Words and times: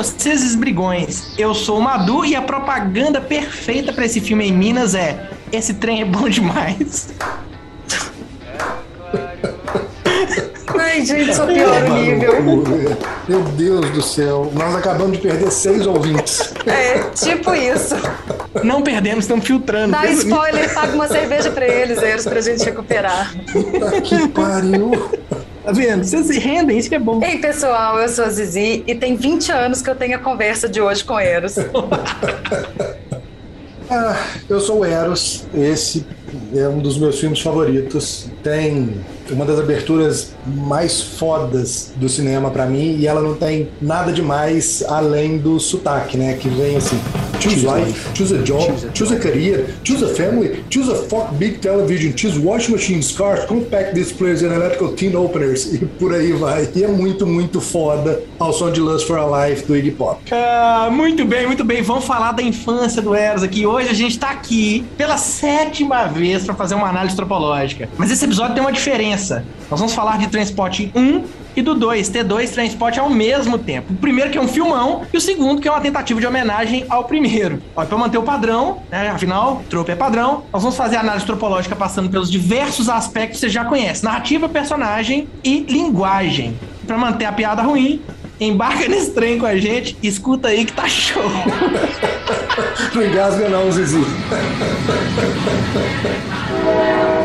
escoceses 0.00 0.54
brigões. 0.54 1.38
Eu 1.38 1.54
sou 1.54 1.78
o 1.78 1.82
Madu 1.82 2.24
e 2.24 2.36
a 2.36 2.42
propaganda 2.42 3.20
perfeita 3.20 3.92
pra 3.92 4.04
esse 4.04 4.20
filme 4.20 4.46
em 4.46 4.52
Minas 4.52 4.94
é: 4.94 5.30
esse 5.52 5.74
trem 5.74 6.02
é 6.02 6.04
bom 6.04 6.28
demais. 6.28 7.08
Ai, 10.78 11.04
gente, 11.04 11.34
só 11.34 11.46
pior 11.46 11.82
o 11.84 11.94
nível. 11.94 12.42
Meu 13.28 13.42
Deus 13.42 13.90
do 13.90 14.02
céu, 14.02 14.50
nós 14.54 14.74
acabamos 14.74 15.16
de 15.16 15.22
perder 15.22 15.50
seis 15.50 15.86
ouvintes. 15.86 16.52
É, 16.66 17.00
tipo 17.10 17.54
isso. 17.54 17.94
Não 18.62 18.82
perdemos, 18.82 19.24
estamos 19.24 19.46
filtrando. 19.46 19.92
Dá 19.92 20.06
spoiler, 20.06 20.72
paga 20.72 20.92
uma 20.94 21.08
cerveja 21.08 21.50
pra 21.50 21.66
eles, 21.66 22.02
Eros, 22.02 22.24
pra 22.24 22.40
gente 22.40 22.64
recuperar. 22.64 23.34
Puta 23.52 24.00
que 24.00 24.28
pariu. 24.28 25.10
Tá 25.66 25.72
vendo? 25.72 26.04
Vocês 26.04 26.26
se 26.26 26.38
rendem, 26.38 26.78
isso 26.78 26.88
que 26.88 26.94
é 26.94 26.98
bom. 26.98 27.20
Ei, 27.20 27.38
pessoal, 27.38 27.98
eu 27.98 28.08
sou 28.08 28.24
a 28.24 28.30
Zizi 28.30 28.84
e 28.86 28.94
tem 28.94 29.16
20 29.16 29.50
anos 29.50 29.82
que 29.82 29.90
eu 29.90 29.96
tenho 29.96 30.14
a 30.14 30.18
conversa 30.20 30.68
de 30.68 30.80
hoje 30.80 31.04
com 31.04 31.18
Eros. 31.18 31.56
Ah, 33.88 34.16
eu 34.48 34.58
sou 34.58 34.80
o 34.80 34.84
Eros, 34.84 35.44
esse 35.54 36.04
é 36.52 36.66
um 36.66 36.80
dos 36.80 36.98
meus 36.98 37.20
filmes 37.20 37.40
favoritos. 37.40 38.28
Tem 38.42 38.96
uma 39.30 39.44
das 39.44 39.60
aberturas 39.60 40.34
mais 40.44 41.00
fodas 41.00 41.92
do 41.94 42.08
cinema 42.08 42.50
pra 42.50 42.66
mim 42.66 42.96
e 42.96 43.06
ela 43.06 43.20
não 43.20 43.36
tem 43.36 43.68
nada 43.80 44.12
demais 44.12 44.82
além 44.88 45.38
do 45.38 45.60
sotaque, 45.60 46.18
né? 46.18 46.34
Que 46.34 46.48
vem 46.48 46.76
assim: 46.76 47.00
choose 47.40 47.64
life, 47.64 48.14
choose 48.14 48.32
a 48.32 48.42
job, 48.42 48.94
choose 48.94 49.12
a 49.12 49.18
career, 49.18 49.66
choose 49.84 50.02
a 50.02 50.14
family, 50.14 50.64
choose 50.70 50.88
a 50.88 50.94
fuck 50.94 51.32
big 51.38 51.60
television, 51.60 52.12
choose 52.12 52.38
washing 52.38 52.72
machines, 52.72 53.16
cars, 53.16 53.44
compact 53.46 53.94
displays 53.94 54.42
and 54.42 54.52
electrical 54.52 54.94
tin 54.94 55.14
openers 55.14 55.66
e 55.74 55.78
por 55.84 56.14
aí 56.14 56.32
vai. 56.32 56.68
E 56.74 56.84
é 56.84 56.88
muito, 56.88 57.26
muito 57.26 57.60
foda 57.60 58.22
ao 58.38 58.52
som 58.52 58.70
de 58.70 58.80
Lust 58.80 59.06
for 59.06 59.18
a 59.18 59.48
Life 59.48 59.66
do 59.66 59.76
Iggy 59.76 59.92
Pop. 59.92 60.20
Ah, 60.30 60.88
muito 60.90 61.24
bem, 61.24 61.46
muito 61.46 61.64
bem. 61.64 61.82
Vamos 61.82 62.04
falar 62.04 62.32
da 62.32 62.42
infância 62.42 63.00
do 63.00 63.14
Eros 63.14 63.42
aqui. 63.42 63.66
Hoje 63.66 63.88
a 63.88 63.94
gente 63.94 64.18
tá 64.18 64.30
aqui 64.30 64.84
pela 64.96 65.16
sétima 65.16 66.06
vez 66.06 66.44
pra 66.44 66.54
fazer 66.54 66.74
uma 66.74 66.88
análise 66.88 67.14
antropológica. 67.14 67.88
Mas 67.96 68.10
esse 68.10 68.24
episódio 68.24 68.54
tem 68.54 68.62
uma 68.62 68.72
diferença. 68.72 69.44
Nós 69.70 69.80
vamos 69.80 69.94
falar 69.94 70.18
de 70.18 70.28
Transport 70.28 70.80
1 70.94 71.45
e 71.56 71.62
do 71.62 71.74
2, 71.74 72.10
T2 72.10 72.52
Transport 72.52 72.98
ao 72.98 73.08
mesmo 73.08 73.58
tempo. 73.58 73.92
O 73.92 73.96
primeiro 73.96 74.30
que 74.30 74.38
é 74.38 74.40
um 74.40 74.46
filmão 74.46 75.02
e 75.12 75.16
o 75.16 75.20
segundo 75.20 75.60
que 75.60 75.66
é 75.66 75.70
uma 75.70 75.80
tentativa 75.80 76.20
de 76.20 76.26
homenagem 76.26 76.84
ao 76.88 77.04
primeiro. 77.04 77.62
Ó, 77.74 77.84
pra 77.84 77.96
manter 77.96 78.18
o 78.18 78.22
padrão, 78.22 78.82
né? 78.90 79.08
Afinal, 79.08 79.62
trope 79.70 79.90
é 79.90 79.96
padrão. 79.96 80.44
Nós 80.52 80.62
vamos 80.62 80.76
fazer 80.76 80.96
a 80.96 81.00
análise 81.00 81.24
antropológica 81.24 81.74
passando 81.74 82.10
pelos 82.10 82.30
diversos 82.30 82.88
aspectos 82.88 83.40
que 83.40 83.46
você 83.46 83.48
já 83.48 83.64
conhece: 83.64 84.04
narrativa, 84.04 84.48
personagem 84.48 85.28
e 85.42 85.60
linguagem. 85.60 86.58
Pra 86.86 86.98
manter 86.98 87.24
a 87.24 87.32
piada 87.32 87.62
ruim, 87.62 88.02
embarca 88.38 88.86
nesse 88.88 89.12
trem 89.12 89.38
com 89.38 89.46
a 89.46 89.56
gente 89.56 89.96
e 90.02 90.08
escuta 90.08 90.48
aí 90.48 90.64
que 90.64 90.72
tá 90.72 90.88
show. 90.88 91.22
Não 92.94 93.02
engasga 93.02 93.48
não, 93.48 93.70
Zizi. 93.70 93.98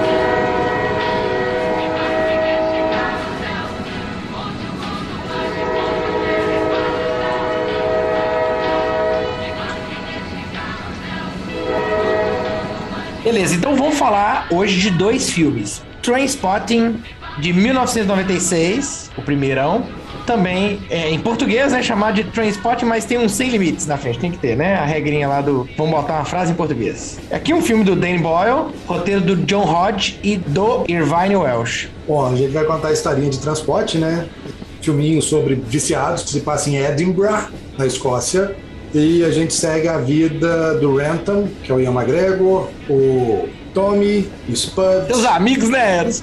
Beleza, 13.31 13.55
então 13.55 13.77
vamos 13.77 13.97
falar 13.97 14.45
hoje 14.51 14.77
de 14.77 14.89
dois 14.89 15.29
filmes. 15.29 15.81
Trainspotting, 16.03 17.01
de 17.39 17.53
1996, 17.53 19.09
o 19.17 19.21
primeirão. 19.21 19.85
Também, 20.25 20.81
é, 20.89 21.09
em 21.09 21.17
português, 21.17 21.71
é 21.71 21.81
chamado 21.81 22.15
de 22.15 22.25
Trainspotting, 22.25 22.83
mas 22.83 23.05
tem 23.05 23.17
um 23.17 23.29
sem 23.29 23.49
limites 23.49 23.87
na 23.87 23.95
frente, 23.95 24.19
tem 24.19 24.31
que 24.31 24.37
ter, 24.37 24.57
né? 24.57 24.75
A 24.75 24.83
regrinha 24.83 25.29
lá 25.29 25.39
do... 25.39 25.65
Vamos 25.77 25.93
botar 25.93 26.15
uma 26.15 26.25
frase 26.25 26.51
em 26.51 26.55
português. 26.55 27.21
Aqui 27.31 27.53
um 27.53 27.61
filme 27.61 27.85
do 27.85 27.95
Danny 27.95 28.19
Boyle, 28.19 28.73
roteiro 28.85 29.21
do 29.21 29.37
John 29.37 29.63
Hodge 29.63 30.19
e 30.21 30.35
do 30.35 30.83
Irvine 30.89 31.37
Welsh. 31.37 31.89
Bom, 32.05 32.33
a 32.33 32.35
gente 32.35 32.51
vai 32.51 32.65
contar 32.65 32.89
a 32.89 32.91
historinha 32.91 33.29
de 33.29 33.39
transporte, 33.39 33.97
né? 33.97 34.27
Filminho 34.81 35.21
sobre 35.21 35.55
viciados 35.55 36.23
que 36.23 36.31
se 36.31 36.41
passa 36.41 36.69
em 36.69 36.75
Edinburgh, 36.75 37.47
na 37.77 37.85
Escócia. 37.85 38.53
E 38.93 39.23
a 39.23 39.31
gente 39.31 39.53
segue 39.53 39.87
a 39.87 39.97
vida 39.97 40.75
do 40.75 40.97
Renton, 40.97 41.47
que 41.63 41.71
é 41.71 41.75
o 41.75 41.79
Ian 41.79 41.91
McGregor, 41.91 42.69
o 42.89 43.47
Tommy, 43.73 44.29
o 44.49 44.51
Spud, 44.51 45.07
Teus 45.07 45.25
amigos, 45.25 45.69
né, 45.69 45.99
Eros? 45.99 46.21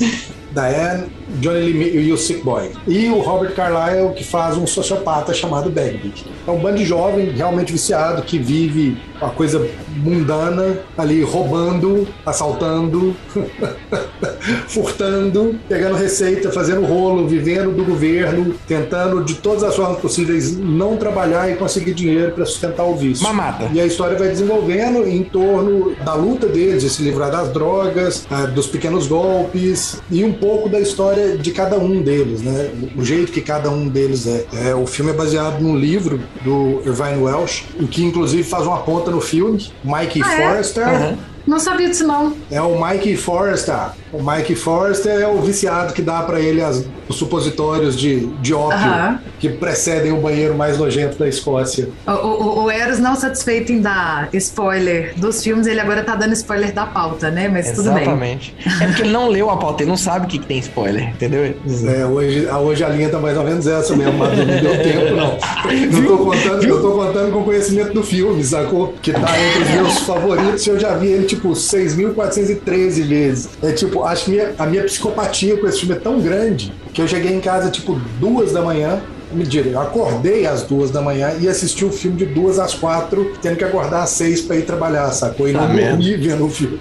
Diane, 0.53 1.07
Johnny 1.41 1.73
Lee 1.73 2.09
e 2.09 2.13
o 2.13 2.19
Sick 2.19 2.43
Boy. 2.43 2.73
E 2.87 3.09
o 3.09 3.21
Robert 3.21 3.55
Carlyle, 3.55 4.15
que 4.15 4.25
faz 4.25 4.57
um 4.57 4.67
sociopata 4.67 5.33
chamado 5.33 5.71
Bagby. 5.71 6.13
É 6.47 6.51
um 6.51 6.59
bando 6.59 6.79
de 6.79 6.85
jovem, 6.85 7.31
realmente 7.31 7.73
viciado, 7.73 8.23
que 8.23 8.39
vive 8.39 8.97
uma 9.21 9.31
coisa 9.31 9.67
mundana 9.97 10.79
ali, 10.97 11.23
roubando, 11.23 12.07
assaltando, 12.25 13.15
furtando, 14.69 15.59
pegando 15.69 15.97
receita, 15.97 16.51
fazendo 16.51 16.85
rolo, 16.87 17.27
vivendo 17.27 17.73
do 17.73 17.85
governo, 17.85 18.55
tentando 18.67 19.25
de 19.25 19.35
todas 19.35 19.63
as 19.63 19.75
formas 19.75 19.99
possíveis 20.01 20.57
não 20.57 20.97
trabalhar 20.97 21.51
e 21.51 21.57
conseguir 21.57 21.95
dinheiro 21.95 22.33
para 22.33 22.47
sustentar 22.47 22.85
o 22.85 22.95
vício. 22.95 23.25
Mamata. 23.25 23.69
E 23.73 23.81
a 23.81 23.87
história 23.87 24.17
vai 24.17 24.29
desenvolvendo 24.29 25.07
em 25.07 25.23
torno 25.25 25.95
da 26.05 26.15
luta 26.15 26.47
deles 26.47 26.83
de 26.83 26.91
se 26.91 27.03
livrar 27.03 27.31
das 27.31 27.53
drogas, 27.53 28.27
ah, 28.31 28.47
dos 28.47 28.67
pequenos 28.67 29.07
golpes 29.07 30.01
e 30.11 30.25
um 30.25 30.33
pouco 30.33 30.69
da 30.69 30.81
história 30.81 31.18
de 31.41 31.51
cada 31.53 31.79
um 31.79 32.01
deles, 32.01 32.43
né? 32.43 32.71
O 32.97 33.05
jeito 33.05 33.33
que 33.33 33.41
cada 33.41 33.71
um 33.71 33.89
deles 33.89 34.27
é. 34.27 34.47
É, 34.71 34.75
o 34.75 34.87
filme 34.87 35.11
é 35.11 35.15
baseado 35.15 35.61
num 35.61 35.77
livro 35.77 36.21
do 36.43 36.83
Irvine 36.87 37.23
Welsh, 37.23 37.65
em 37.81 37.87
que 37.87 38.05
inclusive 38.05 38.43
faz 38.43 38.67
uma 38.67 38.79
ponta 38.79 39.11
no 39.11 39.21
filme, 39.21 39.71
Mikey 39.85 40.23
Ah, 40.25 40.33
é? 40.35 40.37
Forrester. 40.37 41.17
Não 41.49 41.59
sabia 41.59 41.89
disso, 41.89 42.07
não. 42.07 42.35
É 42.51 42.61
o 42.61 42.79
Mikey 42.79 43.17
Forrester. 43.17 43.75
O 44.13 44.23
Mikey 44.23 44.55
Forrester 44.55 45.21
é 45.21 45.27
o 45.27 45.41
viciado 45.41 45.93
que 45.93 46.03
dá 46.03 46.21
pra 46.23 46.41
ele 46.41 46.63
as- 46.63 46.85
os 47.09 47.17
supositórios 47.17 47.97
de, 47.99 48.27
de 48.41 48.53
ópio 48.55 48.77
Aham. 48.77 49.19
que 49.39 49.49
precedem 49.49 50.13
o 50.13 50.19
banheiro 50.19 50.55
mais 50.55 50.77
nojento 50.79 51.19
da 51.19 51.27
Escócia. 51.29 51.89
O, 52.07 52.11
o, 52.11 52.65
o 52.65 52.71
Eros 52.71 52.99
não 52.99 53.15
satisfeito 53.17 53.73
em 53.73 53.81
dar 53.81 54.29
spoiler 54.35 55.15
dos 55.17 55.43
filmes, 55.43 55.67
ele 55.67 55.81
agora 55.81 56.03
tá 56.03 56.15
dando 56.17 56.33
spoiler 56.35 56.73
da 56.73 56.85
pauta, 56.87 57.31
né? 57.31 57.49
Mas 57.49 57.73
tudo 57.73 57.93
bem. 57.93 58.03
Exatamente. 58.03 58.55
É 58.81 58.87
porque 58.87 59.03
ele 59.03 59.11
não 59.13 59.29
leu 59.29 59.49
a 59.51 59.57
pauta, 59.57 59.83
ele 59.83 59.91
não 59.91 59.97
sabe 59.97 60.27
o 60.27 60.29
que, 60.29 60.39
que 60.39 60.47
tem 60.47 60.59
spoiler, 60.59 61.09
entendeu? 61.11 61.45
É, 61.45 62.05
hoje, 62.07 62.49
a- 62.49 62.59
hoje 62.59 62.85
a 62.85 62.89
linha 62.91 63.09
tá 63.09 63.19
mais 63.19 63.37
ou 63.39 63.45
menos 63.45 63.67
essa 63.67 63.97
mesmo, 63.97 64.19
mas 64.19 64.37
não 64.37 64.45
deu 64.45 64.83
tempo, 64.83 65.15
não. 65.15 65.39
Eu 65.99 66.07
tô, 66.07 66.19
contando, 66.25 66.65
eu 66.65 66.81
tô 66.83 66.91
contando 66.93 67.33
com 67.33 67.43
conhecimento 67.45 67.93
do 67.93 68.03
filme, 68.03 68.43
sacou? 68.45 68.95
Que 69.03 69.13
tá 69.13 69.21
entre 69.39 69.63
os 69.63 69.71
meus 69.71 69.99
favoritos 70.05 70.67
e 70.67 70.71
eu 70.71 70.79
já 70.79 70.95
vi 70.95 71.09
ele, 71.09 71.27
tipo, 71.27 71.38
6.413 71.55 73.03
vezes. 73.03 73.49
É 73.63 73.73
tipo, 73.73 74.05
acho 74.05 74.25
que 74.27 74.31
minha- 74.33 74.55
a 74.59 74.67
minha 74.67 74.85
psicopatia 74.85 75.57
com 75.57 75.67
esse 75.67 75.81
filme 75.81 75.95
é 75.95 75.99
tão 75.99 76.21
grande 76.21 76.73
que 76.93 77.01
eu 77.03 77.09
cheguei 77.09 77.33
em 77.35 77.41
casa, 77.41 77.71
tipo, 77.71 77.95
duas 78.19 78.53
da 78.53 78.63
manhã. 78.63 79.01
Mentira, 79.31 79.69
eu 79.69 79.81
acordei 79.81 80.47
às 80.47 80.63
duas 80.63 80.91
da 80.91 81.03
manhã 81.03 81.33
e 81.39 81.47
assisti 81.49 81.85
o 81.85 81.91
filme 81.93 82.17
de 82.17 82.25
duas 82.27 82.59
às 82.59 82.73
quatro, 82.73 83.33
tendo 83.43 83.57
que 83.57 83.65
acordar 83.65 84.03
às 84.05 84.11
seis 84.11 84.41
pra 84.41 84.57
ir 84.57 84.63
trabalhar, 84.63 85.11
sacou? 85.13 85.47
E 85.49 85.53
não 85.53 85.67
Tá 85.67 85.69
merda. 85.69 85.91
dormi 85.91 86.17
vendo 86.17 86.47
o 86.47 86.51
filme. 86.51 86.81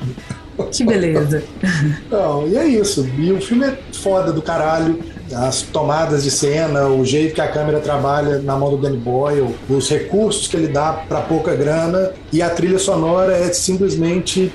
Que 0.72 0.84
beleza. 0.86 1.44
Não, 2.10 2.48
e 2.48 2.58
é 2.58 2.66
isso. 2.66 3.08
E 3.20 3.32
o 3.32 3.40
filme 3.40 3.64
é 3.66 3.78
foda 3.94 4.32
do 4.32 4.42
caralho. 4.42 5.00
As 5.34 5.62
tomadas 5.62 6.24
de 6.24 6.32
cena, 6.32 6.88
o 6.88 7.06
jeito 7.06 7.36
que 7.36 7.42
a 7.42 7.48
câmera 7.48 7.80
trabalha 7.80 8.40
na 8.40 8.56
mão 8.56 8.70
do 8.70 8.78
Danny 8.78 8.98
Boyle, 8.98 9.56
os 9.70 9.90
recursos 9.90 10.48
que 10.48 10.56
ele 10.56 10.68
dá 10.68 10.94
pra 10.94 11.22
pouca 11.22 11.54
grana 11.56 12.12
e 12.32 12.42
a 12.42 12.50
trilha 12.50 12.80
sonora 12.80 13.34
é 13.34 13.52
simplesmente 13.52 14.52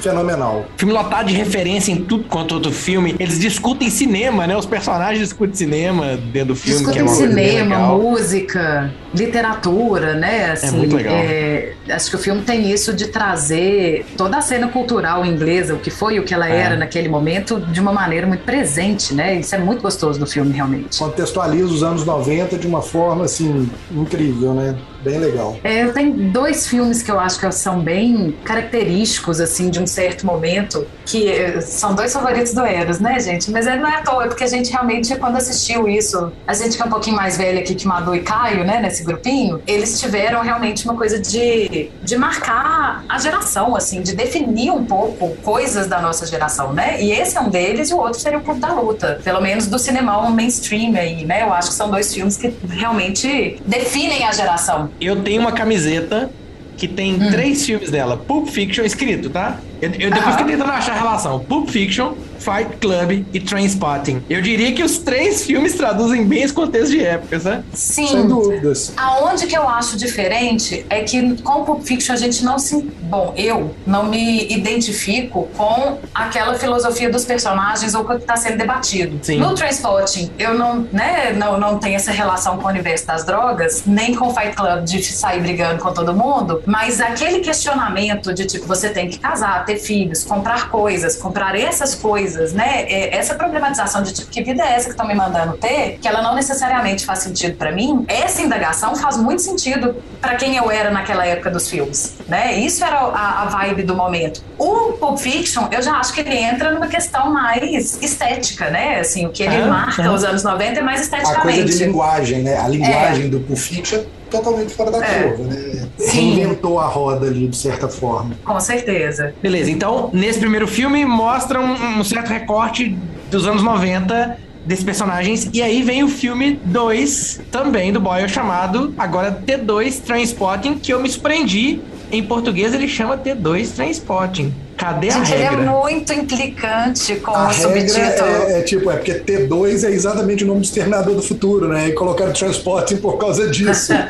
fenomenal. 0.00 0.66
Filme 0.76 0.92
lotado 0.92 1.28
de 1.28 1.34
referência 1.34 1.92
em 1.92 1.96
tudo 2.04 2.24
quanto 2.24 2.54
outro 2.54 2.72
filme. 2.72 3.14
Eles 3.18 3.38
discutem 3.38 3.90
cinema, 3.90 4.46
né? 4.46 4.56
Os 4.56 4.66
personagens 4.66 5.18
discutem 5.20 5.54
cinema 5.54 6.16
dentro 6.16 6.48
do 6.48 6.56
filme. 6.56 6.84
que 6.92 6.98
é 6.98 7.02
Discutem 7.02 7.34
bem 7.34 7.48
cinema, 7.50 7.76
legal. 7.76 7.98
música, 7.98 8.92
literatura, 9.14 10.14
né? 10.14 10.52
Assim, 10.52 10.76
muito 10.76 10.96
legal. 10.96 11.14
é, 11.14 11.72
acho 11.90 12.10
que 12.10 12.16
o 12.16 12.18
filme 12.18 12.42
tem 12.42 12.70
isso 12.70 12.92
de 12.92 13.08
trazer 13.08 14.06
toda 14.16 14.38
a 14.38 14.40
cena 14.40 14.68
cultural 14.68 15.24
inglesa, 15.24 15.74
o 15.74 15.78
que 15.78 15.90
foi 15.90 16.14
e 16.14 16.20
o 16.20 16.24
que 16.24 16.34
ela 16.34 16.48
É. 16.48 16.56
era 16.56 16.76
naquele 16.76 17.08
momento, 17.08 17.60
de 17.60 17.80
uma 17.80 17.92
maneira 17.92 18.26
muito 18.26 18.44
presente, 18.44 19.14
né? 19.14 19.36
Isso 19.36 19.54
é 19.54 19.58
muito 19.58 19.82
gostoso 19.82 20.18
no 20.18 20.26
filme, 20.26 20.52
realmente. 20.52 20.98
Contextualiza 20.98 21.66
os 21.66 21.82
anos 21.82 22.04
90 22.04 22.56
de 22.58 22.66
uma 22.66 22.82
forma 22.82 23.24
assim 23.24 23.68
incrível, 23.90 24.54
né? 24.54 24.74
Bem 25.02 25.18
legal. 25.18 25.56
É, 25.62 25.86
tenho 25.88 26.12
dois 26.30 26.66
filmes 26.66 27.02
que 27.02 27.10
eu 27.10 27.18
acho 27.18 27.38
que 27.38 27.50
são 27.52 27.80
bem 27.80 28.36
característicos, 28.44 29.40
assim, 29.40 29.70
de 29.70 29.80
um 29.80 29.86
certo 29.86 30.26
momento, 30.26 30.86
que 31.04 31.28
eh, 31.28 31.60
são 31.60 31.94
dois 31.94 32.12
favoritos 32.12 32.54
do 32.54 32.64
Eros, 32.64 33.00
né, 33.00 33.18
gente? 33.20 33.50
Mas 33.50 33.66
é, 33.66 33.76
não 33.76 33.88
é 33.88 33.96
à 33.96 34.02
toa, 34.02 34.24
é 34.24 34.28
porque 34.28 34.44
a 34.44 34.48
gente 34.48 34.70
realmente, 34.70 35.14
quando 35.16 35.36
assistiu 35.36 35.88
isso, 35.88 36.32
a 36.46 36.54
gente 36.54 36.76
que 36.76 36.82
é 36.82 36.86
um 36.86 36.90
pouquinho 36.90 37.16
mais 37.16 37.36
velha 37.36 37.60
aqui 37.60 37.74
que 37.74 37.86
Madu 37.86 38.14
e 38.14 38.20
Caio, 38.20 38.64
né, 38.64 38.80
nesse 38.80 39.04
grupinho, 39.04 39.60
eles 39.66 40.00
tiveram 40.00 40.40
realmente 40.42 40.84
uma 40.84 40.96
coisa 40.96 41.18
de, 41.18 41.90
de 42.02 42.16
marcar 42.16 43.04
a 43.08 43.18
geração, 43.18 43.76
assim, 43.76 44.02
de 44.02 44.14
definir 44.14 44.70
um 44.70 44.84
pouco 44.84 45.36
coisas 45.42 45.86
da 45.86 46.00
nossa 46.00 46.26
geração, 46.26 46.72
né? 46.72 47.02
E 47.02 47.12
esse 47.12 47.36
é 47.36 47.40
um 47.40 47.48
deles 47.48 47.90
e 47.90 47.94
o 47.94 47.98
outro 47.98 48.20
seria 48.20 48.38
o 48.38 48.42
Clube 48.42 48.60
da 48.60 48.72
Luta. 48.72 49.20
Pelo 49.22 49.40
menos 49.40 49.66
do 49.66 49.78
cinemão 49.78 50.30
mainstream 50.30 50.94
aí, 50.96 51.24
né? 51.24 51.42
Eu 51.42 51.52
acho 51.52 51.70
que 51.70 51.74
são 51.74 51.90
dois 51.90 52.12
filmes 52.12 52.36
que 52.36 52.54
realmente 52.68 53.60
definem 53.66 54.24
a 54.24 54.32
geração. 54.32 54.90
Eu 55.00 55.22
tenho 55.22 55.40
uma 55.40 55.52
camiseta 55.52 56.30
que 56.76 56.86
tem 56.88 57.14
Hum. 57.14 57.30
três 57.30 57.64
filmes 57.64 57.90
dela. 57.90 58.16
Pulp 58.16 58.48
Fiction 58.48 58.84
escrito, 58.84 59.30
tá? 59.30 59.60
Eu, 59.82 59.90
eu 59.98 60.10
depois 60.12 60.36
fiquei 60.36 60.52
tentando 60.52 60.70
achar 60.70 60.92
a 60.92 60.98
relação. 60.98 61.40
Pulp 61.40 61.68
Fiction, 61.68 62.14
Fight 62.38 62.76
Club 62.80 63.26
e 63.32 63.40
Trainspotting. 63.40 64.22
Eu 64.30 64.40
diria 64.40 64.72
que 64.72 64.82
os 64.82 64.98
três 64.98 65.44
filmes 65.44 65.74
traduzem 65.74 66.24
bem 66.24 66.42
esse 66.42 66.54
contexto 66.54 66.92
de 66.92 67.04
época, 67.04 67.40
sabe? 67.40 67.64
Sim. 67.72 68.06
Sem 68.06 68.28
dúvidas. 68.28 68.92
Aonde 68.96 69.48
que 69.48 69.58
eu 69.58 69.68
acho 69.68 69.96
diferente 69.96 70.86
é 70.88 71.02
que 71.02 71.36
com 71.42 71.64
Pulp 71.64 71.82
Fiction 71.82 72.14
a 72.14 72.16
gente 72.16 72.44
não 72.44 72.60
se. 72.60 72.80
Bom, 73.02 73.34
eu 73.36 73.74
não 73.84 74.04
me 74.04 74.46
identifico 74.52 75.48
com 75.56 75.98
aquela 76.14 76.54
filosofia 76.54 77.10
dos 77.10 77.24
personagens 77.24 77.92
ou 77.94 78.04
com 78.04 78.12
o 78.12 78.16
que 78.16 78.22
está 78.22 78.36
sendo 78.36 78.58
debatido. 78.58 79.18
Sim. 79.20 79.38
No 79.38 79.52
Transporting, 79.54 80.30
eu 80.38 80.54
não, 80.54 80.86
né, 80.92 81.32
não, 81.32 81.58
não 81.58 81.78
tenho 81.78 81.96
essa 81.96 82.12
relação 82.12 82.56
com 82.56 82.66
o 82.66 82.70
universo 82.70 83.06
das 83.06 83.24
drogas, 83.24 83.82
nem 83.84 84.14
com 84.14 84.28
o 84.28 84.34
Fight 84.34 84.54
Club 84.54 84.84
de 84.84 85.02
sair 85.02 85.40
brigando 85.40 85.82
com 85.82 85.92
todo 85.92 86.14
mundo, 86.14 86.62
mas 86.66 87.00
aquele 87.00 87.40
questionamento 87.40 88.32
de 88.32 88.46
tipo, 88.46 88.66
você 88.66 88.88
tem 88.88 89.08
que 89.08 89.18
casar, 89.18 89.64
ter 89.72 89.78
filhos, 89.78 90.24
comprar 90.24 90.68
coisas, 90.70 91.16
comprar 91.16 91.58
essas 91.58 91.94
coisas, 91.94 92.52
né? 92.52 92.84
é, 92.88 93.16
Essa 93.16 93.34
problematização 93.34 94.02
de 94.02 94.12
tipo, 94.12 94.30
que 94.30 94.42
vida 94.42 94.62
é 94.62 94.74
essa 94.74 94.84
que 94.86 94.90
estão 94.92 95.06
me 95.06 95.14
mandando 95.14 95.56
ter, 95.56 95.98
que 96.00 96.06
ela 96.08 96.22
não 96.22 96.34
necessariamente 96.34 97.04
faz 97.04 97.20
sentido 97.20 97.56
pra 97.56 97.72
mim, 97.72 98.04
essa 98.08 98.42
indagação 98.42 98.94
faz 98.96 99.16
muito 99.16 99.42
sentido 99.42 99.96
pra 100.20 100.34
quem 100.36 100.56
eu 100.56 100.70
era 100.70 100.90
naquela 100.90 101.26
época 101.26 101.50
dos 101.50 101.68
filmes, 101.68 102.14
né? 102.28 102.54
Isso 102.54 102.84
era 102.84 102.98
a, 102.98 103.42
a 103.42 103.44
vibe 103.46 103.82
do 103.84 103.94
momento. 103.96 104.42
O 104.58 104.92
Pulp 104.94 105.18
Fiction, 105.18 105.68
eu 105.70 105.82
já 105.82 105.94
acho 105.94 106.12
que 106.12 106.20
ele 106.20 106.36
entra 106.36 106.70
numa 106.70 106.86
questão 106.86 107.30
mais 107.32 108.00
estética, 108.02 108.70
né? 108.70 109.00
Assim, 109.00 109.26
o 109.26 109.30
que 109.30 109.42
ele 109.42 109.56
Ah, 109.56 109.66
marca 109.66 110.02
ah. 110.04 110.12
os 110.12 110.24
anos 110.24 110.42
90 110.42 110.78
é 110.78 110.82
mais 110.82 111.02
A 111.06 111.10
coisa 111.10 111.22
esteticamente. 111.22 111.64
de 111.78 111.84
linguagem, 111.84 112.42
né? 112.42 112.58
A 112.58 112.68
linguagem 112.68 113.28
do 113.28 113.40
Pulp 113.40 113.58
Fiction 113.58 114.00
é 114.00 114.04
totalmente 114.32 114.74
fora 114.74 114.90
da 114.90 115.04
É. 115.04 115.22
curva, 115.28 115.44
né? 115.54 115.88
Sim. 115.98 116.34
Reinventou 116.34 116.80
a 116.80 116.86
roda 116.86 117.26
ali, 117.26 117.46
de 117.46 117.56
certa 117.56 117.86
forma. 117.88 118.34
Com 118.44 118.58
certeza. 118.58 119.32
Beleza, 119.40 119.70
então, 119.70 120.10
nesse 120.12 120.40
primeiro 120.40 120.66
filme, 120.66 121.04
mostra 121.04 121.60
um, 121.60 122.00
um 122.00 122.04
certo 122.04 122.28
recorte 122.28 122.96
dos 123.30 123.46
anos 123.46 123.62
90 123.62 124.36
desses 124.66 124.84
personagens. 124.84 125.48
E 125.52 125.60
aí 125.62 125.82
vem 125.82 126.02
o 126.02 126.08
filme 126.08 126.58
2, 126.64 127.40
também 127.50 127.92
do 127.92 128.00
Boyle, 128.00 128.28
chamado 128.28 128.94
agora 128.96 129.42
T2 129.46 130.00
Transpotting, 130.00 130.74
que 130.78 130.92
eu 130.92 131.00
me 131.00 131.08
surpreendi. 131.08 131.80
Em 132.10 132.22
português 132.22 132.74
ele 132.74 132.88
chama 132.88 133.16
T2 133.16 133.74
Transpotting. 133.74 134.52
Cadê 134.76 135.08
a 135.10 135.12
Gente, 135.12 135.32
ele 135.34 135.42
é 135.42 135.48
regra? 135.50 135.70
muito 135.70 136.12
implicante 136.12 137.16
com 137.16 137.30
A 137.30 137.48
o 137.48 137.52
subtítulo. 137.52 137.98
regra 138.04 138.26
é, 138.52 138.58
é 138.58 138.62
tipo, 138.62 138.90
é 138.90 138.96
porque 138.96 139.14
T2 139.14 139.84
é 139.84 139.90
exatamente 139.90 140.42
o 140.44 140.46
nome 140.46 140.60
do 140.60 140.64
Exterminador 140.64 141.14
do 141.14 141.22
Futuro, 141.22 141.68
né? 141.68 141.88
E 141.88 141.92
colocaram 141.92 142.32
Transporting 142.32 142.96
por 142.96 143.16
causa 143.18 143.48
disso. 143.48 143.92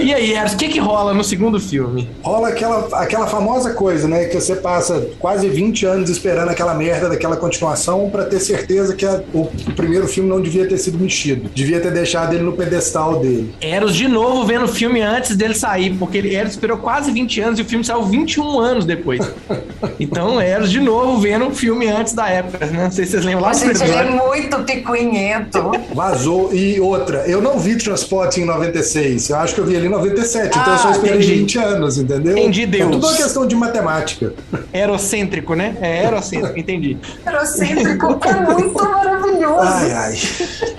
E 0.00 0.12
aí, 0.14 0.34
Eros, 0.34 0.52
o 0.52 0.56
que 0.56 0.68
que 0.68 0.78
rola 0.78 1.12
no 1.14 1.24
segundo 1.24 1.58
filme? 1.58 2.08
Rola 2.22 2.48
aquela, 2.48 2.86
aquela 3.02 3.26
famosa 3.26 3.70
coisa, 3.72 4.06
né? 4.06 4.26
Que 4.26 4.34
você 4.40 4.54
passa 4.56 5.08
quase 5.18 5.48
20 5.48 5.86
anos 5.86 6.10
esperando 6.10 6.50
aquela 6.50 6.74
merda 6.74 7.08
daquela 7.08 7.36
continuação 7.36 8.08
pra 8.10 8.24
ter 8.24 8.38
certeza 8.40 8.94
que 8.94 9.04
a- 9.04 9.22
o, 9.32 9.40
o 9.66 9.72
primeiro 9.74 10.06
filme 10.06 10.28
não 10.28 10.40
devia 10.40 10.68
ter 10.68 10.78
sido 10.78 10.98
mexido. 10.98 11.48
Devia 11.54 11.80
ter 11.80 11.90
deixado 11.92 12.34
ele 12.34 12.44
no 12.44 12.52
pedestal 12.52 13.18
dele. 13.20 13.54
Eros 13.60 13.94
de 13.94 14.06
novo 14.06 14.44
vendo 14.46 14.66
o 14.66 14.68
filme 14.68 15.00
antes 15.00 15.34
dele 15.36 15.54
sair, 15.54 15.94
porque 15.98 16.18
ele 16.18 16.34
Eros 16.34 16.52
esperou 16.52 16.76
quase 16.78 17.10
20 17.10 17.40
anos 17.40 17.58
e 17.58 17.62
o 17.62 17.64
filme 17.64 17.84
saiu 17.84 18.02
21 18.28 18.60
anos 18.60 18.84
depois. 18.84 19.20
Então, 19.98 20.40
Eros 20.40 20.70
de 20.70 20.80
novo 20.80 21.18
vendo 21.18 21.46
o 21.46 21.50
filme 21.54 21.88
antes 21.88 22.12
da 22.12 22.28
época, 22.28 22.66
né? 22.66 22.84
Não 22.84 22.90
sei 22.90 23.06
se 23.06 23.12
vocês 23.12 23.24
lembram 23.24 23.42
lá 23.46 23.52
Gente, 23.54 23.82
ele 23.82 23.92
é 23.94 24.04
muito 24.04 24.58
picuinhento. 24.64 25.70
Vazou. 25.94 26.52
E 26.52 26.78
outra, 26.80 27.24
eu 27.26 27.40
não 27.40 27.58
vi 27.58 27.76
Transporting 27.78 28.42
em 28.42 28.44
96. 28.44 29.30
Eu 29.30 29.36
acho 29.36 29.54
que 29.54 29.60
eu 29.60 29.64
vi 29.64 29.74
ele 29.74 29.86
em 29.86 29.90
97. 29.90 30.48
então 30.58 30.72
eu 30.72 30.78
só 30.78 30.88
Ah, 30.88 30.90
esperei 30.92 31.16
entendi. 31.16 31.34
20 31.36 31.58
anos, 31.58 31.98
entendeu? 31.98 32.36
Entendi, 32.36 32.66
Deus. 32.66 32.88
É 32.88 32.90
tudo 32.92 33.06
uma 33.06 33.16
questão 33.16 33.46
de 33.46 33.56
matemática. 33.56 34.32
Erocêntrico, 34.72 35.54
né? 35.54 35.76
É 35.80 36.04
erocêntrico, 36.04 36.58
entendi. 36.58 36.98
Eurocêntrico 37.26 38.18
é 38.26 38.34
muito 38.52 38.74
maravilhoso. 38.84 39.60
Ai, 39.60 39.92
ai. 39.92 40.16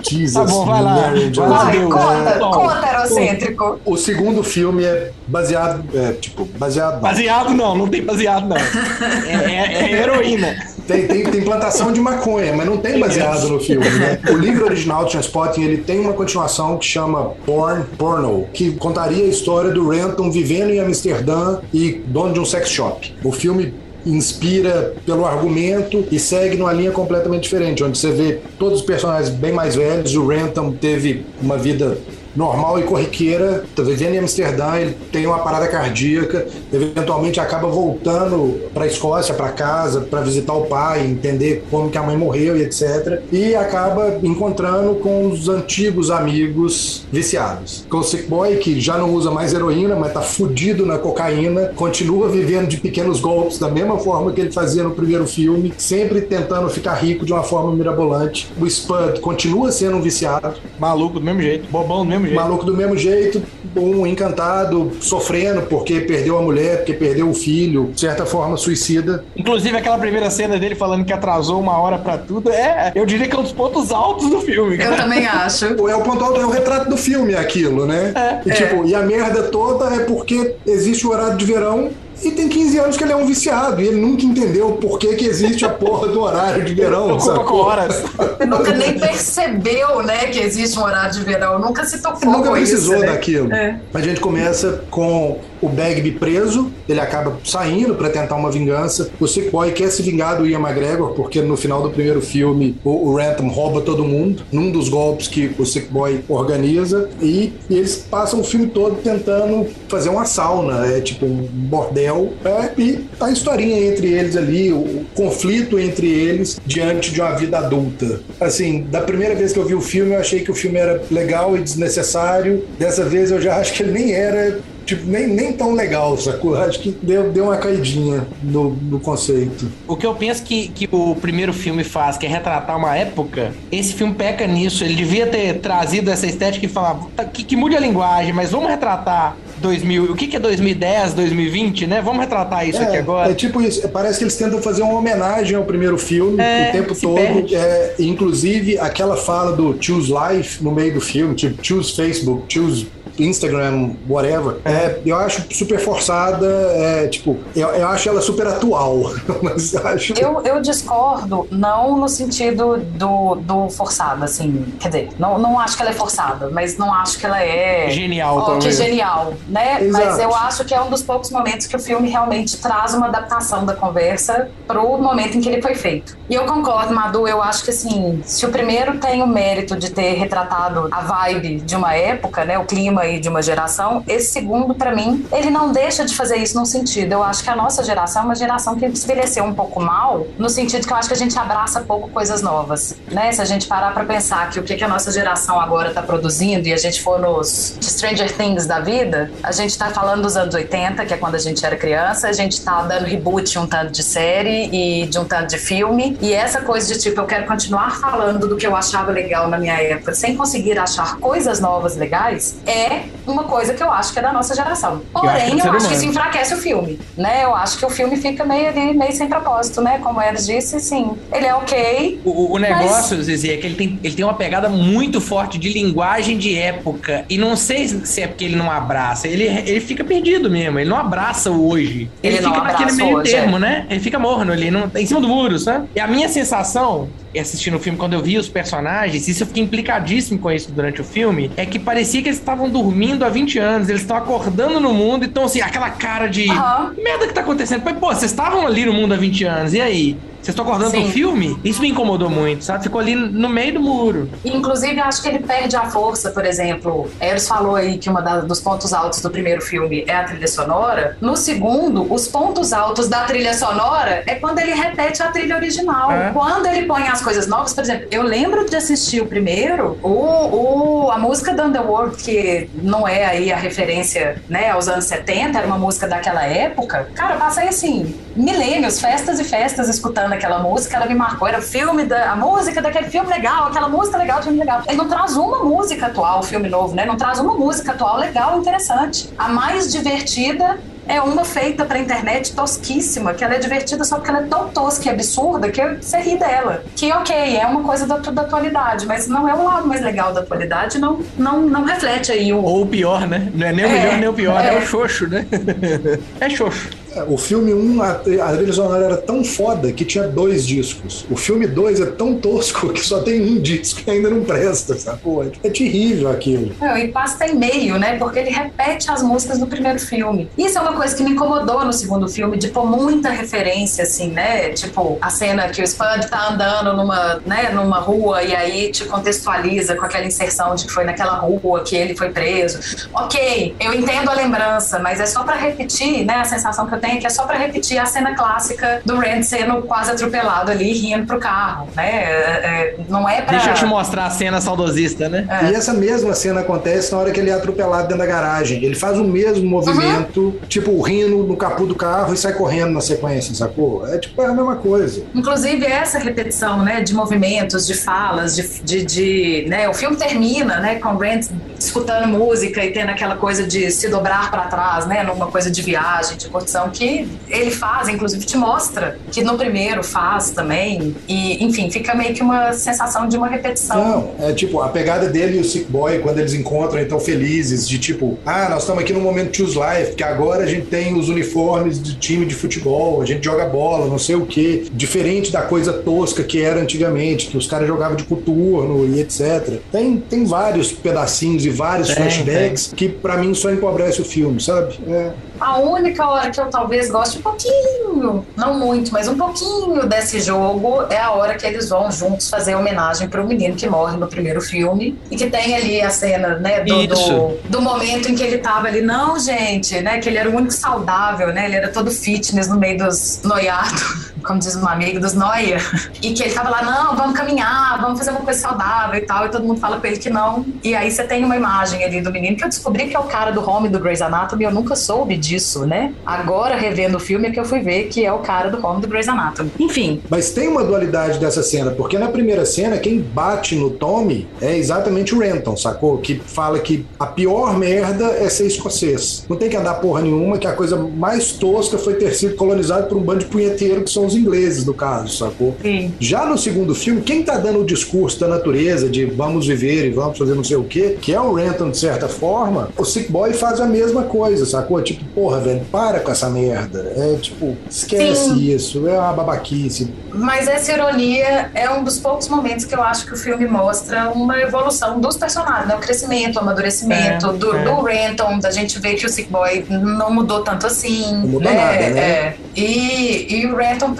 Jesus. 0.08 0.32
Tá 0.34 0.44
bom, 0.44 0.64
vai 0.66 0.82
lá. 0.82 0.94
Vai 0.94 1.48
lá, 1.48 1.64
Deus. 1.70 1.92
conta, 1.92 2.38
conta, 2.38 2.86
eurocêntrico. 2.92 3.80
O 3.84 3.96
segundo 3.96 4.42
filme 4.42 4.84
é 4.84 5.10
baseado, 5.30 5.84
é, 5.96 6.12
tipo, 6.12 6.44
baseado. 6.44 6.94
não. 6.94 7.00
Baseado 7.00 7.54
não, 7.54 7.76
não 7.78 7.88
tem 7.88 8.02
baseado 8.02 8.48
não. 8.48 8.56
É, 8.56 9.32
é- 9.32 9.92
é 9.92 10.02
heroína. 10.02 10.56
Tem, 10.86 11.06
tem, 11.06 11.22
tem 11.22 11.42
plantação 11.42 11.92
de 11.92 12.00
maconha, 12.00 12.52
mas 12.52 12.66
não 12.66 12.76
tem 12.76 12.98
baseado 12.98 13.48
no 13.48 13.60
filme, 13.60 13.88
né? 13.88 14.18
O 14.28 14.36
livro 14.36 14.64
original 14.64 15.04
do 15.04 15.10
Transporting, 15.10 15.62
ele 15.62 15.76
tem 15.78 16.00
uma 16.00 16.12
continuação 16.14 16.76
que 16.78 16.84
chama 16.84 17.32
Porn 17.46 17.84
Porno, 17.96 18.48
que 18.52 18.72
contaria 18.72 19.24
a 19.24 19.28
história 19.28 19.70
do 19.70 19.88
Renton 19.88 20.30
vivendo 20.32 20.70
em 20.70 20.80
Amsterdã 20.80 21.60
e 21.72 22.02
dono 22.06 22.32
de 22.32 22.40
um 22.40 22.44
sex 22.44 22.68
shop. 22.68 23.14
O 23.22 23.30
filme 23.30 23.72
inspira 24.04 24.94
pelo 25.06 25.26
argumento 25.26 26.04
e 26.10 26.18
segue 26.18 26.56
numa 26.56 26.72
linha 26.72 26.90
completamente 26.90 27.42
diferente, 27.44 27.84
onde 27.84 27.96
você 27.98 28.10
vê 28.10 28.38
todos 28.58 28.80
os 28.80 28.84
personagens 28.84 29.28
bem 29.28 29.52
mais 29.52 29.76
velhos. 29.76 30.14
O 30.16 30.26
Renton 30.26 30.72
teve 30.72 31.24
uma 31.40 31.56
vida 31.56 31.98
normal 32.34 32.78
e 32.78 32.82
corriqueira, 32.82 33.64
tá 33.74 33.82
vivendo 33.82 34.14
em 34.14 34.18
Amsterdã, 34.18 34.76
ele 34.76 34.96
tem 35.12 35.26
uma 35.26 35.38
parada 35.38 35.68
cardíaca, 35.68 36.46
eventualmente 36.72 37.40
acaba 37.40 37.68
voltando 37.68 38.60
para 38.72 38.84
a 38.84 38.86
Escócia, 38.86 39.34
para 39.34 39.50
casa, 39.50 40.02
para 40.02 40.20
visitar 40.20 40.52
o 40.54 40.66
pai, 40.66 41.06
entender 41.06 41.64
como 41.70 41.90
que 41.90 41.98
a 41.98 42.02
mãe 42.02 42.16
morreu 42.16 42.56
e 42.56 42.62
etc. 42.62 43.22
E 43.32 43.54
acaba 43.54 44.18
encontrando 44.22 44.94
com 44.96 45.28
os 45.28 45.48
antigos 45.48 46.10
amigos 46.10 47.06
viciados. 47.12 47.86
Com 47.88 47.98
o 47.98 48.02
Sick 48.02 48.28
Boy, 48.28 48.56
que 48.56 48.80
já 48.80 48.96
não 48.96 49.12
usa 49.12 49.30
mais 49.30 49.52
heroína, 49.52 49.96
mas 49.96 50.12
tá 50.12 50.20
fudido 50.20 50.86
na 50.86 50.98
cocaína, 50.98 51.72
continua 51.74 52.28
vivendo 52.28 52.68
de 52.68 52.76
pequenos 52.78 53.20
golpes 53.20 53.58
da 53.58 53.68
mesma 53.68 53.98
forma 53.98 54.32
que 54.32 54.40
ele 54.40 54.52
fazia 54.52 54.82
no 54.82 54.92
primeiro 54.92 55.26
filme, 55.26 55.72
sempre 55.76 56.20
tentando 56.20 56.68
ficar 56.68 56.94
rico 56.94 57.24
de 57.24 57.32
uma 57.32 57.42
forma 57.42 57.74
mirabolante. 57.74 58.50
O 58.60 58.66
Spud 58.66 59.20
continua 59.20 59.72
sendo 59.72 59.96
um 59.96 60.02
viciado, 60.02 60.54
Maluco 60.78 61.18
do 61.18 61.24
mesmo 61.24 61.42
jeito, 61.42 61.70
bobão 61.70 61.98
do 61.98 62.04
mesmo 62.04 62.26
jeito. 62.26 62.29
Maluco 62.34 62.64
do 62.64 62.76
mesmo 62.76 62.96
jeito, 62.96 63.42
um 63.76 64.06
encantado, 64.06 64.92
sofrendo 65.00 65.62
porque 65.62 66.00
perdeu 66.00 66.38
a 66.38 66.42
mulher, 66.42 66.78
porque 66.78 66.92
perdeu 66.92 67.28
o 67.28 67.34
filho, 67.34 67.90
de 67.92 68.00
certa 68.00 68.26
forma 68.26 68.56
suicida. 68.56 69.24
Inclusive 69.36 69.76
aquela 69.76 69.98
primeira 69.98 70.30
cena 70.30 70.58
dele 70.58 70.74
falando 70.74 71.04
que 71.04 71.12
atrasou 71.12 71.60
uma 71.60 71.78
hora 71.78 71.98
pra 71.98 72.18
tudo, 72.18 72.50
é, 72.50 72.92
eu 72.94 73.06
diria 73.06 73.28
que 73.28 73.34
é 73.34 73.38
um 73.38 73.42
dos 73.42 73.52
pontos 73.52 73.90
altos 73.92 74.28
do 74.30 74.40
filme. 74.40 74.78
Eu 74.82 74.96
também 74.96 75.26
acho. 75.26 75.64
É 75.64 75.96
o 75.96 76.02
ponto 76.02 76.24
alto, 76.24 76.40
é 76.40 76.46
o 76.46 76.50
retrato 76.50 76.88
do 76.88 76.96
filme 76.96 77.34
aquilo, 77.34 77.86
né? 77.86 78.12
e, 78.44 78.50
tipo, 78.50 78.86
e 78.86 78.94
a 78.94 79.02
merda 79.02 79.44
toda 79.44 79.94
é 79.94 80.00
porque 80.00 80.54
existe 80.66 81.06
o 81.06 81.10
horário 81.10 81.36
de 81.36 81.44
verão 81.44 81.90
e 82.22 82.30
tem 82.30 82.48
15 82.48 82.78
anos 82.78 82.96
que 82.96 83.04
ele 83.04 83.12
é 83.12 83.16
um 83.16 83.26
viciado 83.26 83.80
e 83.80 83.88
ele 83.88 84.00
nunca 84.00 84.24
entendeu 84.24 84.72
por 84.72 84.98
que, 84.98 85.14
que 85.16 85.24
existe 85.24 85.64
a 85.64 85.70
porra 85.70 86.08
do 86.08 86.20
horário 86.20 86.64
de 86.64 86.74
verão, 86.74 87.14
Ocupa 87.14 87.44
com 87.44 87.54
horas. 87.54 88.02
Nunca 88.46 88.72
nem 88.72 88.98
percebeu, 88.98 90.02
né, 90.02 90.26
que 90.26 90.38
existe 90.38 90.78
um 90.78 90.82
horário 90.82 91.12
de 91.12 91.24
verão. 91.24 91.58
Nunca 91.58 91.84
se 91.84 92.00
tocou 92.02 92.30
nunca 92.30 92.50
precisou 92.50 92.96
isso, 92.96 93.04
né? 93.04 93.12
daquilo. 93.12 93.52
É. 93.52 93.80
A 93.94 94.00
gente 94.00 94.20
começa 94.20 94.84
com 94.90 95.38
o 95.60 95.68
Bagby 95.68 96.12
preso, 96.12 96.70
ele 96.88 97.00
acaba 97.00 97.38
saindo 97.44 97.94
para 97.94 98.08
tentar 98.08 98.36
uma 98.36 98.50
vingança. 98.50 99.10
O 99.20 99.50
Boy 99.50 99.72
quer 99.72 99.90
se 99.90 100.02
vingar 100.02 100.38
do 100.38 100.46
Ian 100.46 100.60
McGregor, 100.60 101.12
porque 101.14 101.40
no 101.40 101.56
final 101.56 101.82
do 101.82 101.90
primeiro 101.90 102.20
filme 102.20 102.76
o, 102.84 103.10
o 103.10 103.16
Rantham 103.16 103.48
rouba 103.48 103.80
todo 103.80 104.04
mundo, 104.04 104.42
num 104.52 104.70
dos 104.70 104.88
golpes 104.88 105.28
que 105.28 105.54
o 105.58 105.66
Sick 105.66 105.88
Boy 105.88 106.20
organiza, 106.28 107.08
e, 107.20 107.52
e 107.68 107.76
eles 107.76 107.96
passam 107.96 108.40
o 108.40 108.44
filme 108.44 108.66
todo 108.68 108.96
tentando 109.02 109.66
fazer 109.88 110.08
uma 110.08 110.24
sauna, 110.24 110.86
é 110.86 111.00
tipo 111.00 111.26
um 111.26 111.48
bordel, 111.52 112.32
é, 112.44 112.70
e 112.80 113.04
a 113.20 113.30
historinha 113.30 113.78
entre 113.86 114.08
eles 114.08 114.36
ali, 114.36 114.72
o, 114.72 114.78
o 114.78 115.06
conflito 115.14 115.78
entre 115.78 116.06
eles 116.06 116.60
diante 116.64 117.12
de 117.12 117.20
uma 117.20 117.32
vida 117.32 117.58
adulta. 117.58 118.20
Assim, 118.40 118.82
da 118.82 119.00
primeira 119.00 119.34
vez 119.34 119.52
que 119.52 119.58
eu 119.58 119.64
vi 119.64 119.74
o 119.74 119.80
filme, 119.80 120.14
eu 120.14 120.20
achei 120.20 120.40
que 120.40 120.50
o 120.50 120.54
filme 120.54 120.78
era 120.78 121.02
legal 121.10 121.56
e 121.56 121.60
desnecessário. 121.60 122.64
Dessa 122.78 123.04
vez 123.04 123.30
eu 123.30 123.40
já 123.40 123.56
acho 123.56 123.74
que 123.74 123.82
ele 123.82 123.92
nem 123.92 124.12
era 124.12 124.58
tipo, 124.96 125.10
nem, 125.10 125.26
nem 125.26 125.52
tão 125.52 125.72
legal, 125.74 126.16
sacou? 126.16 126.56
Acho 126.56 126.78
que 126.80 126.90
deu, 127.02 127.30
deu 127.30 127.44
uma 127.44 127.56
caidinha 127.56 128.26
no, 128.42 128.70
no 128.70 129.00
conceito. 129.00 129.66
O 129.88 129.96
que 129.96 130.06
eu 130.06 130.14
penso 130.14 130.42
que, 130.42 130.68
que 130.68 130.88
o 130.90 131.14
primeiro 131.14 131.52
filme 131.52 131.82
faz, 131.84 132.16
que 132.16 132.26
é 132.26 132.28
retratar 132.28 132.76
uma 132.76 132.96
época, 132.96 133.52
esse 133.70 133.92
filme 133.94 134.14
peca 134.14 134.46
nisso. 134.46 134.84
Ele 134.84 134.94
devia 134.94 135.26
ter 135.26 135.58
trazido 135.60 136.10
essa 136.10 136.26
estética 136.26 136.66
e 136.66 136.68
falar 136.68 136.98
"Tá, 137.16 137.24
que, 137.24 137.42
que 137.44 137.56
mude 137.56 137.76
a 137.76 137.80
linguagem, 137.80 138.32
mas 138.32 138.50
vamos 138.50 138.68
retratar 138.68 139.36
2000, 139.58 140.04
o 140.12 140.16
que, 140.16 140.26
que 140.26 140.36
é 140.36 140.40
2010, 140.40 141.12
2020, 141.14 141.86
né? 141.86 142.00
Vamos 142.00 142.20
retratar 142.20 142.66
isso 142.66 142.80
aqui 142.80 142.96
É, 142.96 143.00
agora. 143.00 143.30
é 143.30 143.34
tipo 143.34 143.60
isso, 143.60 143.86
parece 143.90 144.18
que 144.18 144.24
eles 144.24 144.34
tentam 144.36 144.60
fazer 144.62 144.82
uma 144.82 144.94
homenagem 144.94 145.54
ao 145.56 145.64
primeiro 145.64 145.98
filme 145.98 146.40
É, 146.42 146.70
o 146.70 146.72
tempo 146.72 146.94
todo. 146.98 147.54
É, 147.54 147.94
inclusive, 147.98 148.78
aquela 148.78 149.16
fala 149.16 149.52
do 149.52 149.76
Choose 149.80 150.10
Life 150.12 150.62
no 150.64 150.72
meio 150.72 150.94
do 150.94 151.00
filme, 151.00 151.34
tipo, 151.34 151.62
choose 151.62 151.92
Facebook, 151.94 152.44
choose 152.48 152.86
Instagram, 153.18 153.90
whatever. 154.08 154.56
É, 154.64 155.00
eu 155.04 155.16
acho 155.16 155.44
super 155.52 155.78
forçada, 155.78 156.46
é, 156.46 157.08
tipo, 157.08 157.38
eu, 157.54 157.68
eu 157.68 157.88
acho 157.88 158.08
ela 158.08 158.20
super 158.20 158.46
atual, 158.46 159.12
mas 159.42 159.72
eu 159.74 159.86
acho. 159.86 160.14
Eu, 160.18 160.42
eu 160.44 160.60
discordo, 160.60 161.46
não 161.50 161.96
no 161.96 162.08
sentido 162.08 162.78
do, 162.78 163.36
do 163.36 163.68
forçado, 163.70 164.24
assim. 164.24 164.72
Quer 164.78 164.88
dizer, 164.88 165.08
não, 165.18 165.38
não 165.38 165.58
acho 165.58 165.76
que 165.76 165.82
ela 165.82 165.90
é 165.90 165.94
forçada, 165.94 166.50
mas 166.50 166.76
não 166.76 166.92
acho 166.92 167.18
que 167.18 167.26
ela 167.26 167.42
é. 167.42 167.90
Genial, 167.90 168.40
que 168.40 168.50
talvez. 168.50 168.76
genial, 168.76 169.34
né? 169.48 169.82
Exato. 169.84 170.06
Mas 170.06 170.18
eu 170.18 170.34
acho 170.34 170.64
que 170.64 170.74
é 170.74 170.80
um 170.80 170.90
dos 170.90 171.02
poucos 171.02 171.30
momentos 171.30 171.66
que 171.66 171.76
o 171.76 171.78
filme 171.78 172.08
realmente 172.08 172.56
traz 172.58 172.94
uma 172.94 173.06
adaptação 173.06 173.64
da 173.64 173.74
conversa 173.74 174.50
pro 174.66 174.98
momento 174.98 175.36
em 175.36 175.40
que 175.40 175.48
ele 175.48 175.62
foi 175.62 175.74
feito. 175.74 176.16
E 176.28 176.34
eu 176.34 176.44
concordo, 176.44 176.94
Madu, 176.94 177.26
eu 177.26 177.42
acho 177.42 177.64
que 177.64 177.70
assim, 177.70 178.20
se 178.24 178.44
o 178.46 178.50
primeiro 178.50 178.98
tem 178.98 179.22
o 179.22 179.26
mérito 179.26 179.76
de 179.76 179.90
ter 179.90 180.14
retratado 180.14 180.88
a 180.90 181.00
vibe 181.00 181.60
de 181.60 181.76
uma 181.76 181.94
época, 181.94 182.44
né, 182.44 182.58
o 182.58 182.64
clima 182.64 183.06
aí 183.10 183.20
de 183.20 183.28
uma 183.28 183.42
geração, 183.42 184.02
esse 184.08 184.32
segundo, 184.32 184.74
pra 184.74 184.94
mim, 184.94 185.26
ele 185.32 185.50
não 185.50 185.72
deixa 185.72 186.04
de 186.04 186.14
fazer 186.14 186.36
isso 186.36 186.56
num 186.56 186.64
sentido. 186.64 187.12
Eu 187.12 187.22
acho 187.22 187.42
que 187.42 187.50
a 187.50 187.56
nossa 187.56 187.82
geração 187.82 188.22
é 188.22 188.24
uma 188.26 188.34
geração 188.34 188.76
que 188.76 188.86
envelheceu 188.86 189.44
um 189.44 189.54
pouco 189.54 189.80
mal, 189.80 190.26
no 190.38 190.48
sentido 190.48 190.86
que 190.86 190.92
eu 190.92 190.96
acho 190.96 191.08
que 191.08 191.14
a 191.14 191.16
gente 191.16 191.38
abraça 191.38 191.80
pouco 191.80 192.08
coisas 192.08 192.42
novas, 192.42 192.94
né? 193.10 193.32
Se 193.32 193.42
a 193.42 193.44
gente 193.44 193.66
parar 193.66 193.92
pra 193.92 194.04
pensar 194.04 194.50
que 194.50 194.58
o 194.58 194.62
que, 194.62 194.76
que 194.76 194.84
a 194.84 194.88
nossa 194.88 195.10
geração 195.10 195.60
agora 195.60 195.92
tá 195.92 196.02
produzindo 196.02 196.68
e 196.68 196.72
a 196.72 196.76
gente 196.76 197.02
for 197.02 197.18
nos 197.18 197.76
Stranger 197.80 198.32
Things 198.36 198.66
da 198.66 198.80
vida, 198.80 199.30
a 199.42 199.52
gente 199.52 199.76
tá 199.76 199.90
falando 199.90 200.22
dos 200.22 200.36
anos 200.36 200.54
80, 200.54 201.04
que 201.04 201.14
é 201.14 201.16
quando 201.16 201.34
a 201.34 201.38
gente 201.38 201.64
era 201.64 201.76
criança, 201.76 202.28
a 202.28 202.32
gente 202.32 202.60
tá 202.60 202.82
dando 202.82 203.04
reboot 203.04 203.58
um 203.58 203.66
tanto 203.66 203.92
de 203.92 204.02
série 204.02 204.70
e 204.72 205.06
de 205.06 205.18
um 205.18 205.24
tanto 205.24 205.48
de 205.48 205.58
filme, 205.58 206.16
e 206.20 206.32
essa 206.32 206.60
coisa 206.62 206.92
de 206.92 207.00
tipo, 207.00 207.20
eu 207.20 207.26
quero 207.26 207.46
continuar 207.46 207.98
falando 207.98 208.46
do 208.48 208.56
que 208.56 208.66
eu 208.66 208.76
achava 208.76 209.10
legal 209.10 209.48
na 209.48 209.58
minha 209.58 209.74
época, 209.74 210.14
sem 210.14 210.36
conseguir 210.36 210.78
achar 210.78 211.16
coisas 211.18 211.60
novas 211.60 211.96
legais, 211.96 212.56
é 212.66 212.89
uma 213.26 213.44
coisa 213.44 213.74
que 213.74 213.82
eu 213.82 213.90
acho 213.90 214.12
que 214.12 214.18
é 214.18 214.22
da 214.22 214.32
nossa 214.32 214.54
geração. 214.54 215.02
acho 215.14 215.22
que 215.22 215.28
é 215.28 215.32
Porém, 215.32 215.56
do 215.56 215.66
eu 215.66 215.72
acho 215.72 215.88
que 215.88 215.94
isso 215.94 216.06
enfraquece 216.06 216.54
o 216.54 216.56
filme, 216.56 216.98
né? 217.16 217.44
Eu 217.44 217.54
acho 217.54 217.78
que 217.78 217.86
o 217.86 217.90
filme 217.90 218.16
fica 218.16 218.44
meio 218.44 218.68
ali, 218.68 218.94
meio 218.94 219.12
sem 219.12 219.28
propósito, 219.28 219.80
né? 219.80 219.98
Como 220.02 220.18
o 220.18 220.22
Eros 220.22 220.46
disse, 220.46 220.80
sim, 220.80 221.12
ele 221.32 221.46
é 221.46 221.54
ok, 221.54 222.20
O, 222.24 222.54
o 222.54 222.58
negócio, 222.58 223.22
Zizi, 223.22 223.50
é 223.50 223.56
que 223.56 223.66
ele 223.66 223.74
tem, 223.74 224.00
ele 224.02 224.14
tem 224.14 224.24
uma 224.24 224.34
pegada 224.34 224.68
muito 224.68 225.20
forte 225.20 225.58
de 225.58 225.72
linguagem 225.72 226.36
de 226.36 226.56
época. 226.56 227.24
E 227.28 227.38
não 227.38 227.56
sei 227.56 227.88
se 227.88 228.22
é 228.22 228.26
porque 228.26 228.44
ele 228.44 228.56
não 228.56 228.70
abraça. 228.70 229.28
Ele, 229.28 229.44
ele 229.44 229.80
fica 229.80 230.04
perdido 230.04 230.50
mesmo. 230.50 230.78
Ele 230.78 230.88
não 230.88 230.96
abraça 230.96 231.50
o 231.50 231.68
hoje. 231.68 232.10
Ele, 232.22 232.36
Ele 232.36 232.40
não 232.40 232.52
fica 232.52 232.64
naquele 232.64 232.90
abraça 232.90 233.04
meio 233.04 233.16
hoje, 233.16 233.30
termo, 233.32 233.56
é. 233.56 233.60
né? 233.60 233.86
Ele 233.90 234.00
fica 234.00 234.18
morno 234.18 234.52
ali, 234.52 234.70
não, 234.70 234.90
em 234.94 235.06
cima 235.06 235.20
do 235.20 235.28
muro, 235.28 235.58
sabe? 235.58 235.88
E 235.94 236.00
a 236.00 236.06
minha 236.06 236.28
sensação, 236.28 237.08
assistindo 237.38 237.76
o 237.76 237.80
filme, 237.80 237.98
quando 237.98 238.14
eu 238.14 238.22
vi 238.22 238.38
os 238.38 238.48
personagens, 238.48 239.28
isso 239.28 239.42
eu 239.42 239.46
fiquei 239.46 239.62
implicadíssimo 239.62 240.38
com 240.38 240.50
isso 240.50 240.72
durante 240.72 241.00
o 241.00 241.04
filme, 241.04 241.50
é 241.56 241.64
que 241.64 241.78
parecia 241.78 242.22
que 242.22 242.28
eles 242.28 242.38
estavam 242.38 242.68
dormindo 242.82 243.24
há 243.24 243.28
20 243.28 243.58
anos. 243.58 243.88
Eles 243.88 244.02
estão 244.02 244.16
acordando 244.16 244.80
no 244.80 244.92
mundo 244.94 245.24
e 245.24 245.26
estão 245.26 245.44
assim, 245.44 245.60
aquela 245.60 245.90
cara 245.90 246.26
de. 246.26 246.46
Que 246.94 247.02
merda 247.02 247.26
que 247.26 247.34
tá 247.34 247.40
acontecendo? 247.40 247.82
Pô, 247.82 248.08
vocês 248.08 248.30
estavam 248.30 248.66
ali 248.66 248.84
no 248.84 248.92
mundo 248.92 249.12
há 249.14 249.16
20 249.16 249.44
anos, 249.44 249.74
e 249.74 249.80
aí? 249.80 250.16
Vocês 250.42 250.48
estão 250.48 250.64
acordando 250.64 250.90
Sim. 250.92 251.10
filme? 251.10 251.58
Isso 251.62 251.80
me 251.82 251.88
incomodou 251.90 252.30
muito, 252.30 252.64
sabe? 252.64 252.82
Ficou 252.82 253.00
ali 253.00 253.14
no 253.14 253.48
meio 253.48 253.74
do 253.74 253.80
muro. 253.80 254.28
Inclusive, 254.44 254.98
eu 254.98 255.04
acho 255.04 255.20
que 255.22 255.28
ele 255.28 255.40
perde 255.40 255.76
a 255.76 255.84
força, 255.90 256.30
por 256.30 256.44
exemplo. 256.46 257.10
Eros 257.20 257.46
falou 257.46 257.76
aí 257.76 257.98
que 257.98 258.08
um 258.08 258.14
dos 258.46 258.60
pontos 258.60 258.92
altos 258.92 259.20
do 259.20 259.30
primeiro 259.30 259.60
filme 259.60 260.04
é 260.08 260.14
a 260.14 260.24
trilha 260.24 260.48
sonora. 260.48 261.16
No 261.20 261.36
segundo, 261.36 262.12
os 262.12 262.26
pontos 262.26 262.72
altos 262.72 263.08
da 263.08 263.24
trilha 263.24 263.52
sonora 263.54 264.22
é 264.26 264.34
quando 264.36 264.58
ele 264.60 264.72
repete 264.72 265.22
a 265.22 265.28
trilha 265.30 265.56
original. 265.56 266.10
É. 266.10 266.30
Quando 266.32 266.66
ele 266.66 266.86
põe 266.86 267.06
as 267.06 267.20
coisas 267.22 267.46
novas, 267.46 267.74
por 267.74 267.84
exemplo, 267.84 268.06
eu 268.10 268.22
lembro 268.22 268.64
de 268.68 268.76
assistir 268.76 269.20
o 269.20 269.26
primeiro, 269.26 269.98
o, 270.02 271.06
o- 271.06 271.10
a 271.10 271.18
música 271.18 271.52
do 271.52 271.62
Underworld, 271.62 272.16
que 272.16 272.70
não 272.82 273.06
é 273.06 273.24
aí 273.26 273.52
a 273.52 273.56
referência 273.56 274.40
né, 274.48 274.70
aos 274.70 274.88
anos 274.88 275.04
70, 275.04 275.58
era 275.58 275.66
uma 275.66 275.78
música 275.78 276.06
daquela 276.08 276.44
época. 276.44 277.08
Cara, 277.14 277.34
eu 277.34 277.38
passei 277.38 277.68
assim, 277.68 278.14
milênios, 278.34 279.00
festas 279.00 279.38
e 279.38 279.44
festas 279.44 279.88
escutando 279.88 280.29
aquela 280.34 280.58
música, 280.58 280.96
ela 280.96 281.06
me 281.06 281.14
marcou. 281.14 281.48
Era 281.48 281.58
o 281.58 281.62
filme 281.62 282.04
da 282.04 282.32
a 282.32 282.36
música 282.36 282.80
daquele 282.80 283.08
filme 283.10 283.28
legal, 283.28 283.66
aquela 283.66 283.88
música 283.88 284.16
legal, 284.18 284.42
filme 284.42 284.58
legal. 284.58 284.82
Ele 284.86 284.96
não 284.96 285.08
traz 285.08 285.36
uma 285.36 285.64
música 285.64 286.06
atual, 286.06 286.42
filme 286.42 286.68
novo, 286.68 286.94
né? 286.94 287.04
Não 287.04 287.16
traz 287.16 287.38
uma 287.38 287.54
música 287.54 287.92
atual 287.92 288.18
legal, 288.18 288.58
interessante. 288.58 289.30
A 289.38 289.48
mais 289.48 289.90
divertida 289.90 290.78
é 291.08 291.20
uma 291.20 291.44
feita 291.44 291.84
pra 291.84 291.98
internet 291.98 292.54
tosquíssima, 292.54 293.34
que 293.34 293.42
ela 293.42 293.54
é 293.54 293.58
divertida 293.58 294.04
só 294.04 294.16
porque 294.16 294.30
ela 294.30 294.40
é 294.40 294.44
tão 294.44 294.68
tosca 294.68 295.08
e 295.08 295.10
absurda 295.10 295.68
que 295.68 295.82
você 296.00 296.18
ri 296.18 296.38
dela. 296.38 296.84
Que 296.94 297.12
ok, 297.12 297.56
é 297.56 297.66
uma 297.66 297.82
coisa 297.82 298.06
da, 298.06 298.18
da 298.18 298.42
atualidade, 298.42 299.06
mas 299.06 299.26
não 299.26 299.48
é 299.48 299.54
o 299.54 299.64
lado 299.64 299.88
mais 299.88 300.00
legal 300.02 300.32
da 300.32 300.40
atualidade, 300.40 300.98
não, 300.98 301.20
não, 301.36 301.62
não 301.62 301.84
reflete 301.84 302.30
aí 302.30 302.52
o. 302.52 302.62
Ou 302.62 302.82
o 302.82 302.86
pior, 302.86 303.26
né? 303.26 303.50
Não 303.52 303.66
é 303.66 303.72
nem 303.72 303.84
o 303.84 303.88
É, 303.88 303.92
melhor 303.92 304.18
nem 304.18 304.28
o 304.28 304.32
pior, 304.32 304.64
é, 304.64 304.74
é. 304.74 304.78
o 304.78 304.82
xoxo, 304.82 305.26
né? 305.26 305.44
é 306.40 306.48
xoxo. 306.48 306.90
O 307.28 307.36
filme 307.36 307.74
1, 307.74 308.02
a, 308.02 308.14
tri- 308.14 308.40
a 308.40 308.52
trilha 308.56 308.72
sonora 308.72 309.04
era 309.04 309.16
tão 309.16 309.42
foda 309.44 309.90
que 309.92 310.04
tinha 310.04 310.28
dois 310.28 310.66
discos. 310.66 311.26
O 311.30 311.36
filme 311.36 311.66
2 311.66 312.00
é 312.00 312.06
tão 312.06 312.34
tosco 312.36 312.92
que 312.92 313.00
só 313.04 313.20
tem 313.20 313.40
um 313.42 313.60
disco 313.60 314.00
que 314.02 314.10
ainda 314.10 314.30
não 314.30 314.44
presta, 314.44 314.94
sacou? 314.96 315.44
É 315.62 315.68
terrível 315.70 316.30
aquilo. 316.30 316.72
E 316.98 317.08
passa 317.08 317.46
em 317.46 317.54
meio, 317.56 317.98
né? 317.98 318.16
Porque 318.16 318.38
ele 318.38 318.50
repete 318.50 319.10
as 319.10 319.22
músicas 319.22 319.58
do 319.58 319.66
primeiro 319.66 319.98
filme. 319.98 320.48
Isso 320.56 320.78
é 320.78 320.80
uma 320.80 320.92
coisa 320.92 321.16
que 321.16 321.22
me 321.22 321.30
incomodou 321.32 321.84
no 321.84 321.92
segundo 321.92 322.28
filme, 322.28 322.56
de 322.56 322.68
pôr 322.68 322.86
muita 322.86 323.28
referência, 323.30 324.04
assim, 324.04 324.28
né? 324.30 324.70
Tipo, 324.70 325.18
a 325.20 325.30
cena 325.30 325.68
que 325.68 325.82
o 325.82 325.84
Spud 325.84 326.28
tá 326.30 326.50
andando 326.52 326.96
numa, 326.96 327.40
né, 327.44 327.70
numa 327.74 327.98
rua 327.98 328.42
e 328.42 328.54
aí 328.54 328.90
te 328.92 329.04
contextualiza 329.04 329.96
com 329.96 330.04
aquela 330.04 330.24
inserção 330.26 330.74
de 330.74 330.86
que 330.86 330.92
foi 330.92 331.04
naquela 331.04 331.34
rua 331.34 331.82
que 331.82 331.96
ele 331.96 332.14
foi 332.16 332.30
preso. 332.30 332.78
Ok, 333.12 333.74
eu 333.80 333.92
entendo 333.94 334.30
a 334.30 334.34
lembrança, 334.34 334.98
mas 335.00 335.18
é 335.20 335.26
só 335.26 335.42
pra 335.42 335.56
repetir, 335.56 336.24
né? 336.24 336.34
A 336.34 336.44
sensação 336.44 336.86
que 336.86 336.94
eu 336.94 336.99
é 337.06 337.16
que 337.16 337.26
é 337.26 337.30
só 337.30 337.44
pra 337.44 337.58
repetir 337.58 337.98
a 337.98 338.06
cena 338.06 338.34
clássica 338.34 339.00
do 339.04 339.16
Rand 339.16 339.42
sendo 339.42 339.82
quase 339.82 340.10
atropelado 340.10 340.70
ali, 340.70 340.92
rindo 340.92 341.26
pro 341.26 341.38
carro, 341.38 341.88
né? 341.96 342.10
É, 342.10 342.30
é, 342.30 342.96
não 343.08 343.28
é 343.28 343.42
pra... 343.42 343.56
Deixa 343.56 343.70
eu 343.70 343.74
te 343.74 343.84
mostrar 343.84 344.26
a 344.26 344.30
cena 344.30 344.60
saudosista, 344.60 345.28
né? 345.28 345.46
É. 345.48 345.70
E 345.70 345.74
essa 345.74 345.92
mesma 345.92 346.34
cena 346.34 346.60
acontece 346.60 347.12
na 347.12 347.18
hora 347.18 347.30
que 347.30 347.40
ele 347.40 347.50
é 347.50 347.54
atropelado 347.54 348.08
dentro 348.08 348.18
da 348.18 348.26
garagem. 348.26 348.82
Ele 348.84 348.94
faz 348.94 349.18
o 349.18 349.24
mesmo 349.24 349.68
movimento, 349.68 350.58
tipo, 350.68 351.00
rindo 351.00 351.42
no 351.44 351.56
capô 351.56 351.86
do 351.86 351.94
carro 351.94 352.34
e 352.34 352.36
sai 352.36 352.52
correndo 352.52 352.92
na 352.92 353.00
sequência, 353.00 353.54
sacou? 353.54 354.06
É 354.06 354.18
tipo 354.18 354.40
é 354.42 354.46
a 354.46 354.52
mesma 354.52 354.76
coisa. 354.76 355.24
Inclusive, 355.34 355.84
essa 355.84 356.18
repetição 356.18 356.82
né, 356.84 357.00
de 357.00 357.14
movimentos, 357.14 357.86
de 357.86 357.94
falas, 357.94 358.56
de, 358.56 358.80
de, 358.82 359.04
de, 359.04 359.66
né, 359.68 359.88
o 359.88 359.94
filme 359.94 360.16
termina 360.16 360.80
né, 360.80 360.96
com 360.96 361.10
o 361.10 361.16
Grant 361.16 361.46
escutando 361.78 362.28
música 362.28 362.84
e 362.84 362.92
tendo 362.92 363.10
aquela 363.10 363.36
coisa 363.36 363.66
de 363.66 363.90
se 363.90 364.08
dobrar 364.08 364.50
para 364.50 364.66
trás, 364.66 365.06
né, 365.06 365.22
numa 365.22 365.46
coisa 365.46 365.70
de 365.70 365.82
viagem, 365.82 366.36
de 366.36 366.48
curtição, 366.48 366.89
que 366.90 367.28
ele 367.48 367.70
faz, 367.70 368.08
inclusive 368.08 368.44
te 368.44 368.56
mostra 368.56 369.18
que 369.30 369.42
no 369.42 369.56
primeiro 369.56 370.02
faz 370.02 370.50
também. 370.50 371.14
E, 371.28 371.64
enfim, 371.64 371.90
fica 371.90 372.14
meio 372.14 372.34
que 372.34 372.42
uma 372.42 372.72
sensação 372.72 373.28
de 373.28 373.36
uma 373.36 373.48
repetição. 373.48 374.32
Não, 374.38 374.46
é 374.46 374.52
tipo, 374.52 374.80
a 374.80 374.88
pegada 374.88 375.28
dele 375.28 375.58
e 375.58 375.60
o 375.60 375.64
Sick 375.64 375.86
Boy, 375.90 376.18
quando 376.18 376.38
eles 376.38 376.54
encontram, 376.54 377.00
então 377.00 377.18
felizes, 377.18 377.88
de 377.88 377.98
tipo, 377.98 378.38
ah, 378.44 378.68
nós 378.70 378.82
estamos 378.82 379.02
aqui 379.02 379.12
no 379.12 379.20
momento 379.20 379.56
Choose 379.56 379.78
Life, 379.78 380.08
porque 380.10 380.24
agora 380.24 380.64
a 380.64 380.66
gente 380.66 380.86
tem 380.86 381.18
os 381.18 381.28
uniformes 381.28 382.02
de 382.02 382.16
time 382.16 382.46
de 382.46 382.54
futebol, 382.54 383.20
a 383.22 383.26
gente 383.26 383.44
joga 383.44 383.66
bola, 383.66 384.06
não 384.06 384.18
sei 384.18 384.36
o 384.36 384.46
quê. 384.46 384.86
Diferente 384.92 385.52
da 385.52 385.62
coisa 385.62 385.92
tosca 385.92 386.42
que 386.42 386.60
era 386.60 386.80
antigamente, 386.80 387.46
que 387.46 387.56
os 387.56 387.66
caras 387.66 387.86
jogavam 387.86 388.16
de 388.16 388.24
coturno 388.24 389.06
e 389.06 389.20
etc. 389.20 389.80
Tem, 389.90 390.16
tem 390.18 390.44
vários 390.44 390.92
pedacinhos 390.92 391.64
e 391.64 391.70
vários 391.70 392.08
Tem, 392.08 392.16
flashbacks 392.16 392.92
que 392.94 393.08
pra 393.08 393.36
mim 393.36 393.54
só 393.54 393.70
empobrece 393.70 394.20
o 394.20 394.24
filme, 394.24 394.60
sabe? 394.60 394.98
É. 395.08 395.30
A 395.60 395.78
única 395.78 396.26
hora 396.26 396.50
que 396.50 396.60
eu 396.60 396.66
talvez 396.66 397.10
goste 397.10 397.38
um 397.38 397.42
pouquinho, 397.42 398.46
não 398.56 398.74
muito, 398.74 399.12
mas 399.12 399.28
um 399.28 399.36
pouquinho 399.36 400.06
desse 400.06 400.40
jogo 400.40 401.02
é 401.10 401.18
a 401.18 401.32
hora 401.32 401.54
que 401.54 401.66
eles 401.66 401.90
vão 401.90 402.10
juntos 402.10 402.48
fazer 402.48 402.74
homenagem 402.74 403.28
para 403.28 403.42
o 403.42 403.46
menino 403.46 403.74
que 403.74 403.88
morre 403.88 404.16
no 404.16 404.26
primeiro 404.26 404.60
filme 404.60 405.18
e 405.30 405.36
que 405.36 405.50
tem 405.50 405.76
ali 405.76 406.00
a 406.00 406.10
cena, 406.10 406.56
né, 406.56 406.80
do, 406.80 407.06
do, 407.06 407.58
do 407.68 407.82
momento 407.82 408.30
em 408.30 408.34
que 408.34 408.42
ele 408.42 408.58
tava 408.58 408.88
ali, 408.88 409.02
não, 409.02 409.38
gente, 409.38 410.00
né, 410.00 410.18
que 410.18 410.28
ele 410.28 410.38
era 410.38 410.48
o 410.48 410.56
único 410.56 410.72
saudável, 410.72 411.52
né, 411.52 411.66
ele 411.66 411.76
era 411.76 411.88
todo 411.88 412.10
fitness 412.10 412.68
no 412.68 412.78
meio 412.78 412.98
dos 412.98 413.40
noiados. 413.44 414.30
Como 414.44 414.58
diz 414.58 414.76
um 414.76 414.86
amigo, 414.86 415.20
dos 415.20 415.34
noia, 415.34 415.78
e 416.22 416.32
que 416.32 416.42
ele 416.42 416.52
tava 416.52 416.70
lá, 416.70 416.82
não, 416.82 417.16
vamos 417.16 417.36
caminhar, 417.36 418.00
vamos 418.00 418.18
fazer 418.18 418.30
uma 418.30 418.40
coisa 418.40 418.60
saudável 418.60 419.18
e 419.18 419.22
tal, 419.22 419.46
e 419.46 419.48
todo 419.48 419.64
mundo 419.64 419.80
fala 419.80 419.98
pra 419.98 420.10
ele 420.10 420.18
que 420.18 420.30
não. 420.30 420.64
E 420.82 420.94
aí 420.94 421.10
você 421.10 421.24
tem 421.24 421.44
uma 421.44 421.56
imagem 421.56 422.04
ali 422.04 422.20
do 422.20 422.32
menino 422.32 422.56
que 422.56 422.64
eu 422.64 422.68
descobri 422.68 423.06
que 423.06 423.16
é 423.16 423.18
o 423.18 423.24
cara 423.24 423.50
do 423.50 423.68
home 423.68 423.88
do 423.88 423.98
Grey's 423.98 424.22
Anatomy, 424.22 424.64
eu 424.64 424.70
nunca 424.70 424.96
soube 424.96 425.36
disso, 425.36 425.86
né? 425.86 426.12
Agora, 426.24 426.76
revendo 426.76 427.16
o 427.16 427.20
filme, 427.20 427.48
é 427.48 427.50
que 427.50 427.60
eu 427.60 427.64
fui 427.64 427.80
ver 427.80 428.04
que 428.04 428.24
é 428.24 428.32
o 428.32 428.38
cara 428.38 428.70
do 428.70 428.84
home 428.84 429.00
do 429.00 429.08
Grey's 429.08 429.28
Anatomy. 429.28 429.70
Enfim, 429.78 430.20
Mas 430.28 430.50
tem 430.50 430.68
uma 430.68 430.84
dualidade 430.84 431.38
dessa 431.38 431.62
cena, 431.62 431.90
porque 431.90 432.18
na 432.18 432.28
primeira 432.28 432.64
cena, 432.64 432.98
quem 432.98 433.20
bate 433.20 433.74
no 433.74 433.90
Tommy 433.90 434.48
é 434.60 434.76
exatamente 434.76 435.34
o 435.34 435.38
Renton, 435.38 435.76
sacou? 435.76 436.18
Que 436.18 436.36
fala 436.38 436.78
que 436.78 437.06
a 437.18 437.26
pior 437.26 437.76
merda 437.78 438.26
é 438.26 438.48
ser 438.48 438.66
escocês. 438.66 439.44
Não 439.48 439.56
tem 439.56 439.68
que 439.68 439.76
andar 439.76 439.94
porra 439.94 440.22
nenhuma, 440.22 440.58
que 440.58 440.66
a 440.66 440.72
coisa 440.72 440.96
mais 440.96 441.52
tosca 441.52 441.98
foi 441.98 442.14
ter 442.14 442.32
sido 442.34 442.56
colonizado 442.56 443.08
por 443.08 443.16
um 443.16 443.20
bando 443.20 443.40
de 443.40 443.46
punheteiro, 443.46 444.02
que 444.02 444.10
são 444.10 444.24
os 444.30 444.36
ingleses, 444.36 444.84
no 444.84 444.94
caso, 444.94 445.36
sacou? 445.36 445.76
sim. 445.82 446.12
Já 446.20 446.44
no 446.46 446.56
segundo 446.56 446.94
filme, 446.94 447.20
quem 447.22 447.42
tá 447.42 447.56
dando 447.56 447.80
o 447.80 447.84
discurso 447.84 448.38
da 448.40 448.48
natureza, 448.48 449.08
de 449.08 449.24
vamos 449.24 449.66
viver 449.66 450.06
e 450.06 450.10
vamos 450.10 450.38
fazer 450.38 450.54
não 450.54 450.64
sei 450.64 450.76
o 450.76 450.84
quê, 450.84 451.16
que 451.20 451.32
é 451.32 451.40
o 451.40 451.52
Renton 451.54 451.90
de 451.90 451.98
certa 451.98 452.28
forma, 452.28 452.88
o 452.96 453.04
Sick 453.04 453.30
Boy 453.30 453.52
faz 453.52 453.80
a 453.80 453.86
mesma 453.86 454.22
coisa, 454.24 454.64
sacou? 454.66 455.00
Tipo, 455.02 455.24
porra, 455.34 455.60
velho, 455.60 455.82
para 455.90 456.20
com 456.20 456.30
essa 456.30 456.48
merda. 456.48 457.12
É 457.16 457.36
tipo, 457.40 457.76
esquece 457.90 458.44
Sim. 458.50 458.74
isso, 458.74 459.06
é 459.08 459.18
uma 459.18 459.32
babaquice. 459.32 460.12
Mas 460.32 460.68
essa 460.68 460.92
ironia 460.92 461.70
é 461.74 461.90
um 461.90 462.04
dos 462.04 462.18
poucos 462.18 462.48
momentos 462.48 462.84
que 462.84 462.94
eu 462.94 463.02
acho 463.02 463.26
que 463.26 463.34
o 463.34 463.36
filme 463.36 463.66
mostra 463.66 464.30
uma 464.30 464.58
evolução 464.60 465.20
dos 465.20 465.36
personagens, 465.36 465.88
né? 465.88 465.94
O 465.96 465.98
crescimento, 465.98 466.56
o 466.56 466.60
amadurecimento 466.60 467.46
É, 467.46 467.52
do, 467.52 467.76
é. 467.76 467.84
do 467.84 468.02
Renton, 468.02 468.58
da 468.58 468.70
gente 468.70 468.98
ver 468.98 469.14
que 469.14 469.26
o 469.26 469.28
Sick 469.28 469.50
Boy 469.50 469.84
não 469.88 470.32
mudou 470.32 470.62
tanto 470.62 470.86
assim. 470.86 471.32
Não 471.32 471.48
mudou 471.48 471.72
né? 471.72 471.74
nada, 471.74 472.10
né? 472.10 472.20
É. 472.20 472.56
E, 472.76 473.54
e 473.54 473.66
o 473.66 473.76
Renton, 473.76 474.14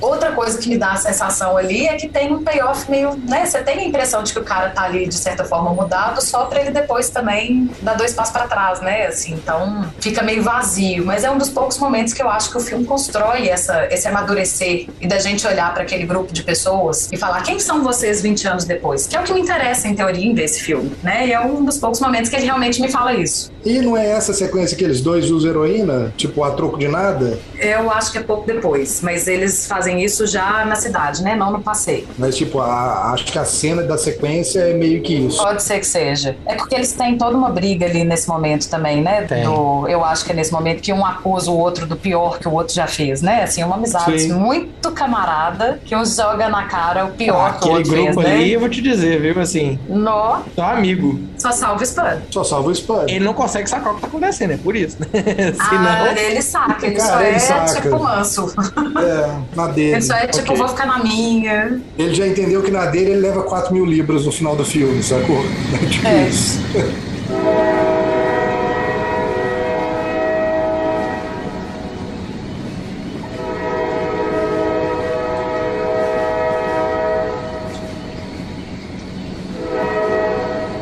outra 0.00 0.32
coisa 0.32 0.58
que 0.58 0.68
me 0.68 0.78
dá 0.78 0.92
a 0.92 0.96
sensação 0.96 1.56
ali 1.56 1.86
é 1.86 1.96
que 1.96 2.08
tem 2.08 2.32
um 2.32 2.42
payoff 2.42 2.90
meio, 2.90 3.16
né? 3.28 3.46
Você 3.46 3.62
tem 3.62 3.78
a 3.78 3.84
impressão 3.84 4.22
de 4.22 4.32
que 4.32 4.38
o 4.38 4.44
cara 4.44 4.70
tá 4.70 4.82
ali, 4.82 5.06
de 5.06 5.16
certa 5.16 5.44
forma, 5.44 5.70
mudado, 5.72 6.22
só 6.22 6.46
pra 6.46 6.60
ele 6.60 6.70
depois 6.70 7.10
também 7.10 7.70
dar 7.82 7.94
dois 7.94 8.12
passos 8.12 8.32
pra 8.32 8.46
trás, 8.46 8.80
né? 8.80 9.06
Assim, 9.06 9.34
então 9.34 9.84
fica 10.00 10.22
meio 10.22 10.42
vazio. 10.42 11.04
Mas 11.04 11.24
é 11.24 11.30
um 11.30 11.38
dos 11.38 11.50
poucos 11.50 11.78
momentos 11.78 12.12
que 12.12 12.22
eu 12.22 12.28
acho 12.28 12.50
que 12.50 12.56
o 12.56 12.60
filme 12.60 12.84
constrói 12.84 13.48
essa, 13.48 13.86
esse 13.92 14.06
amadurecer 14.08 14.86
e 15.00 15.06
da 15.06 15.18
gente 15.18 15.46
olhar 15.46 15.72
pra 15.72 15.82
aquele 15.82 16.06
grupo 16.06 16.32
de 16.32 16.42
pessoas 16.42 17.08
e 17.12 17.16
falar 17.16 17.42
quem 17.42 17.58
são 17.58 17.82
vocês 17.82 18.22
20 18.22 18.48
anos 18.48 18.64
depois? 18.64 19.06
Que 19.06 19.16
é 19.16 19.20
o 19.20 19.24
que 19.24 19.32
me 19.32 19.40
interessa, 19.40 19.88
em 19.88 19.94
teoria, 19.94 20.24
em 20.24 20.34
ver 20.34 20.44
esse 20.44 20.60
filme, 20.60 20.92
né? 21.02 21.26
E 21.26 21.32
é 21.32 21.40
um 21.40 21.64
dos 21.64 21.78
poucos 21.78 22.00
momentos 22.00 22.30
que 22.30 22.36
ele 22.36 22.44
realmente 22.44 22.80
me 22.80 22.90
fala 22.90 23.14
isso. 23.14 23.52
E 23.64 23.80
não 23.80 23.96
é 23.96 24.10
essa 24.10 24.32
sequência 24.32 24.76
que 24.76 24.84
eles 24.84 25.00
dois 25.00 25.30
usam 25.30 25.50
heroína, 25.50 26.12
tipo, 26.16 26.44
a 26.44 26.50
troco 26.50 26.78
de 26.78 26.88
nada? 26.88 27.38
Eu 27.58 27.90
acho 27.90 28.12
que 28.12 28.18
é 28.18 28.22
pouco 28.22 28.46
depois, 28.46 29.00
mas 29.00 29.26
eles 29.44 29.66
fazem 29.66 30.02
isso 30.02 30.26
já 30.26 30.64
na 30.64 30.74
cidade, 30.74 31.22
né? 31.22 31.34
Não 31.34 31.52
no 31.52 31.60
passeio. 31.60 32.08
Mas, 32.18 32.36
tipo, 32.36 32.60
a- 32.60 33.12
acho 33.12 33.26
que 33.26 33.38
a 33.38 33.44
cena 33.44 33.82
da 33.82 33.96
sequência 33.98 34.60
é 34.60 34.72
meio 34.74 35.02
que 35.02 35.14
isso. 35.14 35.42
Pode 35.42 35.62
ser 35.62 35.78
que 35.80 35.86
seja. 35.86 36.36
É 36.46 36.54
porque 36.54 36.74
eles 36.74 36.92
têm 36.92 37.16
toda 37.18 37.36
uma 37.36 37.50
briga 37.50 37.86
ali 37.86 38.04
nesse 38.04 38.28
momento 38.28 38.68
também, 38.68 39.02
né? 39.02 39.22
Tem. 39.22 39.44
Do- 39.44 39.86
eu 39.88 40.04
acho 40.04 40.24
que 40.24 40.32
é 40.32 40.34
nesse 40.34 40.52
momento 40.52 40.80
que 40.80 40.92
um 40.92 41.04
acusa 41.04 41.50
o 41.50 41.58
outro 41.58 41.86
do 41.86 41.96
pior 41.96 42.38
que 42.38 42.48
o 42.48 42.52
outro 42.52 42.74
já 42.74 42.86
fez, 42.86 43.20
né? 43.22 43.42
Assim, 43.42 43.62
uma 43.62 43.76
amizade 43.76 44.18
Sim. 44.20 44.32
muito 44.32 44.90
camarada 44.92 45.80
que 45.84 45.94
um 45.94 46.04
joga 46.04 46.48
na 46.48 46.64
cara 46.64 47.04
o 47.04 47.10
pior 47.12 47.58
que 47.58 47.68
o 47.68 47.76
Aquele 47.76 47.76
outro 47.76 47.92
grupo 47.92 48.22
fez, 48.22 48.34
ali, 48.34 48.44
né? 48.50 48.56
eu 48.56 48.60
vou 48.60 48.68
te 48.68 48.80
dizer, 48.80 49.20
viu? 49.20 49.40
Assim, 49.40 49.78
Nó, 49.88 50.40
só 50.56 50.62
amigo. 50.64 51.20
só 51.36 51.52
salva 51.52 51.80
o 51.80 51.84
spam. 51.84 52.22
Só 52.30 52.44
salva 52.44 52.68
o 52.68 52.72
spam. 52.72 53.04
Ele 53.08 53.24
não 53.24 53.34
consegue 53.34 53.68
sacar 53.68 53.92
o 53.92 53.96
que 53.96 54.00
tá 54.02 54.06
acontecendo, 54.06 54.52
é 54.52 54.56
por 54.56 54.74
isso, 54.74 54.96
né? 55.00 55.06
Ah, 55.60 55.68
Senão. 55.68 56.16
ele 56.16 56.42
saca, 56.42 56.86
ele 56.86 56.96
Cara, 56.96 57.12
só 57.12 57.20
ele 57.22 57.36
é 57.36 57.38
saca. 57.38 57.80
tipo 57.82 57.98
manso. 58.02 58.54
É, 58.98 59.33
na 59.54 59.66
dele. 59.68 59.92
Ele 59.92 60.02
só 60.02 60.14
é 60.14 60.26
tipo, 60.26 60.46
Ok. 60.52 60.56
vou 60.56 60.68
ficar 60.68 60.86
na 60.86 60.98
minha. 61.02 61.80
Ele 61.98 62.14
já 62.14 62.26
entendeu 62.26 62.62
que 62.62 62.70
na 62.70 62.86
dele 62.86 63.12
ele 63.12 63.20
leva 63.20 63.42
4 63.42 63.72
mil 63.74 63.84
libras 63.84 64.24
no 64.26 64.32
final 64.32 64.54
do 64.56 64.64
filme, 64.64 65.02
sacou? 65.02 65.44
É 65.82 65.86
tipo 65.86 66.06
É. 66.06 66.28
isso. 66.28 66.60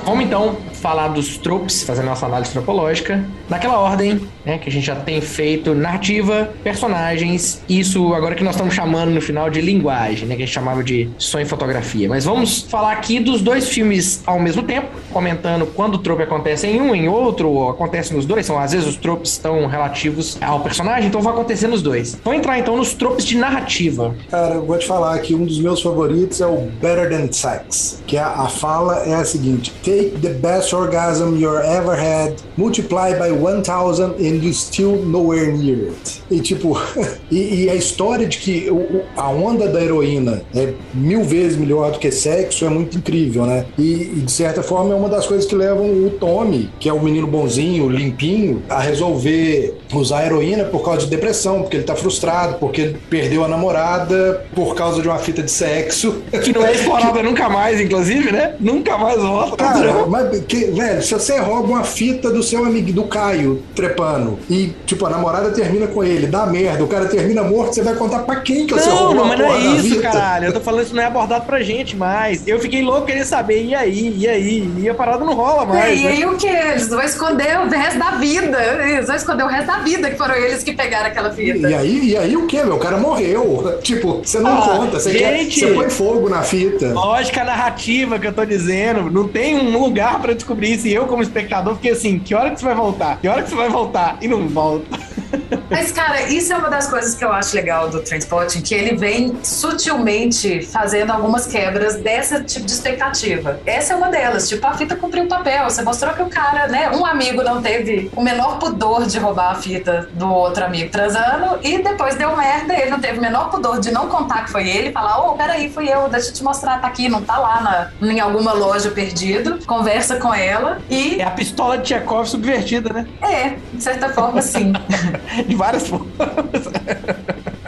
Vamos 0.04 0.24
então 0.24 0.56
falar 0.82 1.08
dos 1.08 1.38
tropes, 1.38 1.84
fazer 1.84 2.02
nossa 2.02 2.26
análise 2.26 2.50
antropológica, 2.50 3.24
naquela 3.48 3.78
ordem, 3.78 4.20
né, 4.44 4.58
que 4.58 4.68
a 4.68 4.72
gente 4.72 4.84
já 4.84 4.96
tem 4.96 5.20
feito 5.20 5.74
narrativa, 5.74 6.50
personagens, 6.64 7.62
isso 7.68 8.12
agora 8.12 8.34
que 8.34 8.42
nós 8.42 8.56
estamos 8.56 8.74
chamando 8.74 9.10
no 9.10 9.20
final 9.20 9.48
de 9.48 9.60
linguagem, 9.60 10.26
né, 10.26 10.34
que 10.34 10.42
a 10.42 10.46
gente 10.46 10.54
chamava 10.54 10.82
de 10.82 11.08
som 11.18 11.38
e 11.38 11.44
fotografia. 11.44 12.08
Mas 12.08 12.24
vamos 12.24 12.62
falar 12.62 12.92
aqui 12.92 13.20
dos 13.20 13.40
dois 13.40 13.68
filmes 13.68 14.22
ao 14.26 14.40
mesmo 14.40 14.64
tempo, 14.64 14.88
comentando 15.12 15.66
quando 15.66 15.94
o 15.94 15.98
trope 15.98 16.24
acontece 16.24 16.66
em 16.66 16.80
um, 16.80 16.92
em 16.92 17.08
outro, 17.08 17.48
ou 17.48 17.70
acontece 17.70 18.12
nos 18.12 18.26
dois, 18.26 18.44
são 18.44 18.58
às 18.58 18.72
vezes 18.72 18.88
os 18.88 18.96
tropes 18.96 19.32
estão 19.32 19.66
relativos 19.68 20.36
ao 20.40 20.60
personagem, 20.60 21.06
então 21.06 21.22
vai 21.22 21.32
acontecer 21.32 21.68
nos 21.68 21.80
dois. 21.80 22.18
Vamos 22.24 22.40
entrar 22.40 22.58
então 22.58 22.76
nos 22.76 22.92
tropes 22.92 23.24
de 23.24 23.38
narrativa. 23.38 24.16
Cara, 24.28 24.56
eu 24.56 24.66
vou 24.66 24.76
te 24.76 24.86
falar 24.86 25.16
que 25.20 25.32
um 25.32 25.44
dos 25.44 25.60
meus 25.60 25.80
favoritos 25.80 26.40
é 26.40 26.46
o 26.46 26.68
Better 26.80 27.08
Than 27.08 27.30
Sex, 27.30 28.02
que 28.04 28.16
a, 28.16 28.26
a 28.26 28.48
fala 28.48 29.04
é 29.04 29.14
a 29.14 29.24
seguinte: 29.24 29.72
Take 29.84 30.18
the 30.20 30.30
best 30.30 30.71
orgasm 30.74 31.36
you 31.38 31.54
ever 31.58 31.94
had, 31.96 32.34
multiply 32.56 33.12
by 33.18 33.30
1000 33.30 34.14
and 34.18 34.42
you 34.42 34.52
still 34.52 34.96
nowhere 35.04 35.52
near 35.52 35.88
it. 35.90 36.22
E 36.30 36.40
tipo, 36.40 36.78
e, 37.30 37.64
e 37.64 37.70
a 37.70 37.74
história 37.74 38.26
de 38.26 38.38
que 38.38 38.70
o- 38.70 39.02
a 39.16 39.28
onda 39.28 39.68
da 39.68 39.82
heroína 39.82 40.42
é 40.54 40.72
mil 40.94 41.22
vezes 41.24 41.56
melhor 41.56 41.92
do 41.92 41.98
que 41.98 42.10
sexo 42.10 42.64
é 42.64 42.68
muito 42.68 42.96
incrível, 42.98 43.44
né? 43.46 43.64
E, 43.78 44.12
e, 44.16 44.20
de 44.24 44.32
certa 44.32 44.62
forma 44.62 44.92
é 44.92 44.96
uma 44.96 45.08
das 45.08 45.26
coisas 45.26 45.46
que 45.46 45.54
levam 45.54 45.86
o 45.86 46.10
Tommy, 46.10 46.70
que 46.78 46.88
é 46.88 46.92
o 46.92 47.00
menino 47.02 47.26
bonzinho, 47.26 47.88
limpinho, 47.88 48.62
a 48.68 48.80
resolver 48.80 49.74
usar 49.92 50.24
heroína 50.26 50.64
por 50.64 50.82
causa 50.84 51.00
de 51.00 51.06
depressão, 51.08 51.62
porque 51.62 51.76
ele 51.76 51.84
tá 51.84 51.94
frustrado, 51.94 52.54
porque 52.58 52.80
ele 52.80 52.98
perdeu 53.10 53.44
a 53.44 53.48
namorada 53.48 54.44
por 54.54 54.74
causa 54.74 55.02
de 55.02 55.08
uma 55.08 55.18
fita 55.18 55.42
de 55.42 55.50
sexo. 55.50 56.22
Que 56.44 56.52
não 56.52 56.64
é 56.64 56.72
explorada 56.72 57.22
nunca 57.22 57.48
mais, 57.48 57.80
inclusive, 57.80 58.32
né? 58.32 58.54
Nunca 58.58 58.96
mais 58.96 59.20
volta. 59.20 59.56
Cara, 59.56 60.06
mas, 60.06 60.40
que, 60.44 60.61
velho, 60.70 61.02
se 61.02 61.12
você 61.12 61.38
rouba 61.38 61.68
uma 61.68 61.84
fita 61.84 62.30
do 62.30 62.42
seu 62.42 62.64
amigo, 62.64 62.92
do 62.92 63.04
Caio, 63.04 63.62
trepando, 63.74 64.38
e, 64.50 64.72
tipo, 64.86 65.04
a 65.06 65.10
namorada 65.10 65.50
termina 65.50 65.86
com 65.86 66.02
ele, 66.04 66.26
dá 66.26 66.46
merda, 66.46 66.82
o 66.84 66.88
cara 66.88 67.06
termina 67.06 67.42
morto, 67.42 67.74
você 67.74 67.82
vai 67.82 67.94
contar 67.94 68.20
pra 68.20 68.36
quem 68.36 68.66
que 68.66 68.74
você 68.74 68.88
Não, 68.88 68.96
roubou 68.96 69.14
não, 69.16 69.24
mas 69.26 69.38
não 69.38 69.54
é 69.54 69.58
isso, 69.76 69.88
fita? 69.96 70.02
caralho. 70.02 70.46
Eu 70.46 70.52
tô 70.52 70.60
falando 70.60 70.82
isso 70.84 70.94
não 70.94 71.02
é 71.02 71.06
abordado 71.06 71.44
pra 71.44 71.62
gente 71.62 71.96
mais. 71.96 72.46
Eu 72.46 72.58
fiquei 72.60 72.82
louco 72.82 73.06
querendo 73.06 73.24
saber, 73.24 73.64
e 73.64 73.74
aí, 73.74 74.14
e 74.18 74.28
aí? 74.28 74.70
E 74.78 74.88
a 74.88 74.94
parada 74.94 75.24
não 75.24 75.34
rola 75.34 75.64
mais. 75.64 75.98
e 76.00 76.04
né? 76.04 76.10
aí 76.10 76.24
o 76.26 76.36
que? 76.36 76.46
Eles 76.46 76.88
vão 76.88 77.02
esconder 77.02 77.58
o 77.58 77.68
resto 77.68 77.98
da 77.98 78.10
vida. 78.12 78.58
Eles 78.88 79.06
vão 79.06 79.16
esconder 79.16 79.44
o 79.44 79.48
resto 79.48 79.66
da 79.66 79.78
vida, 79.78 80.10
que 80.10 80.16
foram 80.16 80.34
eles 80.34 80.62
que 80.62 80.72
pegaram 80.72 81.06
aquela 81.06 81.30
fita. 81.32 81.68
E 81.68 81.74
aí, 81.74 82.04
e 82.10 82.16
aí 82.16 82.36
o 82.36 82.46
que, 82.46 82.62
meu? 82.62 82.76
O 82.76 82.78
cara 82.78 82.96
morreu. 82.98 83.78
Tipo, 83.82 84.20
você 84.24 84.38
não 84.38 84.58
Ah, 84.58 84.76
conta, 84.78 85.00
você, 85.00 85.12
quer, 85.12 85.38
gente! 85.38 85.60
você 85.60 85.66
põe 85.72 85.90
fogo 85.90 86.28
na 86.28 86.42
fita. 86.42 86.92
Lógica 86.92 87.44
narrativa 87.44 88.18
que 88.18 88.26
eu 88.26 88.32
tô 88.32 88.44
dizendo. 88.44 89.10
Não 89.10 89.26
tem 89.28 89.56
um 89.58 89.78
lugar 89.78 90.20
pra 90.20 90.34
descobrir 90.52 90.72
isso. 90.72 90.86
E 90.86 90.94
eu, 90.94 91.06
como 91.06 91.22
espectador, 91.22 91.74
fiquei 91.76 91.92
assim: 91.92 92.18
que 92.18 92.34
hora 92.34 92.50
que 92.50 92.60
você 92.60 92.64
vai 92.64 92.74
voltar? 92.74 93.20
Que 93.20 93.28
hora 93.28 93.42
que 93.42 93.48
você 93.48 93.56
vai 93.56 93.68
voltar? 93.68 94.18
E 94.20 94.28
não 94.28 94.46
volta. 94.48 94.98
Mas, 95.70 95.92
cara, 95.92 96.22
isso 96.22 96.52
é 96.52 96.56
uma 96.56 96.70
das 96.70 96.88
coisas 96.88 97.14
que 97.14 97.24
eu 97.24 97.32
acho 97.32 97.54
legal 97.54 97.88
do 97.88 98.00
Transporting, 98.00 98.60
que 98.60 98.74
ele 98.74 98.96
vem 98.96 99.38
sutilmente 99.42 100.62
fazendo 100.62 101.10
algumas 101.10 101.46
quebras 101.46 101.96
desse 101.96 102.42
tipo 102.44 102.66
de 102.66 102.72
expectativa. 102.72 103.60
Essa 103.66 103.94
é 103.94 103.96
uma 103.96 104.08
delas. 104.08 104.48
Tipo, 104.48 104.66
a 104.66 104.74
fita 104.74 104.96
cumpriu 104.96 105.24
o 105.24 105.28
papel. 105.28 105.64
Você 105.64 105.82
mostrou 105.82 106.12
que 106.14 106.22
o 106.22 106.28
cara, 106.28 106.68
né? 106.68 106.90
Um 106.90 107.04
amigo 107.04 107.42
não 107.42 107.60
teve 107.62 108.10
o 108.14 108.22
menor 108.22 108.58
pudor 108.58 109.06
de 109.06 109.18
roubar 109.18 109.52
a 109.52 109.54
fita 109.54 110.08
do 110.14 110.32
outro 110.32 110.64
amigo 110.64 110.90
transando 110.90 111.58
e 111.62 111.78
depois 111.78 112.14
deu 112.14 112.36
merda. 112.36 112.74
Ele 112.74 112.90
não 112.90 113.00
teve 113.00 113.18
o 113.18 113.22
menor 113.22 113.50
pudor 113.50 113.80
de 113.80 113.90
não 113.90 114.08
contar 114.08 114.44
que 114.44 114.50
foi 114.50 114.68
ele, 114.68 114.92
falar: 114.92 115.18
Ô, 115.26 115.34
peraí, 115.34 115.70
fui 115.70 115.88
eu, 115.88 116.08
deixa 116.08 116.28
eu 116.28 116.34
te 116.34 116.44
mostrar, 116.44 116.80
tá 116.80 116.86
aqui, 116.86 117.08
não 117.08 117.22
tá 117.22 117.38
lá 117.38 117.90
na, 118.00 118.08
em 118.10 118.20
alguma 118.20 118.52
loja 118.52 118.90
perdido. 118.90 119.58
Conversa 119.66 120.16
com 120.16 120.34
ela 120.34 120.80
e. 120.90 121.20
É 121.20 121.24
a 121.24 121.30
pistola 121.30 121.78
de 121.78 121.88
Chekhov 121.88 122.26
subvertida, 122.26 122.92
né? 122.92 123.06
É, 123.20 123.56
de 123.72 123.82
certa 123.82 124.08
forma, 124.10 124.40
sim. 124.42 124.72
De 125.48 125.54
várias 125.54 125.88
formas. 125.88 126.08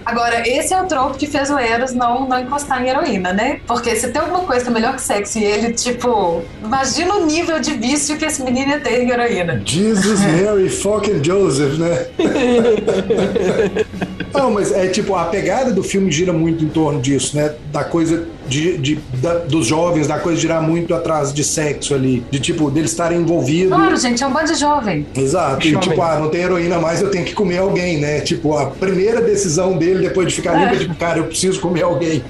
Agora, 0.04 0.46
esse 0.46 0.72
é 0.72 0.80
o 0.80 0.84
troco 0.84 1.16
que 1.16 1.26
fez 1.26 1.50
o 1.50 1.58
Eros 1.58 1.92
não, 1.92 2.28
não 2.28 2.38
encostar 2.38 2.82
em 2.84 2.88
heroína, 2.88 3.32
né? 3.32 3.60
Porque 3.66 3.96
se 3.96 4.08
tem 4.08 4.20
alguma 4.20 4.40
coisa 4.40 4.62
que 4.62 4.70
é 4.70 4.72
melhor 4.72 4.94
que 4.94 5.02
sexo 5.02 5.38
e 5.38 5.44
ele, 5.44 5.72
tipo, 5.72 6.42
imagina 6.62 7.14
o 7.14 7.26
nível 7.26 7.58
de 7.58 7.72
vício 7.72 8.16
que 8.16 8.24
esse 8.24 8.42
menino 8.42 8.72
ia 8.72 8.80
ter 8.80 9.02
em 9.02 9.10
heroína. 9.10 9.60
Jesus, 9.64 10.20
Mary, 10.40 10.68
fucking 10.68 11.24
Joseph, 11.24 11.78
né? 11.78 12.06
Não, 14.32 14.50
mas 14.50 14.72
é 14.72 14.86
tipo, 14.88 15.14
a 15.14 15.24
pegada 15.24 15.72
do 15.72 15.82
filme 15.82 16.10
gira 16.10 16.32
muito 16.32 16.64
em 16.64 16.68
torno 16.68 17.00
disso, 17.00 17.36
né? 17.36 17.52
Da 17.72 17.84
coisa 17.84 18.26
de, 18.46 18.76
de- 18.78 18.98
da- 19.20 19.38
dos 19.38 19.66
jovens, 19.66 20.06
da 20.06 20.18
coisa 20.18 20.40
girar 20.40 20.62
muito 20.62 20.94
atrás 20.94 21.32
de 21.32 21.42
sexo 21.42 21.94
ali. 21.94 22.24
De 22.30 22.38
tipo, 22.38 22.70
deles 22.70 22.90
estarem 22.90 23.20
envolvidos. 23.20 23.74
Claro, 23.76 23.96
gente, 23.96 24.22
é 24.22 24.26
um 24.26 24.32
bando 24.32 24.52
de 24.52 24.58
jovem. 24.58 25.06
Exato. 25.16 25.66
E 25.66 25.70
Jovem. 25.72 25.88
tipo, 25.88 26.02
ah, 26.02 26.18
não 26.18 26.28
tem 26.28 26.42
heroína 26.42 26.78
mais, 26.78 27.00
eu 27.00 27.10
tenho 27.10 27.24
que 27.24 27.34
comer 27.34 27.58
alguém, 27.58 27.98
né? 27.98 28.20
Tipo, 28.20 28.56
a 28.56 28.66
primeira 28.66 29.20
decisão 29.20 29.76
dele 29.78 30.00
depois 30.06 30.28
de 30.28 30.34
ficar 30.34 30.54
É. 30.56 30.60
limpo 30.64 30.74
é 30.74 30.78
tipo, 30.78 30.94
cara, 30.96 31.18
eu 31.18 31.24
preciso 31.24 31.60
comer 31.60 31.82
alguém. 31.82 32.22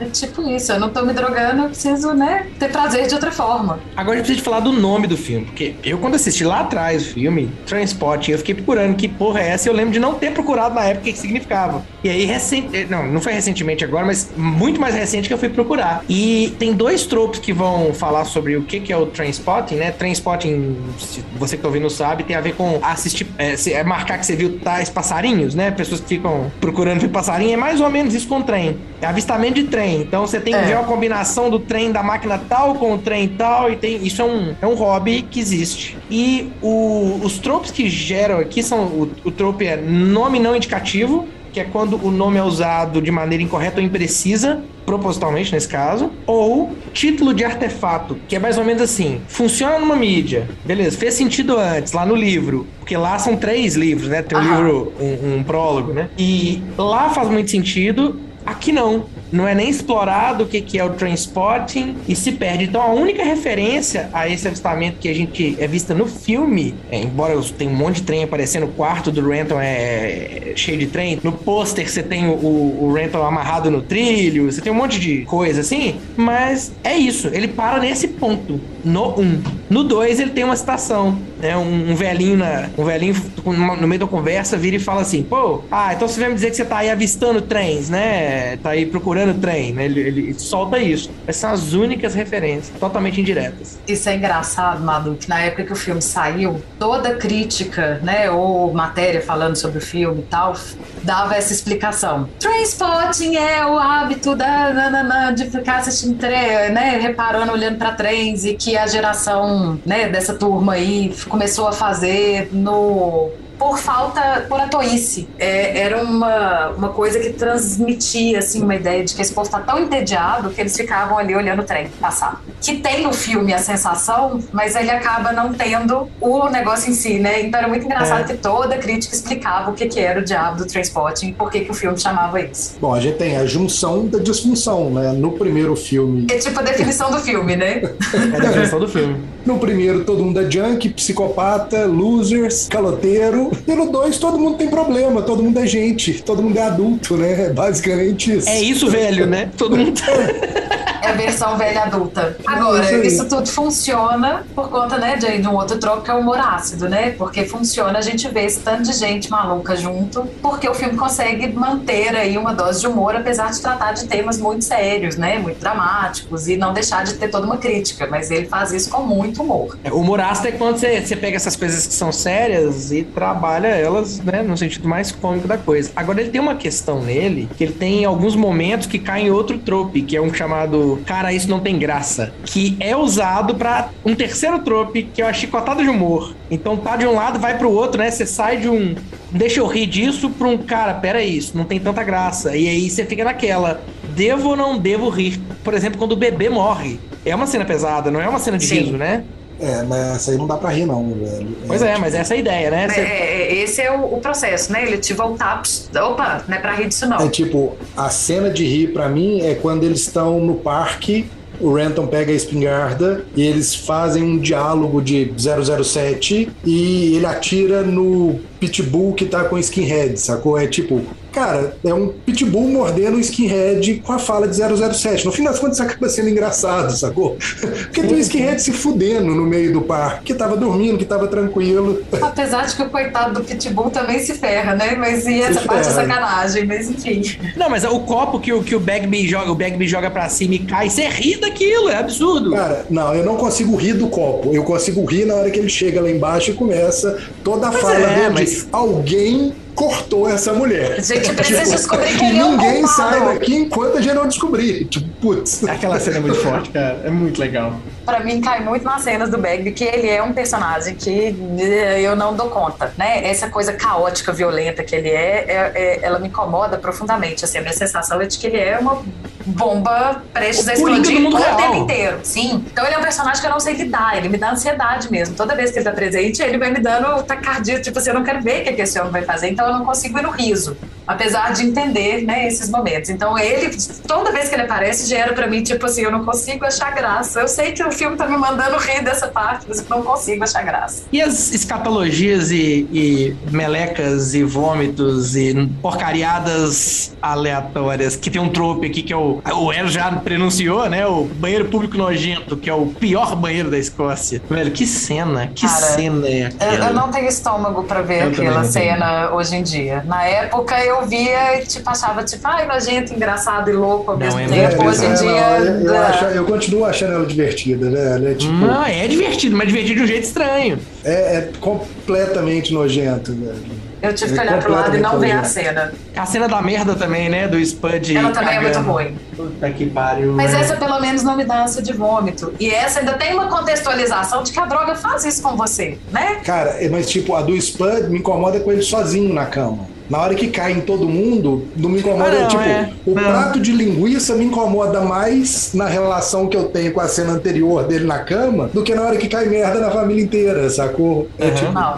É 0.00 0.04
tipo 0.06 0.48
isso, 0.48 0.72
eu 0.72 0.80
não 0.80 0.90
tô 0.90 1.02
me 1.02 1.12
drogando, 1.12 1.62
eu 1.62 1.68
preciso, 1.68 2.12
né, 2.12 2.46
ter 2.58 2.70
prazer 2.70 3.06
de 3.06 3.14
outra 3.14 3.30
forma. 3.30 3.78
Agora 3.96 4.14
a 4.14 4.18
gente 4.18 4.26
precisa 4.26 4.44
falar 4.44 4.60
do 4.60 4.72
nome 4.72 5.06
do 5.06 5.16
filme, 5.16 5.46
porque 5.46 5.74
eu 5.84 5.98
quando 5.98 6.14
assisti 6.14 6.44
lá 6.44 6.60
atrás 6.60 7.02
o 7.02 7.14
filme, 7.14 7.50
Transporting, 7.66 8.32
eu 8.32 8.38
fiquei 8.38 8.54
procurando 8.54 8.96
que 8.96 9.08
porra 9.08 9.40
é 9.40 9.48
essa 9.48 9.68
e 9.68 9.70
eu 9.70 9.74
lembro 9.74 9.92
de 9.92 9.98
não 9.98 10.14
ter 10.14 10.32
procurado 10.32 10.74
na 10.74 10.84
época 10.84 11.08
o 11.08 11.12
que 11.12 11.18
significava. 11.18 11.84
E 12.04 12.08
aí, 12.08 12.24
recente, 12.24 12.86
não, 12.86 13.06
não 13.06 13.20
foi 13.20 13.32
recentemente 13.32 13.84
agora, 13.84 14.04
mas 14.04 14.30
muito 14.36 14.80
mais 14.80 14.94
recente 14.94 15.28
que 15.28 15.34
eu 15.34 15.38
fui 15.38 15.48
procurar. 15.48 16.04
E 16.08 16.54
tem 16.58 16.72
dois 16.72 17.06
tropos 17.06 17.38
que 17.38 17.52
vão 17.52 17.94
falar 17.94 18.24
sobre 18.24 18.56
o 18.56 18.62
que, 18.62 18.80
que 18.80 18.92
é 18.92 18.96
o 18.96 19.06
Transpotting, 19.06 19.76
né? 19.76 19.90
Transpotting, 19.92 20.76
se 20.98 21.24
você 21.36 21.56
que 21.56 21.62
tá 21.62 21.68
ouvindo 21.68 21.88
sabe, 21.88 22.24
tem 22.24 22.36
a 22.36 22.40
ver 22.40 22.54
com 22.54 22.80
assistir, 22.82 23.26
é, 23.38 23.54
é 23.70 23.84
marcar 23.84 24.18
que 24.18 24.26
você 24.26 24.34
viu 24.34 24.58
tais 24.58 24.88
passarinhos, 24.88 25.54
né? 25.54 25.70
Pessoas 25.70 26.00
que 26.00 26.08
ficam 26.08 26.50
procurando 26.60 27.00
ver 27.00 27.08
passarinho, 27.08 27.52
é 27.52 27.56
mais 27.56 27.80
ou 27.80 27.90
menos 27.90 28.14
isso 28.14 28.26
com 28.26 28.38
o 28.38 28.42
trem. 28.42 28.78
É 29.00 29.06
avistamento 29.06 29.54
de 29.54 29.61
trem. 29.64 30.00
Então 30.00 30.26
você 30.26 30.40
tem 30.40 30.52
que 30.52 30.58
É. 30.60 30.64
ver 30.64 30.74
uma 30.76 30.84
combinação 30.84 31.50
do 31.50 31.58
trem 31.58 31.90
da 31.92 32.02
máquina 32.02 32.38
tal 32.48 32.74
com 32.74 32.94
o 32.94 32.98
trem 32.98 33.28
tal 33.28 33.70
e 33.70 33.76
tem 33.76 34.04
isso 34.06 34.20
é 34.22 34.24
um, 34.24 34.54
é 34.60 34.66
um 34.66 34.74
hobby 34.74 35.22
que 35.22 35.40
existe 35.40 35.96
e 36.10 36.50
o- 36.62 37.20
os 37.22 37.38
tropes 37.38 37.70
que 37.70 37.88
geram 37.88 38.38
aqui 38.38 38.62
são 38.62 38.84
o, 38.84 39.10
o 39.24 39.30
trope 39.30 39.66
é 39.66 39.76
nome 39.76 40.38
não 40.38 40.54
indicativo 40.56 41.26
que 41.52 41.60
é 41.60 41.64
quando 41.64 42.02
o 42.02 42.10
nome 42.10 42.38
é 42.38 42.42
usado 42.42 43.00
de 43.02 43.10
maneira 43.10 43.42
incorreta 43.44 43.78
ou 43.80 43.84
imprecisa 43.86 44.62
propositalmente 44.86 45.52
nesse 45.52 45.68
caso 45.68 46.10
ou 46.26 46.72
título 46.92 47.32
de 47.34 47.44
artefato 47.44 48.16
que 48.28 48.34
é 48.36 48.38
mais 48.38 48.58
ou 48.58 48.64
menos 48.64 48.82
assim 48.82 49.20
funciona 49.28 49.78
numa 49.78 49.96
mídia 49.96 50.48
beleza 50.64 50.96
fez 50.98 51.14
sentido 51.14 51.56
antes 51.58 51.92
lá 51.92 52.04
no 52.06 52.14
livro 52.14 52.66
porque 52.78 52.96
lá 52.96 53.18
são 53.18 53.36
três 53.36 53.74
livros 53.74 54.08
né 54.08 54.22
tem 54.22 54.36
um 54.36 54.40
Aham. 54.40 54.56
livro 54.56 54.92
um, 55.00 55.36
um 55.38 55.42
prólogo 55.42 55.92
né 55.92 56.08
e 56.18 56.62
lá 56.76 57.10
faz 57.10 57.28
muito 57.28 57.50
sentido 57.50 58.18
Aqui 58.44 58.72
não. 58.72 59.04
Não 59.32 59.48
é 59.48 59.54
nem 59.54 59.68
explorado 59.68 60.44
o 60.44 60.46
que, 60.46 60.60
que 60.60 60.78
é 60.78 60.84
o 60.84 60.90
transporting 60.90 61.96
e 62.06 62.14
se 62.14 62.32
perde. 62.32 62.64
Então 62.64 62.82
a 62.82 62.92
única 62.92 63.24
referência 63.24 64.10
a 64.12 64.28
esse 64.28 64.46
avistamento 64.46 64.98
que 64.98 65.08
a 65.08 65.14
gente 65.14 65.56
é 65.58 65.66
vista 65.66 65.94
no 65.94 66.06
filme, 66.06 66.74
é, 66.90 66.98
embora 66.98 67.32
tem 67.56 67.68
um 67.68 67.74
monte 67.74 67.96
de 67.96 68.02
trem 68.02 68.24
aparecendo, 68.24 68.66
o 68.66 68.68
quarto 68.68 69.10
do 69.10 69.26
Renton 69.28 69.58
é 69.60 70.52
cheio 70.56 70.78
de 70.78 70.86
trem, 70.86 71.18
no 71.22 71.32
pôster 71.32 71.88
você 71.88 72.02
tem 72.02 72.26
o, 72.26 72.32
o, 72.32 72.92
Renton 72.92 73.22
amarrado 73.22 73.70
no 73.70 73.80
trilho, 73.80 74.50
você 74.50 74.60
tem 74.60 74.72
um 74.72 74.76
monte 74.76 75.00
de 75.00 75.22
coisa 75.22 75.60
assim, 75.60 75.96
mas 76.16 76.72
é 76.84 76.96
isso, 76.96 77.28
ele 77.28 77.48
para 77.48 77.78
nesse 77.78 78.08
ponto, 78.08 78.60
no 78.84 79.18
1. 79.18 79.22
Um. 79.22 79.42
No 79.70 79.84
2 79.84 80.20
ele 80.20 80.30
tem 80.30 80.44
uma 80.44 80.56
citação, 80.56 81.18
né? 81.40 81.56
Um, 81.56 81.92
um 81.92 81.94
velhinho 81.94 82.36
na, 82.36 82.68
um 82.76 82.84
velhinho 82.84 83.14
no 83.44 83.88
meio 83.88 84.00
da 84.00 84.06
conversa 84.06 84.56
vira 84.56 84.76
e 84.76 84.78
fala 84.78 85.00
assim: 85.00 85.22
pô, 85.22 85.62
ah, 85.70 85.94
então 85.94 86.06
você 86.06 86.20
vai 86.20 86.28
me 86.28 86.34
dizer 86.34 86.50
que 86.50 86.56
você 86.56 86.64
tá 86.64 86.78
aí 86.78 86.90
avistando 86.90 87.40
trens, 87.40 87.88
né? 87.88 88.58
Tá 88.58 88.70
aí 88.70 88.84
procurando 88.84 89.21
trem, 89.34 89.72
né? 89.72 89.84
Ele, 89.84 90.00
ele 90.00 90.34
solta 90.34 90.78
isso. 90.78 91.10
Essas 91.26 91.36
são 91.36 91.50
as 91.50 91.72
únicas 91.72 92.14
referências, 92.14 92.72
totalmente 92.78 93.20
indiretas. 93.20 93.78
Isso 93.86 94.08
é 94.08 94.16
engraçado, 94.16 94.82
Madu, 94.82 95.14
que 95.14 95.28
na 95.28 95.40
época 95.40 95.64
que 95.64 95.72
o 95.72 95.76
filme 95.76 96.00
saiu, 96.00 96.62
toda 96.78 97.14
crítica, 97.14 98.00
né, 98.02 98.30
ou 98.30 98.72
matéria 98.72 99.20
falando 99.20 99.56
sobre 99.56 99.78
o 99.78 99.80
filme 99.80 100.20
e 100.20 100.24
tal, 100.24 100.54
dava 101.02 101.36
essa 101.36 101.52
explicação. 101.52 102.28
Trainspotting 102.38 103.36
é 103.36 103.66
o 103.66 103.78
hábito 103.78 104.34
da, 104.34 104.72
nananã, 104.72 105.34
de 105.34 105.50
ficar 105.50 105.78
assistindo 105.78 106.18
trem, 106.18 106.70
né, 106.72 106.98
reparando, 107.00 107.52
olhando 107.52 107.78
para 107.78 107.92
trens 107.92 108.44
e 108.44 108.54
que 108.54 108.76
a 108.76 108.86
geração, 108.86 109.80
né, 109.84 110.08
dessa 110.08 110.34
turma 110.34 110.74
aí 110.74 111.14
começou 111.28 111.68
a 111.68 111.72
fazer 111.72 112.48
no 112.52 113.30
por 113.62 113.78
falta, 113.78 114.44
por 114.48 114.60
atoice. 114.60 115.28
É, 115.38 115.78
era 115.78 116.02
uma, 116.02 116.70
uma 116.70 116.88
coisa 116.88 117.20
que 117.20 117.30
transmitia, 117.30 118.40
assim, 118.40 118.60
uma 118.60 118.74
ideia 118.74 119.04
de 119.04 119.14
que 119.14 119.22
esse 119.22 119.32
povo 119.32 119.48
tá 119.48 119.60
tão 119.60 119.78
entediado 119.78 120.50
que 120.50 120.60
eles 120.60 120.76
ficavam 120.76 121.16
ali 121.16 121.32
olhando 121.32 121.62
o 121.62 121.64
trem 121.64 121.86
passar. 122.00 122.42
Que 122.60 122.78
tem 122.78 123.04
no 123.04 123.12
filme 123.12 123.54
a 123.54 123.58
sensação, 123.58 124.40
mas 124.52 124.74
ele 124.74 124.90
acaba 124.90 125.30
não 125.32 125.54
tendo 125.54 126.08
o 126.20 126.48
negócio 126.48 126.90
em 126.90 126.94
si, 126.94 127.20
né? 127.20 127.40
Então 127.42 127.60
era 127.60 127.68
muito 127.68 127.84
engraçado 127.86 128.22
É. 128.22 128.24
que 128.24 128.34
toda 128.34 128.76
crítica 128.78 129.14
explicava 129.14 129.70
o 129.70 129.74
que, 129.74 129.86
que 129.86 130.00
era 130.00 130.18
o 130.18 130.24
diabo 130.24 130.56
do 130.58 130.66
Transporting 130.66 131.28
e 131.28 131.32
por 131.32 131.48
que, 131.48 131.60
que 131.60 131.70
o 131.70 131.74
filme 131.74 131.96
chamava 131.96 132.40
isso. 132.40 132.76
Bom, 132.80 132.92
a 132.92 132.98
gente 132.98 133.16
tem 133.16 133.36
a 133.36 133.46
junção 133.46 134.08
da 134.08 134.18
disfunção, 134.18 134.90
né? 134.90 135.12
No 135.12 135.32
primeiro 135.32 135.76
filme. 135.76 136.26
É 136.28 136.36
tipo 136.36 136.58
a 136.58 136.62
definição 136.64 137.12
do 137.12 137.20
filme, 137.20 137.54
né? 137.54 137.80
É 138.32 138.36
a 138.36 138.40
definição 138.40 138.80
do 138.80 138.88
filme. 138.88 139.22
No 139.44 139.58
primeiro, 139.58 140.04
todo 140.04 140.24
mundo 140.24 140.40
é 140.40 140.50
junk, 140.50 140.88
psicopata, 140.90 141.84
losers, 141.86 142.68
caloteiro. 142.68 143.50
E 143.66 143.74
no 143.74 143.90
dois, 143.90 144.18
todo 144.18 144.38
mundo 144.38 144.56
tem 144.56 144.68
problema, 144.68 145.22
todo 145.22 145.42
mundo 145.42 145.58
é 145.58 145.66
gente, 145.66 146.22
todo 146.22 146.42
mundo 146.42 146.56
é 146.56 146.62
adulto, 146.62 147.16
né? 147.16 147.46
É 147.46 147.50
basicamente 147.50 148.36
isso. 148.36 148.48
É 148.48 148.60
isso, 148.60 148.88
velho, 148.88 149.26
né? 149.26 149.50
Todo 149.56 149.76
mundo. 149.76 150.00
É 151.02 151.08
a 151.08 151.12
versão 151.12 151.56
velha 151.56 151.82
adulta. 151.82 152.36
Agora, 152.46 152.84
Isso 152.84 153.22
isso 153.22 153.28
tudo 153.28 153.48
funciona 153.48 154.44
por 154.54 154.68
conta, 154.68 154.96
né, 154.98 155.16
de, 155.16 155.38
de 155.38 155.48
um 155.48 155.54
outro 155.54 155.78
troco 155.78 156.02
que 156.02 156.10
é 156.10 156.14
o 156.14 156.18
humor 156.18 156.38
ácido, 156.38 156.88
né? 156.88 157.10
Porque 157.10 157.44
funciona 157.44 157.98
a 157.98 158.02
gente 158.02 158.28
ver 158.28 158.44
esse 158.44 158.60
tanto 158.60 158.82
de 158.84 158.92
gente 158.92 159.30
maluca 159.30 159.76
junto, 159.76 160.22
porque 160.40 160.68
o 160.68 160.74
filme 160.74 160.96
consegue 160.96 161.48
manter 161.52 162.14
aí 162.16 162.38
uma 162.38 162.54
dose 162.54 162.80
de 162.80 162.86
humor, 162.86 163.16
apesar 163.16 163.50
de 163.50 163.60
tratar 163.60 163.92
de 163.92 164.04
temas 164.06 164.38
muito 164.38 164.64
sérios, 164.64 165.16
né? 165.16 165.38
Muito 165.38 165.58
dramáticos, 165.58 166.48
e 166.48 166.56
não 166.56 166.72
deixar 166.72 167.04
de 167.04 167.14
ter 167.14 167.28
toda 167.28 167.46
uma 167.46 167.56
crítica, 167.56 168.06
mas 168.06 168.30
ele 168.30 168.46
faz 168.46 168.72
isso 168.72 168.90
com 168.90 169.02
muito 169.02 169.42
humor. 169.42 169.76
É, 169.84 169.90
O 169.92 169.96
humor 169.98 170.20
ácido 170.20 170.48
é 170.48 170.52
quando 170.52 170.76
você, 170.78 171.00
você 171.00 171.16
pega 171.16 171.36
essas 171.36 171.56
coisas 171.56 171.86
que 171.86 171.94
são 171.94 172.12
sérias 172.12 172.92
e 172.92 173.02
trabalha 173.02 173.68
elas, 173.68 174.18
né, 174.20 174.42
no 174.42 174.56
sentido 174.56 174.88
mais 174.88 175.10
cômico 175.12 175.48
da 175.48 175.58
coisa. 175.58 175.90
Agora, 175.96 176.20
ele 176.20 176.30
tem 176.30 176.40
uma 176.40 176.54
questão 176.54 177.00
nele, 177.00 177.48
que 177.56 177.64
ele 177.64 177.72
tem 177.72 178.04
alguns 178.04 178.36
momentos 178.36 178.86
que 178.86 178.98
cai 178.98 179.22
em 179.22 179.30
outro 179.30 179.58
trope, 179.58 180.02
que 180.02 180.16
é 180.16 180.20
um 180.20 180.32
chamado 180.32 180.91
Cara, 180.98 181.32
isso 181.32 181.48
não 181.48 181.60
tem 181.60 181.78
graça, 181.78 182.32
que 182.44 182.76
é 182.80 182.96
usado 182.96 183.54
pra 183.54 183.90
um 184.04 184.14
terceiro 184.14 184.58
trope, 184.60 185.02
que 185.02 185.22
é 185.22 185.26
a 185.26 185.32
chicotada 185.32 185.82
de 185.82 185.88
humor. 185.88 186.34
Então 186.50 186.76
tá 186.76 186.96
de 186.96 187.06
um 187.06 187.14
lado, 187.14 187.38
vai 187.38 187.56
pro 187.56 187.70
outro, 187.70 187.98
né? 188.00 188.10
Você 188.10 188.26
sai 188.26 188.58
de 188.58 188.68
um 188.68 188.94
deixa 189.30 189.60
eu 189.60 189.66
rir 189.66 189.86
disso 189.86 190.28
pra 190.30 190.46
um 190.46 190.58
cara, 190.58 190.94
pera 190.94 191.22
isso 191.22 191.56
não 191.56 191.64
tem 191.64 191.80
tanta 191.80 192.02
graça. 192.04 192.56
E 192.56 192.68
aí 192.68 192.88
você 192.88 193.04
fica 193.04 193.24
naquela, 193.24 193.80
devo 194.14 194.50
ou 194.50 194.56
não 194.56 194.78
devo 194.78 195.08
rir? 195.08 195.40
Por 195.64 195.74
exemplo, 195.74 195.98
quando 195.98 196.12
o 196.12 196.16
bebê 196.16 196.48
morre. 196.48 197.00
É 197.24 197.34
uma 197.34 197.46
cena 197.46 197.64
pesada, 197.64 198.10
não 198.10 198.20
é 198.20 198.28
uma 198.28 198.40
cena 198.40 198.58
de 198.58 198.66
Sim. 198.66 198.80
riso, 198.80 198.96
né? 198.96 199.22
É, 199.62 199.82
mas 199.84 200.16
essa 200.16 200.30
aí 200.32 200.36
não 200.36 200.46
dá 200.46 200.56
pra 200.56 200.70
rir, 200.70 200.86
não, 200.86 201.14
velho. 201.14 201.56
Pois 201.66 201.80
é, 201.82 201.96
mas 201.96 202.14
essa 202.14 202.34
é 202.34 202.36
a 202.36 202.40
ideia, 202.40 202.70
né? 202.70 202.84
É, 202.84 202.88
Você- 202.88 203.00
é, 203.00 203.54
esse 203.62 203.80
é 203.80 203.92
o, 203.96 204.14
o 204.16 204.20
processo, 204.20 204.72
né? 204.72 204.82
Ele 204.84 204.98
te 204.98 205.12
voltar, 205.14 205.62
opa, 206.04 206.42
não 206.48 206.56
é 206.56 206.60
pra 206.60 206.74
rir 206.74 206.88
disso 206.88 207.06
não. 207.06 207.18
É 207.18 207.28
tipo, 207.28 207.74
a 207.96 208.10
cena 208.10 208.50
de 208.50 208.66
rir 208.66 208.88
pra 208.92 209.08
mim 209.08 209.40
é 209.42 209.54
quando 209.54 209.84
eles 209.84 210.00
estão 210.00 210.40
no 210.40 210.56
parque, 210.56 211.26
o 211.60 211.72
Renton 211.74 212.08
pega 212.08 212.32
a 212.32 212.34
espingarda 212.34 213.24
e 213.36 213.42
eles 213.46 213.72
fazem 213.74 214.22
um 214.24 214.38
diálogo 214.38 215.00
de 215.00 215.32
007 215.36 216.50
e 216.64 217.14
ele 217.16 217.26
atira 217.26 217.82
no 217.82 218.40
pitbull 218.58 219.12
que 219.14 219.26
tá 219.26 219.44
com 219.44 219.56
skinhead, 219.58 220.18
sacou? 220.18 220.58
É 220.58 220.66
tipo, 220.66 221.02
cara, 221.32 221.76
é 221.84 221.92
um 221.94 222.08
pitbull 222.08 222.68
mordendo 222.68 223.16
um 223.16 223.20
skinhead 223.20 224.02
com 224.04 224.12
a 224.12 224.18
fala 224.18 224.46
de 224.46 224.56
007. 224.56 225.24
No 225.24 225.32
fim 225.32 225.44
das 225.44 225.58
contas, 225.58 225.78
isso 225.78 225.82
acaba 225.82 226.08
sendo 226.08 226.28
engraçado, 226.28 226.92
sacou? 226.96 227.36
Porque 227.60 228.02
tem 228.02 228.14
um 228.14 228.18
skinhead 228.18 228.60
se 228.62 228.72
fudendo 228.72 229.34
no 229.34 229.44
meio 229.44 229.72
do 229.72 229.80
parque, 229.82 230.24
que 230.24 230.34
tava 230.34 230.56
dormindo, 230.56 230.98
que 230.98 231.04
tava 231.04 231.26
tranquilo. 231.26 232.02
Apesar 232.20 232.66
de 232.66 232.76
que 232.76 232.82
o 232.82 232.88
coitado 232.90 233.40
do 233.40 233.44
Pitbull 233.44 233.90
também 233.90 234.18
se 234.20 234.34
ferra, 234.34 234.74
né? 234.74 234.94
Mas 234.96 235.26
e 235.26 235.40
essa 235.40 235.60
Se 235.60 235.66
parte 235.66 235.88
é 235.88 235.90
sacanagem, 235.92 236.66
mas 236.66 236.88
enfim. 236.90 237.22
Não, 237.56 237.68
mas 237.70 237.84
o 237.84 238.00
copo 238.00 238.38
que 238.38 238.52
o, 238.52 238.62
que 238.62 238.74
o 238.74 238.80
Bagby 238.80 239.26
joga, 239.26 239.50
o 239.50 239.54
Bagby 239.54 239.86
joga 239.88 240.10
pra 240.10 240.28
cima 240.28 240.54
e 240.54 240.58
cai, 240.60 240.88
você 240.90 241.08
ri 241.08 241.36
daquilo, 241.36 241.88
é 241.88 241.96
absurdo. 241.96 242.50
Cara, 242.52 242.84
não, 242.90 243.14
eu 243.14 243.24
não 243.24 243.36
consigo 243.36 243.74
rir 243.76 243.94
do 243.94 244.08
copo. 244.08 244.52
Eu 244.54 244.62
consigo 244.64 245.04
rir 245.04 245.24
na 245.24 245.34
hora 245.34 245.50
que 245.50 245.58
ele 245.58 245.68
chega 245.68 246.00
lá 246.00 246.10
embaixo 246.10 246.50
e 246.50 246.54
começa 246.54 247.18
toda 247.42 247.68
a 247.68 247.70
Pois 247.70 247.82
fala 247.82 247.94
é, 247.98 248.14
dele 248.14 248.28
de 248.28 248.32
mas- 248.34 248.68
alguém 248.72 249.52
cortou 249.74 250.28
essa 250.28 250.52
mulher. 250.52 250.96
A 250.98 251.00
gente 251.00 251.32
precisa 251.34 251.64
descobrir 251.64 252.08
que 252.12 252.18
quem 252.18 252.38
é 252.38 252.44
o 252.44 252.50
ninguém 252.52 252.82
culpado. 252.82 253.10
sai 253.10 253.34
daqui 253.34 253.54
enquanto 253.54 253.98
a 253.98 254.00
gente 254.00 254.14
não 254.14 254.26
descobrir. 254.28 254.84
Tipo, 254.86 255.08
putz. 255.20 255.64
Aquela 255.64 255.98
cena 255.98 256.18
é 256.18 256.20
muito 256.20 256.36
forte, 256.36 256.70
cara. 256.70 257.00
É 257.04 257.10
muito 257.10 257.40
legal. 257.40 257.74
Pra 258.04 258.20
mim, 258.20 258.40
cai 258.40 258.60
muito 258.64 258.84
nas 258.84 259.02
cenas 259.02 259.30
do 259.30 259.38
Bagby, 259.38 259.72
que 259.72 259.84
ele 259.84 260.08
é 260.08 260.22
um 260.22 260.32
personagem 260.32 260.94
que 260.96 261.36
eh, 261.60 262.00
eu 262.00 262.16
não 262.16 262.34
dou 262.34 262.48
conta, 262.50 262.92
né? 262.98 263.24
Essa 263.28 263.48
coisa 263.48 263.72
caótica, 263.72 264.32
violenta 264.32 264.82
que 264.82 264.94
ele 264.96 265.08
é, 265.08 265.44
é- 265.48 265.72
é- 265.74 265.98
ela 266.02 266.18
me 266.18 266.28
incomoda 266.28 266.76
profundamente. 266.76 267.44
Assim, 267.44 267.58
a 267.58 267.60
minha 267.60 267.72
sensação 267.72 268.20
é 268.20 268.26
de 268.26 268.36
que 268.38 268.46
ele 268.48 268.58
é 268.58 268.76
uma 268.78 269.02
bomba 269.46 270.22
prestes 270.32 270.68
a 270.68 270.74
explodir 270.74 271.26
o 271.26 271.36
real. 271.36 271.56
tempo 271.56 271.76
inteiro. 271.76 272.20
Sim. 272.22 272.64
Então 272.70 272.84
ele 272.84 272.94
é 272.94 272.98
um 272.98 273.02
personagem 273.02 273.40
que 273.40 273.46
eu 273.46 273.50
não 273.50 273.60
sei 273.60 273.74
lidar, 273.74 274.16
ele 274.16 274.28
me 274.28 274.38
dá 274.38 274.50
ansiedade 274.50 275.10
mesmo. 275.10 275.34
Toda 275.34 275.54
vez 275.54 275.70
que 275.70 275.78
ele 275.78 275.84
tá 275.84 275.92
presente, 275.92 276.42
ele 276.42 276.58
vai 276.58 276.70
me 276.70 276.80
dando 276.80 277.22
tacardia, 277.22 277.80
tipo 277.80 277.98
assim, 277.98 278.10
eu 278.10 278.14
não 278.14 278.24
quero 278.24 278.42
ver 278.42 278.62
o 278.62 278.64
que 278.64 278.72
que 278.72 278.82
esse 278.82 278.98
homem 278.98 279.12
vai 279.12 279.22
fazer, 279.22 279.50
então 279.50 279.66
eu 279.66 279.72
não 279.72 279.84
consigo 279.84 280.18
ir 280.18 280.22
no 280.22 280.30
riso. 280.30 280.76
Apesar 281.06 281.52
de 281.52 281.64
entender, 281.64 282.22
né, 282.22 282.46
esses 282.46 282.68
momentos. 282.70 283.10
Então 283.10 283.38
ele, 283.38 283.70
toda 284.06 284.32
vez 284.32 284.48
que 284.48 284.54
ele 284.54 284.62
aparece, 284.62 285.06
gera 285.08 285.32
para 285.32 285.46
mim, 285.46 285.62
tipo 285.62 285.84
assim, 285.86 286.02
eu 286.02 286.10
não 286.10 286.24
consigo 286.24 286.64
achar 286.64 286.90
graça. 286.92 287.40
Eu 287.40 287.48
sei 287.48 287.72
que 287.72 287.82
o 287.82 287.90
filme 287.90 288.16
tá 288.16 288.26
me 288.26 288.36
mandando 288.36 288.76
rir 288.78 289.02
dessa 289.02 289.28
parte, 289.28 289.66
mas 289.68 289.78
eu 289.78 289.86
não 289.88 290.02
consigo 290.02 290.44
achar 290.44 290.62
graça. 290.62 291.04
E 291.12 291.20
as 291.20 291.52
escatologias 291.52 292.50
e, 292.50 292.86
e 292.92 293.36
melecas 293.50 294.34
e 294.34 294.42
vômitos 294.42 295.36
e 295.36 295.52
porcariadas 295.80 297.12
aleatórias, 297.20 298.16
que 298.16 298.30
tem 298.30 298.40
um 298.40 298.48
trope 298.48 298.86
aqui 298.86 299.02
que 299.02 299.12
é 299.12 299.16
o. 299.16 299.40
O 299.54 299.72
El 299.72 299.88
já 299.88 300.10
pronunciou, 300.12 300.88
né? 300.88 301.06
O 301.06 301.24
banheiro 301.24 301.66
público 301.66 301.96
nojento, 301.96 302.56
que 302.56 302.68
é 302.68 302.74
o 302.74 302.86
pior 302.86 303.34
banheiro 303.36 303.70
da 303.70 303.78
Escócia. 303.78 304.42
Velho, 304.48 304.70
que 304.70 304.86
cena, 304.86 305.48
que 305.54 305.66
Cara, 305.66 305.86
cena 305.86 306.26
é 306.28 306.42
Eu, 306.42 306.46
aquela? 306.46 306.86
eu 306.88 306.94
não 306.94 307.10
tenho 307.10 307.28
estômago 307.28 307.82
pra 307.84 308.02
ver 308.02 308.22
Eu 308.24 308.28
aquela 308.28 308.64
cena 308.64 309.30
hoje 309.32 309.56
em 309.56 309.62
dia. 309.62 310.02
Na 310.06 310.24
época 310.24 310.78
eu 310.84 310.91
via 311.06 311.60
e 311.60 311.66
tipo, 311.66 311.88
achava 311.88 312.22
tipo, 312.22 312.46
ai, 312.46 312.66
nojento, 312.66 313.14
engraçado 313.14 313.70
e 313.70 313.72
louco 313.72 314.10
ao 314.12 314.18
Não, 314.18 314.26
mesmo 314.26 314.40
é 314.40 314.68
tempo. 314.68 314.84
Hoje 314.84 315.04
em 315.04 315.10
é, 315.10 315.14
dia. 315.14 315.30
não, 315.30 315.66
eu, 315.66 315.80
eu 315.86 315.94
é, 315.94 315.98
acho- 315.98 316.24
eu 316.26 316.44
continuo 316.44 316.84
achando 316.84 317.14
ela 317.14 317.26
divertida, 317.26 317.88
né? 317.90 318.16
Ela 318.16 318.28
é, 318.30 318.34
tipo, 318.34 318.52
Não, 318.52 318.84
é 318.84 319.06
divertido, 319.08 319.56
mas 319.56 319.68
divertido 319.68 319.96
de 319.96 320.02
um 320.02 320.06
jeito 320.06 320.24
estranho. 320.24 320.78
é, 321.04 321.12
é 321.36 321.50
completamente 321.60 322.72
nojento, 322.72 323.32
velho. 323.34 323.56
eu 324.02 324.14
tive 324.14 324.32
é 324.32 324.34
que 324.34 324.40
olhar 324.40 324.60
pro 324.60 324.72
lado 324.72 324.96
e 324.96 325.00
não 325.00 325.18
ver 325.18 325.32
a 325.32 325.44
cena. 325.44 325.92
A 326.16 326.26
cena 326.26 326.48
da 326.48 326.60
merda 326.60 326.94
também, 326.94 327.28
né? 327.28 327.48
Do 327.48 327.58
Spud. 327.58 328.16
Ela 328.16 328.30
também 328.30 328.56
é 328.56 328.60
muito 328.60 328.74
cagando. 328.74 328.92
ruim. 328.92 329.16
Puta 329.36 329.70
que 329.70 329.86
pariu. 329.86 330.32
Mas 330.32 330.52
né? 330.52 330.60
essa 330.60 330.76
pelo 330.76 331.00
menos 331.00 331.22
não 331.22 331.36
me 331.36 331.44
dá 331.44 331.62
ânsia 331.64 331.80
de 331.82 331.92
vômito. 331.92 332.52
E 332.60 332.70
essa 332.70 333.00
ainda 333.00 333.12
tem 333.14 333.32
uma 333.32 333.46
contextualização 333.48 334.42
de 334.42 334.52
que 334.52 334.58
a 334.58 334.66
droga 334.66 334.94
faz 334.94 335.24
isso 335.24 335.42
com 335.42 335.56
você, 335.56 335.98
né? 336.10 336.40
Cara, 336.44 336.70
é, 336.82 336.88
mas 336.88 337.08
tipo, 337.10 337.34
a 337.34 337.42
do 337.42 337.54
Spud 337.56 338.08
me 338.08 338.18
incomoda 338.18 338.60
com 338.60 338.72
ele 338.72 338.82
sozinho 338.82 339.32
na 339.32 339.46
cama. 339.46 339.91
Na 340.12 340.20
hora 340.20 340.34
que 340.34 340.48
cai 340.48 340.72
em 340.72 340.82
todo 340.82 341.08
mundo, 341.08 341.66
não 341.74 341.88
me 341.88 342.00
incomoda. 342.00 342.28
Ah, 342.36 342.40
não, 342.42 342.48
tipo, 342.48 342.62
é. 342.62 342.92
o 343.06 343.14
Não. 343.14 343.22
prato 343.22 343.58
de 343.58 343.72
linguiça 343.72 344.34
me 344.34 344.44
incomoda 344.44 345.00
mais 345.00 345.70
na 345.72 345.86
relação 345.86 346.48
que 346.48 346.54
eu 346.54 346.64
tenho 346.64 346.92
com 346.92 347.00
a 347.00 347.08
cena 347.08 347.32
anterior 347.32 347.84
dele 347.84 348.04
na 348.04 348.18
cama 348.18 348.68
do 348.74 348.82
que 348.82 348.94
na 348.94 349.04
hora 349.04 349.16
que 349.16 349.26
cai 349.26 349.46
merda 349.46 349.80
na 349.80 349.90
família 349.90 350.22
inteira, 350.22 350.68
sacou? 350.68 351.28
É 351.38 351.50
tipo, 351.52 351.72
Não. 351.72 351.96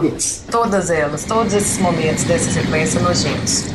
Todas 0.49 0.89
elas, 0.89 1.25
todos 1.25 1.53
esses 1.53 1.77
momentos 1.77 2.23
dessa 2.23 2.49
sequência 2.51 3.01
nojentos. 3.01 3.65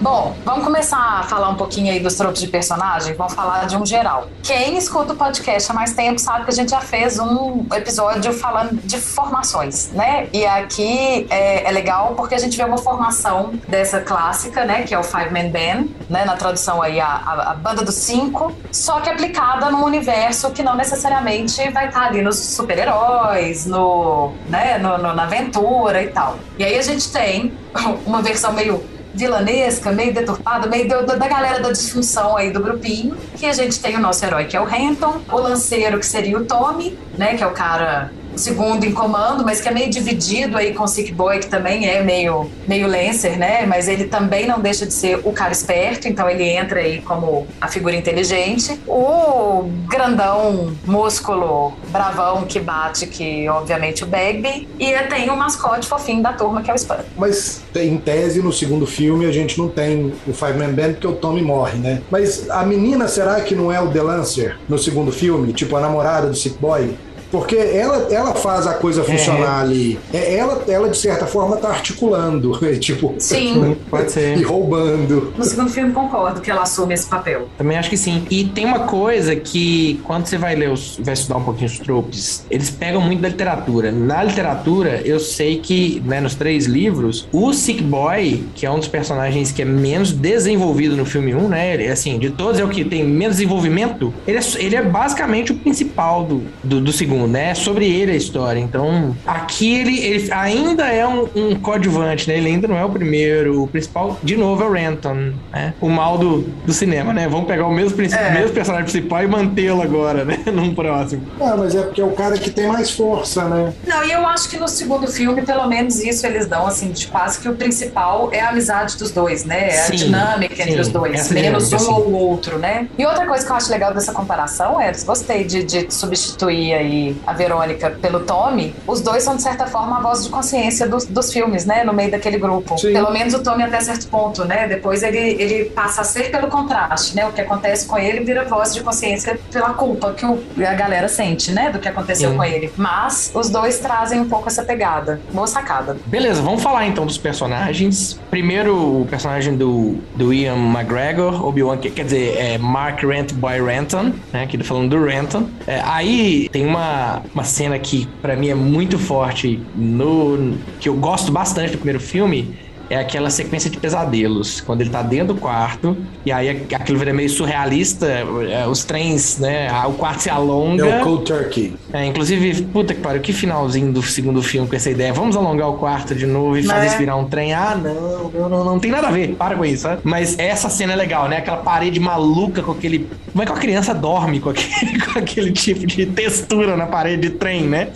Bom, 0.00 0.36
vamos 0.44 0.64
começar 0.84 1.20
a 1.20 1.22
falar 1.22 1.48
um 1.48 1.54
pouquinho 1.54 1.90
aí 1.90 1.98
dos 1.98 2.14
tropos 2.14 2.40
de 2.40 2.46
personagem. 2.46 3.14
Vamos 3.14 3.32
falar 3.32 3.64
de 3.66 3.74
um 3.74 3.86
geral. 3.86 4.28
Quem 4.42 4.76
escuta 4.76 5.14
o 5.14 5.16
podcast 5.16 5.70
há 5.70 5.74
mais 5.74 5.94
tempo 5.94 6.18
sabe 6.20 6.44
que 6.44 6.50
a 6.50 6.54
gente 6.54 6.70
já 6.72 6.80
fez 6.80 7.18
um 7.18 7.64
episódio 7.72 8.34
falando 8.34 8.78
de 8.84 8.98
formações, 8.98 9.90
né? 9.92 10.28
E 10.30 10.44
aqui 10.44 11.26
é, 11.30 11.66
é 11.66 11.70
legal 11.72 12.12
porque 12.14 12.34
a 12.34 12.38
gente 12.38 12.54
vê 12.54 12.64
uma 12.64 12.76
formação 12.76 13.54
dessa 13.66 14.00
clássica, 14.02 14.66
né? 14.66 14.82
Que 14.82 14.94
é 14.94 14.98
o 14.98 15.02
Five 15.02 15.30
Man 15.30 15.48
Band, 15.48 15.86
né? 16.10 16.26
Na 16.26 16.36
tradução 16.36 16.82
aí, 16.82 17.00
a, 17.00 17.06
a, 17.06 17.52
a 17.52 17.54
banda 17.54 17.82
dos 17.82 17.94
cinco, 17.94 18.52
só 18.70 19.00
que 19.00 19.08
aplicada 19.08 19.70
num 19.70 19.84
universo 19.84 20.50
que 20.50 20.62
não 20.62 20.74
necessariamente 20.76 21.66
vai 21.70 21.88
estar 21.88 22.08
ali 22.08 22.20
nos 22.20 22.36
super-heróis, 22.38 23.64
no, 23.64 24.32
né? 24.50 24.76
No, 24.76 24.98
no- 24.98 25.14
na 25.14 25.22
aventura 25.22 26.02
e 26.02 26.08
tal. 26.08 26.36
E 26.58 26.64
aí 26.64 26.78
a 26.78 26.82
gente 26.82 27.10
tem 27.10 27.54
uma 28.04 28.20
versão 28.20 28.52
meio 28.52 28.84
vilanesca, 29.14 29.92
meio 29.92 30.12
deturpada, 30.12 30.66
meio 30.68 30.88
do- 30.88 31.06
da 31.16 31.28
galera 31.28 31.60
da 31.60 31.70
disfunção 31.70 32.36
aí 32.36 32.50
do 32.50 32.60
grupinho, 32.60 33.16
que 33.36 33.46
a 33.46 33.52
gente 33.52 33.78
tem 33.80 33.96
o 33.96 34.00
nosso 34.00 34.24
herói, 34.24 34.44
que 34.44 34.56
é 34.56 34.60
o 34.60 34.64
Renton, 34.64 35.20
o 35.30 35.36
lanceiro, 35.38 35.98
que 35.98 36.06
seria 36.06 36.36
o 36.36 36.44
Tommy, 36.44 36.98
né, 37.16 37.36
que 37.36 37.42
é 37.42 37.46
o 37.46 37.52
cara 37.52 38.10
segundo 38.36 38.84
em 38.84 38.92
comando, 38.92 39.44
mas 39.44 39.60
que 39.60 39.68
é 39.68 39.72
meio 39.72 39.90
dividido 39.90 40.56
aí 40.56 40.74
com 40.74 40.84
o 40.84 40.88
Sick 40.88 41.12
Boy, 41.12 41.38
que 41.38 41.46
também 41.46 41.86
é 41.86 42.02
meio, 42.02 42.50
meio 42.66 42.86
Lancer, 42.86 43.38
né, 43.38 43.66
mas 43.66 43.88
ele 43.88 44.04
também 44.04 44.46
não 44.46 44.60
deixa 44.60 44.86
de 44.86 44.92
ser 44.92 45.20
o 45.24 45.32
cara 45.32 45.52
esperto, 45.52 46.08
então 46.08 46.28
ele 46.28 46.44
entra 46.44 46.80
aí 46.80 47.00
como 47.00 47.46
a 47.60 47.68
figura 47.68 47.94
inteligente. 47.94 48.80
O 48.86 49.70
grandão, 49.88 50.74
músculo, 50.84 51.72
bravão 51.88 52.44
que 52.44 52.60
bate, 52.60 53.06
que 53.06 53.48
obviamente 53.48 54.04
o 54.04 54.06
Bagby, 54.06 54.68
e 54.78 54.92
tem 55.08 55.30
o 55.30 55.36
mascote 55.36 55.86
fofinho 55.86 56.22
da 56.22 56.32
turma, 56.32 56.62
que 56.62 56.70
é 56.70 56.74
o 56.74 56.76
Spud. 56.76 57.00
Mas 57.16 57.62
em 57.74 57.96
tese, 57.98 58.42
no 58.42 58.52
segundo 58.52 58.86
filme, 58.86 59.26
a 59.26 59.32
gente 59.32 59.58
não 59.58 59.68
tem 59.68 60.12
o 60.26 60.32
Five 60.32 60.58
Man 60.58 60.72
Band 60.72 60.92
porque 60.92 61.06
o 61.06 61.12
Tommy 61.12 61.42
morre, 61.42 61.78
né? 61.78 62.02
Mas 62.10 62.48
a 62.50 62.64
menina, 62.64 63.08
será 63.08 63.40
que 63.40 63.54
não 63.54 63.72
é 63.72 63.80
o 63.80 63.88
The 63.88 64.02
Lancer 64.02 64.58
no 64.68 64.78
segundo 64.78 65.12
filme? 65.12 65.52
Tipo, 65.52 65.76
a 65.76 65.80
namorada 65.80 66.28
do 66.28 66.36
Sick 66.36 66.58
Boy? 66.58 66.94
Porque 67.34 67.56
ela, 67.56 68.06
ela 68.12 68.32
faz 68.32 68.64
a 68.64 68.74
coisa 68.74 69.02
funcionar 69.02 69.62
ali. 69.62 69.98
É, 70.12 70.36
ela, 70.36 70.62
ela, 70.68 70.88
de 70.88 70.96
certa 70.96 71.26
forma, 71.26 71.56
tá 71.56 71.68
articulando. 71.68 72.52
tipo, 72.78 73.12
Sim. 73.18 73.76
Pode 73.90 74.12
ser. 74.12 74.38
e 74.38 74.42
roubando. 74.44 75.32
No 75.36 75.44
segundo 75.44 75.68
filme, 75.68 75.92
concordo 75.92 76.40
que 76.40 76.48
ela 76.48 76.62
assume 76.62 76.94
esse 76.94 77.08
papel. 77.08 77.48
Também 77.58 77.76
acho 77.76 77.90
que 77.90 77.96
sim. 77.96 78.24
E 78.30 78.44
tem 78.44 78.64
uma 78.64 78.86
coisa 78.86 79.34
que, 79.34 80.00
quando 80.04 80.26
você 80.26 80.38
vai 80.38 80.54
ler, 80.54 80.70
os, 80.70 80.96
vai 81.02 81.14
estudar 81.14 81.38
um 81.38 81.42
pouquinho 81.42 81.66
os 81.66 81.76
tropes, 81.80 82.46
eles 82.48 82.70
pegam 82.70 83.00
muito 83.00 83.20
da 83.20 83.28
literatura. 83.28 83.90
Na 83.90 84.22
literatura, 84.22 85.02
eu 85.04 85.18
sei 85.18 85.58
que, 85.58 86.00
né, 86.06 86.20
nos 86.20 86.36
três 86.36 86.66
livros, 86.66 87.28
o 87.32 87.52
Sick 87.52 87.82
Boy, 87.82 88.44
que 88.54 88.64
é 88.64 88.70
um 88.70 88.78
dos 88.78 88.86
personagens 88.86 89.50
que 89.50 89.62
é 89.62 89.64
menos 89.64 90.12
desenvolvido 90.12 90.96
no 90.96 91.04
filme 91.04 91.34
1, 91.34 91.48
né? 91.48 91.74
Ele, 91.74 91.88
assim, 91.88 92.16
de 92.16 92.30
todos 92.30 92.60
é 92.60 92.64
o 92.64 92.68
que 92.68 92.84
tem 92.84 93.02
menos 93.02 93.38
desenvolvimento. 93.38 94.14
Ele 94.24 94.38
é, 94.38 94.42
ele 94.58 94.76
é 94.76 94.82
basicamente 94.82 95.50
o 95.50 95.56
principal 95.56 96.24
do, 96.24 96.42
do, 96.62 96.80
do 96.80 96.92
segundo, 96.92 97.23
né? 97.26 97.50
É 97.50 97.54
sobre 97.54 97.86
ele 97.86 98.12
a 98.12 98.16
história. 98.16 98.58
Então, 98.60 99.16
aqui 99.26 99.74
ele, 99.80 99.98
ele 100.00 100.32
ainda 100.32 100.86
é 100.86 101.06
um, 101.06 101.28
um 101.34 101.54
coadjuvante, 101.56 102.28
né? 102.28 102.36
Ele 102.36 102.48
ainda 102.48 102.68
não 102.68 102.76
é 102.76 102.84
o 102.84 102.90
primeiro. 102.90 103.62
O 103.62 103.66
principal, 103.68 104.18
de 104.22 104.36
novo, 104.36 104.62
é 104.62 104.66
o 104.66 104.72
Renton, 104.72 105.32
né? 105.52 105.74
O 105.80 105.88
mal 105.88 106.18
do, 106.18 106.42
do 106.42 106.72
cinema, 106.72 107.12
né? 107.12 107.28
Vamos 107.28 107.46
pegar 107.46 107.66
o 107.66 107.72
mesmo, 107.72 108.00
É. 108.00 108.30
mesmo 108.32 108.52
personagem 108.52 108.84
principal 108.90 109.22
e 109.22 109.26
mantê-lo 109.26 109.82
agora, 109.82 110.24
né? 110.24 110.38
Num 110.52 110.74
próximo. 110.74 111.22
Ah, 111.40 111.54
mas 111.56 111.74
é 111.74 111.82
porque 111.82 112.00
é 112.00 112.04
o 112.04 112.12
cara 112.12 112.36
que 112.38 112.50
tem 112.50 112.66
mais 112.68 112.90
força, 112.90 113.44
né? 113.48 113.72
Não, 113.86 114.04
e 114.04 114.12
eu 114.12 114.26
acho 114.26 114.48
que 114.48 114.56
no 114.56 114.68
segundo 114.68 115.06
filme, 115.06 115.42
pelo 115.42 115.66
menos 115.66 116.00
isso 116.00 116.26
eles 116.26 116.46
dão, 116.46 116.66
assim, 116.66 116.90
de 116.90 117.06
quase 117.06 117.40
que 117.40 117.48
o 117.48 117.54
principal 117.54 118.28
é 118.32 118.40
a 118.40 118.50
amizade 118.50 118.96
dos 118.96 119.10
dois, 119.10 119.44
né? 119.44 119.68
É 119.70 119.80
a 119.80 119.84
Sim, 119.84 119.96
dinâmica 119.96 120.54
entre 120.54 120.74
sim, 120.74 120.80
os 120.80 120.88
dois, 120.88 121.30
menos 121.30 121.64
um 121.64 121.66
dinâmica, 121.66 121.78
sim. 121.78 121.92
ou 121.92 122.08
o 122.08 122.12
outro, 122.14 122.58
né? 122.58 122.88
E 122.98 123.04
outra 123.06 123.26
coisa 123.26 123.44
que 123.44 123.50
eu 123.52 123.56
acho 123.56 123.70
legal 123.70 123.92
dessa 123.94 124.12
comparação 124.12 124.80
é, 124.80 124.92
gostei 125.04 125.44
de, 125.44 125.62
de 125.64 125.92
substituir 125.92 126.74
aí 126.74 127.13
a 127.26 127.32
Verônica 127.32 127.90
pelo 128.02 128.20
Tommy, 128.20 128.74
os 128.86 129.00
dois 129.00 129.22
são, 129.22 129.36
de 129.36 129.42
certa 129.42 129.66
forma, 129.66 129.98
a 129.98 130.00
voz 130.02 130.24
de 130.24 130.30
consciência 130.30 130.88
dos, 130.88 131.04
dos 131.06 131.32
filmes, 131.32 131.64
né? 131.64 131.84
No 131.84 131.92
meio 131.92 132.10
daquele 132.10 132.38
grupo. 132.38 132.78
Sim. 132.78 132.92
Pelo 132.92 133.10
menos 133.12 133.34
o 133.34 133.42
Tommy 133.42 133.62
até 133.64 133.80
certo 133.80 134.06
ponto, 134.08 134.44
né? 134.44 134.66
Depois 134.68 135.02
ele, 135.02 135.18
ele 135.18 135.64
passa 135.66 136.00
a 136.02 136.04
ser 136.04 136.30
pelo 136.30 136.48
contraste, 136.48 137.14
né? 137.16 137.26
O 137.26 137.32
que 137.32 137.40
acontece 137.40 137.86
com 137.86 137.98
ele 137.98 138.24
vira 138.24 138.44
voz 138.44 138.74
de 138.74 138.82
consciência 138.82 139.38
pela 139.52 139.70
culpa 139.74 140.12
que 140.12 140.24
o- 140.26 140.42
a 140.58 140.74
galera 140.74 141.08
sente, 141.08 141.52
né? 141.52 141.70
Do 141.70 141.78
que 141.78 141.88
aconteceu 141.88 142.30
Sim. 142.30 142.36
com 142.36 142.44
ele. 142.44 142.72
Mas 142.76 143.30
os 143.34 143.48
dois 143.50 143.78
trazem 143.78 144.20
um 144.20 144.28
pouco 144.28 144.48
essa 144.48 144.62
pegada. 144.62 145.20
Boa 145.32 145.46
sacada. 145.46 145.96
Beleza, 146.06 146.42
vamos 146.42 146.62
falar 146.62 146.86
então 146.86 147.04
dos 147.06 147.18
personagens. 147.18 148.18
Primeiro, 148.30 149.02
o 149.02 149.06
personagem 149.08 149.56
do, 149.56 149.98
do 150.16 150.32
Ian 150.32 150.56
McGregor, 150.56 151.44
Obi-Wan, 151.46 151.76
que- 151.78 151.90
quer 151.90 152.04
dizer, 152.04 152.36
é 152.38 152.58
Mark 152.58 153.02
Rent 153.02 153.32
Boy 153.34 153.62
Renton, 153.62 154.12
né? 154.32 154.42
Aqui 154.44 154.58
tô 154.58 154.64
falando 154.64 154.90
do 154.90 155.04
Renton. 155.04 155.48
É, 155.66 155.80
aí 155.84 156.48
tem 156.50 156.66
uma, 156.66 156.93
uma 157.34 157.44
cena 157.44 157.78
que 157.78 158.06
pra 158.20 158.36
mim 158.36 158.48
é 158.48 158.54
muito 158.54 158.98
forte, 158.98 159.60
no 159.74 160.56
que 160.80 160.88
eu 160.88 160.94
gosto 160.94 161.30
bastante 161.32 161.72
do 161.72 161.78
primeiro 161.78 162.00
filme. 162.00 162.56
É 162.90 162.96
aquela 162.96 163.30
sequência 163.30 163.70
de 163.70 163.78
pesadelos, 163.78 164.60
quando 164.60 164.82
ele 164.82 164.90
tá 164.90 165.02
dentro 165.02 165.34
do 165.34 165.40
quarto, 165.40 165.96
e 166.24 166.30
aí 166.32 166.66
aquilo 166.74 166.98
vira 166.98 167.12
meio 167.12 167.28
surrealista, 167.30 168.06
é, 168.06 168.66
os 168.66 168.84
trens, 168.84 169.38
né? 169.38 169.68
O 169.86 169.92
quarto 169.92 170.22
se 170.22 170.30
alonga. 170.30 170.86
É 170.86 171.00
o 171.00 171.04
Cold 171.04 171.24
Turkey. 171.24 171.74
É, 171.92 172.04
inclusive, 172.06 172.62
puta 172.64 172.94
que 172.94 173.00
pariu, 173.00 173.20
que 173.20 173.32
finalzinho 173.32 173.92
do 173.92 174.02
segundo 174.02 174.42
filme 174.42 174.68
com 174.68 174.76
essa 174.76 174.90
ideia. 174.90 175.12
Vamos 175.12 175.36
alongar 175.36 175.68
o 175.68 175.74
quarto 175.74 176.14
de 176.14 176.26
novo 176.26 176.56
e 176.58 176.62
Né? 176.62 176.74
fazer 176.74 176.98
virar 176.98 177.16
um 177.16 177.24
trem. 177.24 177.52
Ah, 177.54 177.76
não, 177.76 178.30
não, 178.30 178.48
não, 178.48 178.64
não 178.64 178.78
tem 178.78 178.90
nada 178.90 179.08
a 179.08 179.10
ver. 179.10 179.34
Para 179.34 179.56
com 179.56 179.64
isso, 179.64 179.82
sabe? 179.82 180.00
Mas 180.04 180.38
essa 180.38 180.68
cena 180.68 180.92
é 180.92 180.96
legal, 180.96 181.28
né? 181.28 181.38
Aquela 181.38 181.58
parede 181.58 181.98
maluca 182.00 182.62
com 182.62 182.72
aquele. 182.72 183.08
Como 183.32 183.42
é 183.42 183.46
que 183.46 183.52
uma 183.52 183.58
criança 183.58 183.94
dorme 183.94 184.40
com 184.40 184.50
aquele, 184.50 185.00
com 185.04 185.18
aquele 185.18 185.52
tipo 185.52 185.86
de 185.86 186.06
textura 186.06 186.76
na 186.76 186.86
parede 186.86 187.22
de 187.22 187.30
trem, 187.30 187.62
né? 187.64 187.88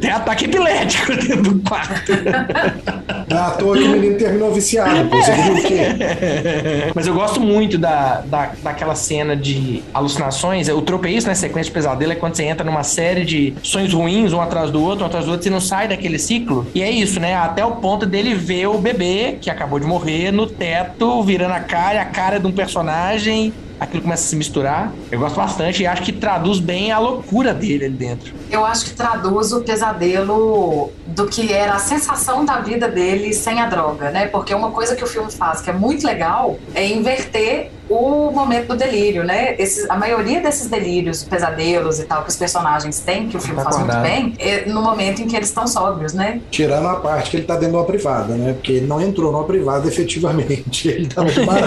Tem 0.00 0.10
ataque 0.10 0.44
epilético 0.44 1.12
dentro 1.16 1.42
do 1.42 1.60
quarto. 1.60 2.12
É 2.12 3.58
toa 3.58 3.76
que 3.76 3.84
o 3.84 3.88
menino 3.90 4.16
terminou 4.26 4.52
viciado, 4.52 5.08
pô. 5.08 5.16
Você 5.16 5.32
viu 5.32 5.54
o 5.54 5.62
quê? 5.62 5.80
Mas 6.94 7.06
eu 7.06 7.14
gosto 7.14 7.40
muito 7.40 7.78
da, 7.78 8.22
da, 8.22 8.52
daquela 8.62 8.94
cena 8.94 9.36
de 9.36 9.82
alucinações. 9.94 10.68
O 10.68 10.82
trope 10.82 11.08
é 11.08 11.12
isso, 11.12 11.26
né? 11.26 11.34
Sequência 11.34 11.70
de 11.70 11.74
pesadelo 11.74 12.12
é 12.12 12.16
quando 12.16 12.34
você 12.34 12.44
entra 12.44 12.64
numa 12.64 12.82
série 12.82 13.24
de 13.24 13.54
sonhos 13.62 13.92
ruins, 13.92 14.32
um 14.32 14.40
atrás 14.40 14.70
do 14.70 14.82
outro, 14.82 15.04
um 15.04 15.06
atrás 15.06 15.24
do 15.24 15.30
outro, 15.30 15.44
você 15.44 15.50
não 15.50 15.60
sai 15.60 15.88
daquele 15.88 16.18
ciclo. 16.18 16.66
E 16.74 16.82
é 16.82 16.90
isso, 16.90 17.20
né? 17.20 17.34
Até 17.34 17.64
o 17.64 17.76
ponto 17.76 18.04
dele 18.04 18.34
ver 18.34 18.66
o 18.66 18.78
bebê, 18.78 19.38
que 19.40 19.50
acabou 19.50 19.78
de 19.78 19.86
morrer, 19.86 20.32
no 20.32 20.46
teto, 20.46 21.22
virando 21.22 21.54
a 21.54 21.60
cara, 21.60 22.02
a 22.02 22.06
cara 22.06 22.40
de 22.40 22.46
um 22.46 22.52
personagem 22.52 23.52
aquilo 23.78 24.02
começa 24.02 24.24
a 24.24 24.26
se 24.26 24.36
misturar. 24.36 24.92
Eu 25.10 25.18
gosto 25.18 25.36
bastante 25.36 25.82
e 25.82 25.86
acho 25.86 26.02
que 26.02 26.12
traduz 26.12 26.58
bem 26.58 26.92
a 26.92 26.98
loucura 26.98 27.52
dele 27.52 27.86
ali 27.86 27.94
dentro. 27.94 28.34
Eu 28.50 28.64
acho 28.64 28.84
que 28.86 28.90
traduz 28.92 29.52
o 29.52 29.60
pesadelo 29.60 30.90
do 31.06 31.26
que 31.26 31.52
era 31.52 31.74
a 31.74 31.78
sensação 31.78 32.44
da 32.44 32.60
vida 32.60 32.88
dele 32.88 33.32
sem 33.32 33.60
a 33.60 33.66
droga, 33.66 34.10
né? 34.10 34.26
Porque 34.26 34.54
uma 34.54 34.70
coisa 34.70 34.96
que 34.96 35.04
o 35.04 35.06
filme 35.06 35.30
faz 35.30 35.60
que 35.60 35.70
é 35.70 35.72
muito 35.72 36.06
legal 36.06 36.58
é 36.74 36.86
inverter 36.86 37.70
o 37.88 38.30
momento 38.30 38.68
do 38.68 38.76
delírio, 38.76 39.22
né? 39.24 39.54
Esses, 39.58 39.88
a 39.88 39.96
maioria 39.96 40.40
desses 40.40 40.68
delírios, 40.68 41.22
pesadelos 41.22 42.00
e 42.00 42.04
tal 42.04 42.22
que 42.22 42.30
os 42.30 42.36
personagens 42.36 42.98
têm, 43.00 43.28
que 43.28 43.36
o 43.36 43.40
filme 43.40 43.56
Tá 43.56 43.64
faz 43.64 43.76
muito 43.78 43.90
acordado. 43.90 44.10
bem, 44.12 44.34
é 44.38 44.66
no 44.66 44.82
momento 44.82 45.22
em 45.22 45.26
que 45.26 45.36
eles 45.36 45.48
estão 45.48 45.66
sóbrios, 45.66 46.12
né? 46.12 46.40
Tirando 46.50 46.88
a 46.88 46.96
parte 46.96 47.30
que 47.30 47.36
ele 47.36 47.44
tá 47.46 47.54
dentro 47.54 47.70
de 47.70 47.76
uma 47.76 47.84
privada, 47.84 48.34
né? 48.34 48.52
Porque 48.54 48.72
ele 48.72 48.86
não 48.86 49.00
entrou 49.00 49.30
numa 49.30 49.44
privada 49.44 49.86
efetivamente. 49.86 50.88
Ele 50.96 51.06
tá 51.08 51.22
muito 51.22 51.44
barato. 51.46 51.66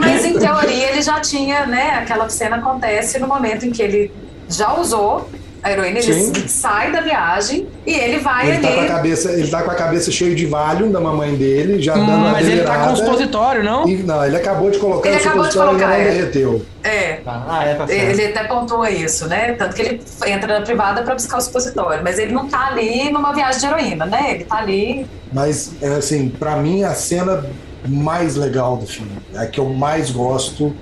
Mas 0.00 0.24
em 0.24 0.38
teoria 0.38 0.90
ele 0.90 1.02
já 1.02 1.20
tinha, 1.20 1.66
né? 1.66 1.90
Aquela 1.90 2.28
cena 2.28 2.56
acontece 2.56 3.18
no 3.18 3.26
momento 3.26 3.66
em 3.66 3.70
que 3.70 3.82
ele 3.82 4.10
já 4.48 4.74
usou 4.74 5.28
a 5.62 5.72
heroína, 5.72 5.98
ele 5.98 6.48
sai 6.48 6.92
da 6.92 7.00
viagem 7.00 7.66
e 7.86 7.92
ele 7.94 8.18
vai 8.18 8.48
Ele 8.50 8.58
tá, 8.60 8.68
com 8.68 8.74
a 8.74 8.78
ali. 8.80 8.88
cabeça, 8.88 9.32
ele 9.32 9.48
tá 9.48 9.62
com 9.62 9.70
a 9.70 9.74
cabeça 9.74 10.10
cheia 10.10 10.34
de 10.34 10.46
Valium 10.46 10.90
da 10.92 11.00
mamãe 11.00 11.34
dele, 11.34 11.82
já 11.82 11.94
dando 11.94 12.10
uma 12.12 12.30
Mas 12.32 12.46
ele 12.48 12.62
tá 12.62 12.74
com 12.74 12.80
delirada. 12.92 12.96
supositório, 12.96 13.64
não? 13.64 13.88
E- 13.88 14.02
não, 14.02 14.24
ele 14.24 14.36
acabou 14.36 14.70
de 14.70 14.78
colocar 14.78 15.08
Ele 15.08 15.16
o 15.18 15.20
acabou 15.20 15.44
de 15.46 15.52
supositório 15.52 15.78
e 15.78 15.82
colocar, 15.82 15.98
não 15.98 16.04
é. 16.06 16.10
derreteu. 16.10 16.66
É. 16.82 17.12
Tá. 17.24 17.46
Ah, 17.48 17.64
é, 17.64 17.74
tá 17.74 17.86
certo. 17.86 18.00
Ele 18.20 18.24
até 18.26 18.44
pontua 18.44 18.90
isso, 18.90 19.26
né? 19.26 19.52
Tanto 19.54 19.74
que 19.74 19.82
ele 19.82 20.00
entra 20.26 20.58
na 20.58 20.64
privada 20.64 21.02
pra 21.02 21.14
buscar 21.14 21.38
o 21.38 21.40
supositório, 21.40 22.02
mas 22.04 22.18
ele 22.18 22.32
não 22.32 22.46
tá 22.48 22.68
ali 22.68 23.10
numa 23.10 23.32
viagem 23.32 23.60
de 23.60 23.66
heroína, 23.66 24.06
né? 24.06 24.32
Ele 24.34 24.44
tá 24.44 24.58
ali. 24.58 25.06
Mas, 25.32 25.72
é, 25.82 25.88
assim, 25.88 26.28
pra 26.28 26.56
mim, 26.56 26.84
a 26.84 26.94
cena 26.94 27.44
mais 27.86 28.36
legal 28.36 28.76
do 28.76 28.86
filme, 28.86 29.12
a 29.36 29.46
que 29.46 29.58
eu 29.60 29.66
mais 29.68 30.10
gosto, 30.10 30.74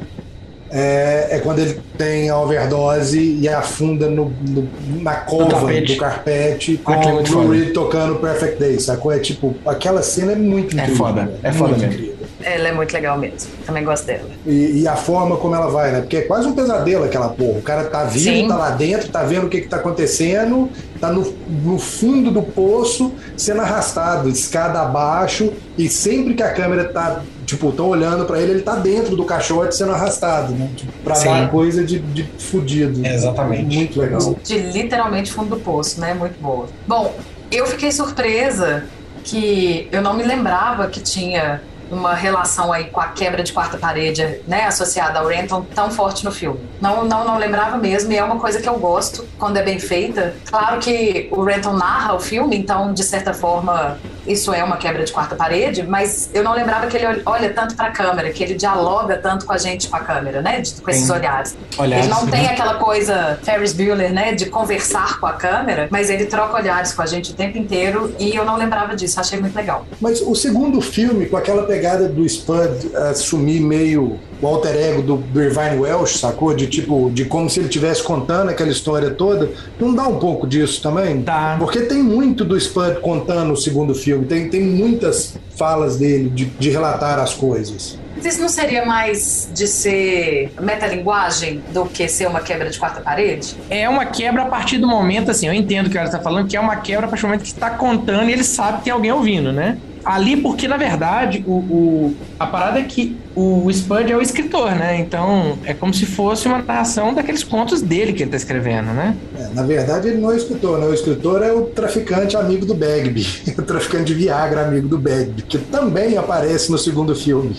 é, 0.70 1.28
é 1.30 1.38
quando 1.38 1.60
ele 1.60 1.80
tem 1.96 2.28
a 2.28 2.38
overdose 2.38 3.18
e 3.40 3.48
afunda 3.48 4.08
no, 4.08 4.32
no- 4.48 4.68
na 5.00 5.14
cova 5.14 5.72
do 5.80 5.96
carpete 5.96 6.76
com 6.78 6.92
Aquilo 6.92 7.18
é 7.18 7.22
o 7.22 7.26
foda. 7.26 7.52
Reed 7.54 7.72
tocando 7.72 8.16
Perfect 8.16 8.58
Day, 8.58 8.78
sacou? 8.80 9.12
É 9.12 9.18
tipo, 9.18 9.54
aquela 9.66 10.02
cena 10.02 10.32
é 10.32 10.36
muito 10.36 10.76
É 10.78 10.82
incrível. 10.82 10.96
foda, 10.96 11.24
velho, 11.26 11.38
é 11.42 11.52
foda 11.52 11.68
muito 11.70 11.80
mesmo. 11.82 11.94
incrível. 11.94 12.16
Ela 12.42 12.68
é 12.68 12.72
muito 12.72 12.92
legal 12.92 13.18
mesmo. 13.18 13.50
Também 13.64 13.82
gosto 13.82 14.04
dela. 14.06 14.28
E, 14.46 14.82
e 14.82 14.88
a 14.88 14.94
forma 14.94 15.36
como 15.36 15.54
ela 15.54 15.68
vai, 15.68 15.90
né? 15.90 16.00
Porque 16.00 16.18
é 16.18 16.22
quase 16.22 16.46
um 16.46 16.52
pesadelo 16.54 17.04
aquela 17.04 17.28
porra. 17.30 17.58
O 17.58 17.62
cara 17.62 17.84
tá 17.84 18.04
vivo, 18.04 18.24
Sim. 18.24 18.46
tá 18.48 18.56
lá 18.56 18.70
dentro, 18.70 19.08
tá 19.08 19.22
vendo 19.24 19.46
o 19.46 19.48
que 19.48 19.62
que 19.62 19.68
tá 19.68 19.78
acontecendo, 19.78 20.68
tá 21.00 21.10
no, 21.10 21.34
no 21.64 21.78
fundo 21.78 22.30
do 22.30 22.42
poço, 22.42 23.12
sendo 23.36 23.62
arrastado, 23.62 24.28
escada 24.28 24.80
abaixo, 24.80 25.52
e 25.78 25.88
sempre 25.88 26.34
que 26.34 26.42
a 26.42 26.52
câmera 26.52 26.84
tá, 26.84 27.22
tipo, 27.46 27.72
tão 27.72 27.88
olhando 27.88 28.26
pra 28.26 28.40
ele, 28.40 28.52
ele 28.52 28.62
tá 28.62 28.74
dentro 28.74 29.16
do 29.16 29.24
caixote 29.24 29.74
sendo 29.74 29.92
arrastado, 29.92 30.52
né? 30.52 30.68
Tipo, 30.76 30.92
pra 31.04 31.14
Sim. 31.14 31.28
dar 31.28 31.50
coisa 31.50 31.84
de, 31.84 32.00
de 32.00 32.24
fudido. 32.38 33.06
Exatamente. 33.06 33.76
Muito 33.76 34.00
legal. 34.00 34.36
De 34.42 34.58
literalmente 34.58 35.32
fundo 35.32 35.56
do 35.56 35.60
poço, 35.62 36.00
né? 36.00 36.12
Muito 36.12 36.38
boa. 36.40 36.66
Bom, 36.86 37.14
eu 37.50 37.66
fiquei 37.66 37.92
surpresa 37.92 38.84
que 39.22 39.88
eu 39.90 40.02
não 40.02 40.14
me 40.14 40.24
lembrava 40.24 40.88
que 40.88 41.00
tinha 41.00 41.62
uma 41.90 42.14
relação 42.14 42.72
aí 42.72 42.84
com 42.86 43.00
a 43.00 43.08
quebra 43.08 43.42
de 43.42 43.52
quarta 43.52 43.78
parede, 43.78 44.40
né, 44.46 44.64
associada 44.64 45.20
ao 45.20 45.26
Renton 45.26 45.64
tão 45.74 45.90
forte 45.90 46.24
no 46.24 46.32
filme. 46.32 46.58
Não, 46.80 47.04
não, 47.04 47.24
não 47.24 47.38
lembrava 47.38 47.76
mesmo, 47.76 48.12
e 48.12 48.16
é 48.16 48.24
uma 48.24 48.40
coisa 48.40 48.60
que 48.60 48.68
eu 48.68 48.78
gosto 48.78 49.24
quando 49.38 49.56
é 49.56 49.62
bem 49.62 49.78
feita. 49.78 50.34
Claro 50.46 50.80
que 50.80 51.28
o 51.30 51.42
Renton 51.42 51.74
narra 51.74 52.14
o 52.14 52.20
filme, 52.20 52.56
então, 52.56 52.92
de 52.92 53.04
certa 53.04 53.32
forma, 53.32 53.98
isso 54.26 54.52
é 54.52 54.62
uma 54.64 54.76
quebra 54.76 55.04
de 55.04 55.12
quarta 55.12 55.34
parede, 55.34 55.82
mas 55.82 56.30
eu 56.34 56.42
não 56.42 56.52
lembrava 56.54 56.86
que 56.86 56.96
ele 56.96 57.22
olha 57.24 57.50
tanto 57.52 57.74
para 57.74 57.86
a 57.88 57.90
câmera, 57.90 58.30
que 58.30 58.42
ele 58.42 58.54
dialoga 58.54 59.16
tanto 59.16 59.46
com 59.46 59.52
a 59.52 59.58
gente 59.58 59.88
com 59.88 59.96
a 59.96 60.00
câmera, 60.00 60.40
né, 60.42 60.60
de- 60.60 60.80
com 60.80 60.90
esses 60.90 61.08
olhares. 61.10 61.56
Olhares, 61.78 62.04
ele 62.06 62.14
não 62.14 62.26
tem 62.26 62.46
aquela 62.48 62.74
coisa 62.74 63.38
Ferris 63.42 63.72
Bueller, 63.72 64.12
né, 64.12 64.32
de 64.32 64.46
conversar 64.46 65.18
com 65.20 65.26
a 65.26 65.32
câmera, 65.32 65.88
mas 65.90 66.10
ele 66.10 66.26
troca 66.26 66.56
olhares 66.56 66.92
com 66.92 67.02
a 67.02 67.06
gente 67.06 67.30
o 67.32 67.34
tempo 67.34 67.56
inteiro 67.58 68.14
e 68.18 68.34
eu 68.34 68.44
não 68.44 68.56
lembrava 68.56 68.94
disso, 68.96 69.18
achei 69.20 69.38
muito 69.40 69.54
legal. 69.56 69.86
Mas 70.00 70.20
o 70.20 70.34
segundo 70.34 70.80
filme, 70.80 71.26
com 71.26 71.36
aquela 71.36 71.64
pegada 71.64 72.08
do 72.08 72.24
Spud 72.24 72.94
assumir 73.10 73.60
meio 73.60 74.18
o 74.40 74.46
alter 74.46 74.76
ego 74.76 75.02
do, 75.02 75.16
do 75.16 75.42
Irvine 75.42 75.78
Welsh, 75.80 76.18
sacou? 76.18 76.54
De 76.54 76.66
tipo, 76.66 77.10
de 77.12 77.24
como 77.24 77.48
se 77.48 77.60
ele 77.60 77.68
estivesse 77.68 78.02
contando 78.02 78.50
aquela 78.50 78.70
história 78.70 79.10
toda, 79.10 79.50
não 79.80 79.94
dá 79.94 80.06
um 80.06 80.18
pouco 80.18 80.46
disso 80.46 80.82
também? 80.82 81.22
Dá. 81.22 81.56
Porque 81.58 81.80
tem 81.82 82.02
muito 82.02 82.44
do 82.44 82.56
Spud 82.56 83.00
contando 83.00 83.52
o 83.52 83.56
segundo 83.56 83.94
filme, 83.94 84.26
tem, 84.26 84.48
tem 84.48 84.62
muitas 84.62 85.36
falas 85.56 85.96
dele 85.96 86.28
de, 86.28 86.44
de 86.44 86.70
relatar 86.70 87.18
as 87.18 87.32
coisas. 87.34 87.98
Mas 88.14 88.24
isso 88.26 88.40
não 88.40 88.48
seria 88.48 88.84
mais 88.86 89.50
de 89.52 89.66
ser 89.66 90.50
metalinguagem 90.58 91.62
do 91.72 91.84
que 91.84 92.08
ser 92.08 92.26
uma 92.26 92.40
quebra 92.40 92.70
de 92.70 92.78
quarta 92.78 93.00
parede? 93.00 93.54
É 93.68 93.88
uma 93.88 94.06
quebra 94.06 94.42
a 94.42 94.46
partir 94.46 94.78
do 94.78 94.86
momento, 94.86 95.30
assim, 95.30 95.46
eu 95.46 95.52
entendo 95.52 95.86
o 95.86 95.90
que 95.90 95.98
ela 95.98 96.06
está 96.06 96.18
falando, 96.18 96.48
que 96.48 96.56
é 96.56 96.60
uma 96.60 96.76
quebra 96.76 97.06
a 97.06 97.08
partir 97.08 97.22
do 97.22 97.28
momento 97.28 97.42
que 97.42 97.48
está 97.48 97.70
contando 97.70 98.28
e 98.28 98.32
ele 98.32 98.44
sabe 98.44 98.78
que 98.78 98.84
tem 98.84 98.92
alguém 98.92 99.12
ouvindo, 99.12 99.52
né? 99.52 99.76
Ali, 100.04 100.36
porque 100.36 100.68
na 100.68 100.76
verdade, 100.76 101.44
o, 101.46 101.52
o- 101.52 102.16
a 102.38 102.46
parada 102.46 102.78
é 102.78 102.84
que 102.84 103.16
o 103.36 103.70
Spud 103.70 104.10
é 104.10 104.16
o 104.16 104.22
escritor, 104.22 104.70
né? 104.74 104.98
Então 104.98 105.58
é 105.64 105.74
como 105.74 105.92
se 105.92 106.06
fosse 106.06 106.48
uma 106.48 106.58
narração 106.62 107.12
daqueles 107.14 107.44
contos 107.44 107.82
dele 107.82 108.12
que 108.14 108.22
ele 108.22 108.30
tá 108.30 108.36
escrevendo, 108.36 108.86
né? 108.94 109.14
É, 109.38 109.48
na 109.54 109.62
verdade, 109.62 110.08
ele 110.08 110.18
não 110.18 110.30
é 110.30 110.34
o 110.34 110.36
escritor, 110.36 110.78
né? 110.78 110.86
O 110.86 110.94
escritor 110.94 111.42
é 111.42 111.52
o 111.52 111.62
traficante 111.66 112.36
amigo 112.36 112.64
do 112.64 112.74
Bagby, 112.74 113.26
o 113.58 113.62
traficante 113.62 114.06
de 114.06 114.14
Viagra 114.14 114.62
amigo 114.66 114.88
do 114.88 114.98
Bagby, 114.98 115.42
que 115.42 115.58
também 115.58 116.16
aparece 116.16 116.70
no 116.72 116.78
segundo 116.78 117.14
filme. 117.14 117.54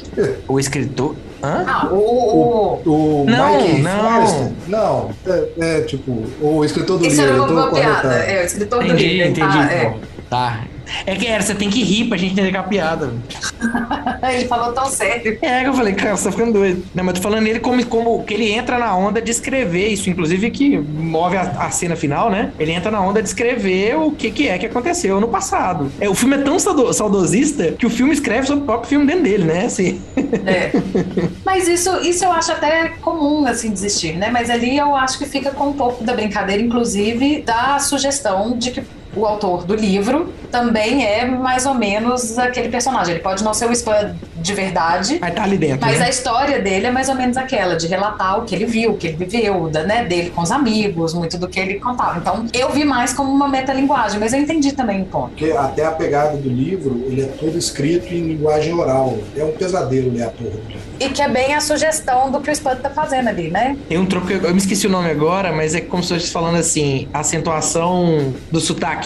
O 0.48 0.60
escritor. 0.60 1.16
Hã? 1.44 1.63
Ah, 1.68 1.88
o, 1.92 1.96
o, 1.96 3.22
O 3.22 3.26
Não, 3.30 3.62
Mike 3.62 3.82
não. 3.84 4.02
Forrester? 4.02 4.52
Não, 4.68 5.10
é, 5.28 5.48
é, 5.60 5.82
tipo, 5.82 6.24
o 6.42 6.66
escritor 6.66 6.98
do 6.98 7.06
Isso 7.06 7.22
livro. 7.22 7.28
era 7.28 7.38
eu 7.38 7.44
uma 7.44 7.68
boa 7.70 7.72
piada. 7.80 8.13
É, 8.16 8.42
o 8.42 8.46
escritor 8.46 8.80
do 8.80 8.86
Entendi, 8.88 9.04
livro. 9.04 9.22
ele 9.22 9.30
entendi. 9.30 9.58
Tá, 9.68 9.72
é. 9.72 9.94
Tá. 10.30 10.60
É 11.06 11.15
que 11.15 11.28
era, 11.28 11.41
você 11.41 11.56
tem 11.56 11.69
que 11.69 11.84
rir 11.84 12.06
pra 12.06 12.17
gente 12.17 12.34
entender 12.34 12.56
é 12.56 12.60
a 12.60 12.63
piada. 12.63 13.13
Ele 14.32 14.47
falou 14.47 14.73
tão 14.73 14.86
sério. 14.86 15.38
É, 15.41 15.62
que 15.62 15.69
eu 15.69 15.73
falei, 15.73 15.93
cara, 15.93 16.15
você 16.15 16.26
tá 16.26 16.32
ficando 16.32 16.54
doido. 16.54 16.84
Não, 16.93 17.04
mas 17.04 17.15
eu 17.15 17.21
tô 17.21 17.30
falando 17.30 17.43
nele 17.43 17.60
como, 17.60 17.86
como 17.86 18.23
que 18.23 18.34
ele 18.34 18.52
entra 18.52 18.78
na 18.78 18.95
onda 18.95 19.21
de 19.21 19.32
escrever 19.32 19.88
isso, 19.89 20.10
inclusive 20.10 20.50
que 20.52 20.78
move 20.78 21.36
a, 21.38 21.41
a 21.41 21.71
cena 21.71 21.95
final, 21.95 22.30
né? 22.30 22.52
Ele 22.60 22.71
entra 22.71 22.89
na 22.89 23.02
onda 23.02 23.21
de 23.21 23.28
escrever 23.28 23.95
o 23.97 24.12
que, 24.12 24.32
que 24.32 24.47
é 24.47 24.58
que 24.58 24.65
aconteceu 24.65 25.19
no 25.19 25.28
passado. 25.28 25.91
É, 26.00 26.10
o 26.10 26.15
filme 26.15 26.36
é 26.36 26.39
tão 26.39 26.58
saudo- 26.60 26.91
saudosista 26.93 27.73
que 27.73 27.86
o 27.86 27.89
filme 27.89 28.13
escreve 28.13 28.47
sobre 28.47 28.63
o 28.63 28.65
próprio 28.65 28.89
filme 28.89 29.06
dentro 29.06 29.23
dele, 29.23 29.43
né? 29.43 29.65
Assim. 29.65 30.02
É. 30.45 30.71
Mas 31.45 31.67
isso, 31.67 31.89
isso 32.02 32.23
eu 32.26 32.32
acho 32.32 32.52
até 32.52 32.89
comum, 33.02 33.45
assim, 33.45 33.71
desistir, 33.71 34.13
né? 34.13 34.30
Mas 34.32 34.50
ali 34.50 34.78
eu 34.78 34.95
acho 34.95 35.17
que 35.17 35.26
fica 35.26 35.52
com 35.52 35.67
um 35.69 35.73
pouco 35.73 36.04
da 36.04 36.13
brincadeira, 36.13 36.62
inclusive 36.62 37.41
da 37.41 37.80
sugestão 37.80 38.58
de 38.58 38.71
que 38.71 38.82
o 39.15 39.26
autor 39.26 39.65
do 39.65 39.76
livro 39.76 40.34
também 40.52 41.06
é 41.06 41.26
mais 41.26 41.65
ou 41.65 41.74
menos 41.74 42.38
aquele 42.38 42.70
personagem. 42.70 43.15
Ele 43.15 43.24
pode 43.24 43.43
não 43.43 43.54
ser 43.54 43.67
o 43.67 43.72
Spud 43.74 44.15
de 44.36 44.54
verdade, 44.54 45.17
Mas 45.20 45.34
tá 45.34 45.43
ali 45.43 45.58
dentro. 45.58 45.80
mas 45.82 46.00
né? 46.00 46.06
a 46.06 46.10
história 46.10 46.60
dele 46.60 46.88
é 46.88 46.91
mais 46.91 47.10
ou 47.10 47.15
menos 47.15 47.36
aquela, 47.38 47.76
de 47.76 47.88
relatar 47.88 48.39
o 48.39 48.46
que 48.46 48.56
ele 48.56 48.65
viu, 48.65 48.91
o 48.91 48.98
que 48.98 49.08
ele 49.08 49.17
viveu, 49.17 49.70
da, 49.70 49.84
né, 49.84 50.06
dele 50.06 50.30
com 50.30 50.41
os 50.41 50.52
amigos, 50.52 51.13
muito 51.13 51.38
do 51.38 51.48
que 51.48 51.60
ele 51.60 51.80
contava. 51.80 52.20
Então, 52.20 52.46
eu 52.54 52.72
vi 52.72 52.86
mais 52.86 53.13
como 53.13 53.32
uma 53.32 53.48
metalinguagem, 53.48 54.20
mas 54.20 54.34
eu 54.34 54.39
entendi 54.39 54.72
também 54.72 55.02
o 55.02 55.06
ponto. 55.06 55.30
Porque 55.30 55.52
até 55.52 55.86
a 55.86 55.91
pegada 55.91 56.38
do 56.38 56.50
livro, 56.50 57.04
ele 57.08 57.24
é 57.24 57.26
todo 57.26 57.58
escrito 57.58 58.13
em 58.13 58.28
linguagem 58.28 58.74
oral. 58.74 59.17
É 59.36 59.43
um 59.43 59.52
pesadelo 59.52 60.13
ler 60.13 60.24
a 60.24 60.30
porra 60.30 60.52
do 60.52 60.67
livro. 60.67 60.88
E 61.00 61.10
que 61.10 61.22
é 61.22 61.28
bem 61.28 61.54
a 61.54 61.62
sugestão 61.62 62.32
do 62.32 62.39
que 62.39 62.50
o 62.50 62.54
Spud 62.54 62.80
tá 62.80 62.89
fazendo 62.89 63.28
ali, 63.28 63.50
né? 63.50 63.78
Tem 63.88 63.98
um 63.98 64.06
troco 64.06 64.32
eu 64.32 64.52
me 64.52 64.58
esqueci 64.58 64.88
o 64.88 64.89
nome 64.89 65.10
agora, 65.10 65.52
mas 65.52 65.76
é 65.76 65.82
como 65.82 66.04
se 66.04 66.12
eu 66.13 66.17
estivesse 66.17 66.34
falando 66.34 66.58
assim, 66.58 67.08
a 67.13 67.20
acentuação 67.20 68.34
do 68.52 68.60
sotaque. 68.60 68.96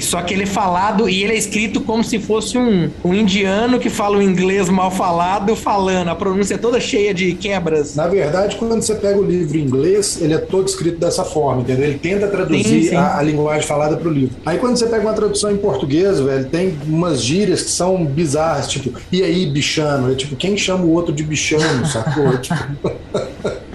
Só 0.00 0.22
que 0.22 0.34
ele 0.34 0.44
é 0.44 0.46
falado 0.46 1.08
e 1.08 1.22
ele 1.22 1.32
é 1.32 1.36
escrito 1.36 1.80
como 1.80 2.02
se 2.02 2.18
fosse 2.18 2.56
um, 2.58 2.90
um 3.04 3.14
indiano 3.14 3.78
que 3.78 3.88
fala 3.88 4.18
o 4.18 4.22
inglês 4.22 4.68
mal 4.68 4.90
falado 4.90 5.54
falando. 5.56 6.08
A 6.08 6.14
pronúncia 6.14 6.54
é 6.54 6.58
toda 6.58 6.80
cheia 6.80 7.12
de 7.12 7.34
quebras. 7.34 7.94
Na 7.94 8.06
verdade, 8.06 8.56
quando 8.56 8.80
você 8.80 8.94
pega 8.94 9.18
o 9.18 9.24
livro 9.24 9.58
em 9.58 9.62
inglês, 9.62 10.18
ele 10.20 10.34
é 10.34 10.38
todo 10.38 10.68
escrito 10.68 10.98
dessa 10.98 11.24
forma, 11.24 11.62
entendeu? 11.62 11.84
Ele 11.86 11.98
tenta 11.98 12.26
traduzir 12.28 12.64
Sim, 12.64 12.82
sim. 12.88 12.96
A, 12.96 13.18
a 13.18 13.22
linguagem 13.22 13.66
falada 13.66 13.96
pro 13.96 14.10
livro. 14.10 14.36
Aí 14.44 14.58
quando 14.58 14.76
você 14.76 14.86
pega 14.86 15.02
uma 15.02 15.12
tradução 15.14 15.50
em 15.50 15.56
português, 15.56 16.20
velho, 16.20 16.46
tem 16.46 16.78
umas 16.86 17.22
gírias 17.22 17.62
que 17.62 17.70
são 17.70 18.04
bizarras, 18.04 18.68
tipo, 18.68 18.98
e 19.10 19.22
aí, 19.22 19.46
bichano? 19.46 20.12
É 20.12 20.14
tipo, 20.14 20.36
quem 20.36 20.56
chama 20.56 20.84
o 20.84 20.92
outro 20.92 21.12
de 21.12 21.22
bichano, 21.22 21.86
sacou? 21.86 22.26
É 22.36 22.38
tipo, 22.38 22.92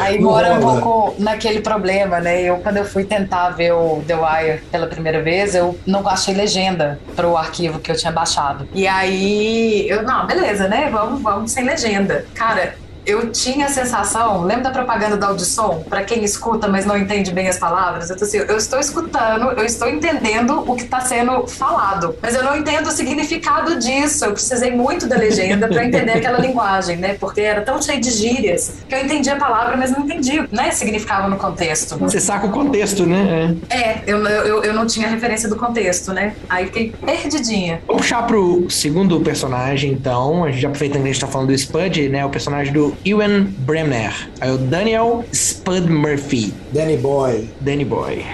Aí 0.00 0.18
Não 0.18 0.30
mora 0.30 0.54
um 0.54 0.60
pouco 0.60 1.14
naquele 1.18 1.60
problema, 1.60 2.20
né? 2.20 2.42
Eu, 2.42 2.58
quando 2.58 2.78
eu 2.78 2.84
fui 2.84 3.04
tentar 3.04 3.50
ver 3.50 3.72
o 3.72 4.02
The 4.06 4.14
Wire 4.14 4.62
pela 4.70 4.86
primeira 4.86 5.22
vez, 5.22 5.54
eu 5.54 5.78
não 5.86 6.06
achei 6.08 6.34
legenda 6.34 6.98
pro 7.14 7.36
arquivo 7.36 7.78
que 7.78 7.90
eu 7.90 7.96
tinha 7.96 8.12
baixado. 8.12 8.68
E 8.74 8.86
aí, 8.86 9.86
eu, 9.88 10.02
não, 10.02 10.26
beleza, 10.26 10.68
né? 10.68 10.88
Vamos, 10.90 11.22
vamos 11.22 11.52
sem 11.52 11.64
legenda. 11.64 12.24
Cara, 12.34 12.74
eu 13.06 13.30
tinha 13.30 13.66
a 13.66 13.68
sensação, 13.68 14.42
lembra 14.42 14.64
da 14.64 14.70
propaganda 14.70 15.16
da 15.16 15.28
audição? 15.28 15.84
Pra 15.88 16.02
quem 16.02 16.24
escuta, 16.24 16.66
mas 16.68 16.84
não 16.84 16.96
entende 16.96 17.30
bem 17.32 17.48
as 17.48 17.58
palavras? 17.58 18.10
Eu, 18.10 18.16
tô 18.16 18.24
assim, 18.24 18.38
eu 18.38 18.56
estou 18.56 18.80
escutando, 18.80 19.52
eu 19.52 19.64
estou 19.64 19.88
entendendo 19.88 20.64
o 20.66 20.74
que 20.74 20.82
está 20.82 21.00
sendo 21.00 21.46
falado, 21.46 22.16
mas 22.20 22.34
eu 22.34 22.42
não 22.42 22.56
entendo 22.56 22.88
o 22.88 22.90
significado 22.90 23.78
disso. 23.78 24.24
Eu 24.24 24.32
precisei 24.32 24.72
muito 24.72 25.06
da 25.06 25.16
legenda 25.16 25.68
para 25.68 25.84
entender 25.84 26.12
aquela 26.18 26.38
linguagem, 26.38 26.96
né? 26.96 27.14
Porque 27.14 27.40
era 27.40 27.60
tão 27.60 27.80
cheio 27.80 28.00
de 28.00 28.10
gírias 28.10 28.74
que 28.88 28.94
eu 28.94 29.04
entendi 29.04 29.30
a 29.30 29.36
palavra, 29.36 29.76
mas 29.76 29.90
não 29.90 30.00
entendi, 30.00 30.42
né? 30.50 30.70
Significava 30.72 31.28
no 31.28 31.36
contexto. 31.36 31.96
Você 31.98 32.18
saca 32.18 32.46
o 32.46 32.50
contexto, 32.50 33.06
né? 33.06 33.56
É. 33.70 33.76
É, 33.76 34.02
eu, 34.06 34.18
eu, 34.26 34.64
eu 34.64 34.74
não 34.74 34.86
tinha 34.86 35.06
referência 35.08 35.48
do 35.48 35.56
contexto, 35.56 36.12
né? 36.12 36.34
Aí 36.48 36.66
fiquei 36.66 36.92
perdidinha. 37.04 37.80
Vou 37.86 37.96
puxar 37.98 38.26
pro 38.26 38.68
segundo 38.68 39.20
personagem, 39.20 39.92
então. 39.92 40.44
A 40.44 40.50
gente 40.50 40.62
já 40.62 40.68
aproveitando 40.68 41.02
que 41.02 41.08
a 41.08 41.12
gente 41.12 41.20
tá 41.20 41.26
falando 41.26 41.48
do 41.48 41.54
Spud, 41.54 42.08
né? 42.08 42.24
O 42.24 42.30
personagem 42.30 42.72
do 42.72 42.95
Ewan 43.04 43.54
Bremner. 43.66 44.12
Aí 44.40 44.50
o 44.50 44.58
Daniel 44.58 45.24
Spud 45.32 45.88
Murphy. 45.88 46.52
Danny 46.72 46.96
Boy. 46.96 47.48
Danny 47.60 47.84
Boy. 47.84 48.24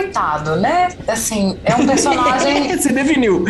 Coitado, 0.00 0.56
né? 0.56 0.88
Assim, 1.06 1.58
é 1.64 1.74
um 1.74 1.86
personagem. 1.86 2.76
Você 2.78 2.90
definiu. 2.92 3.44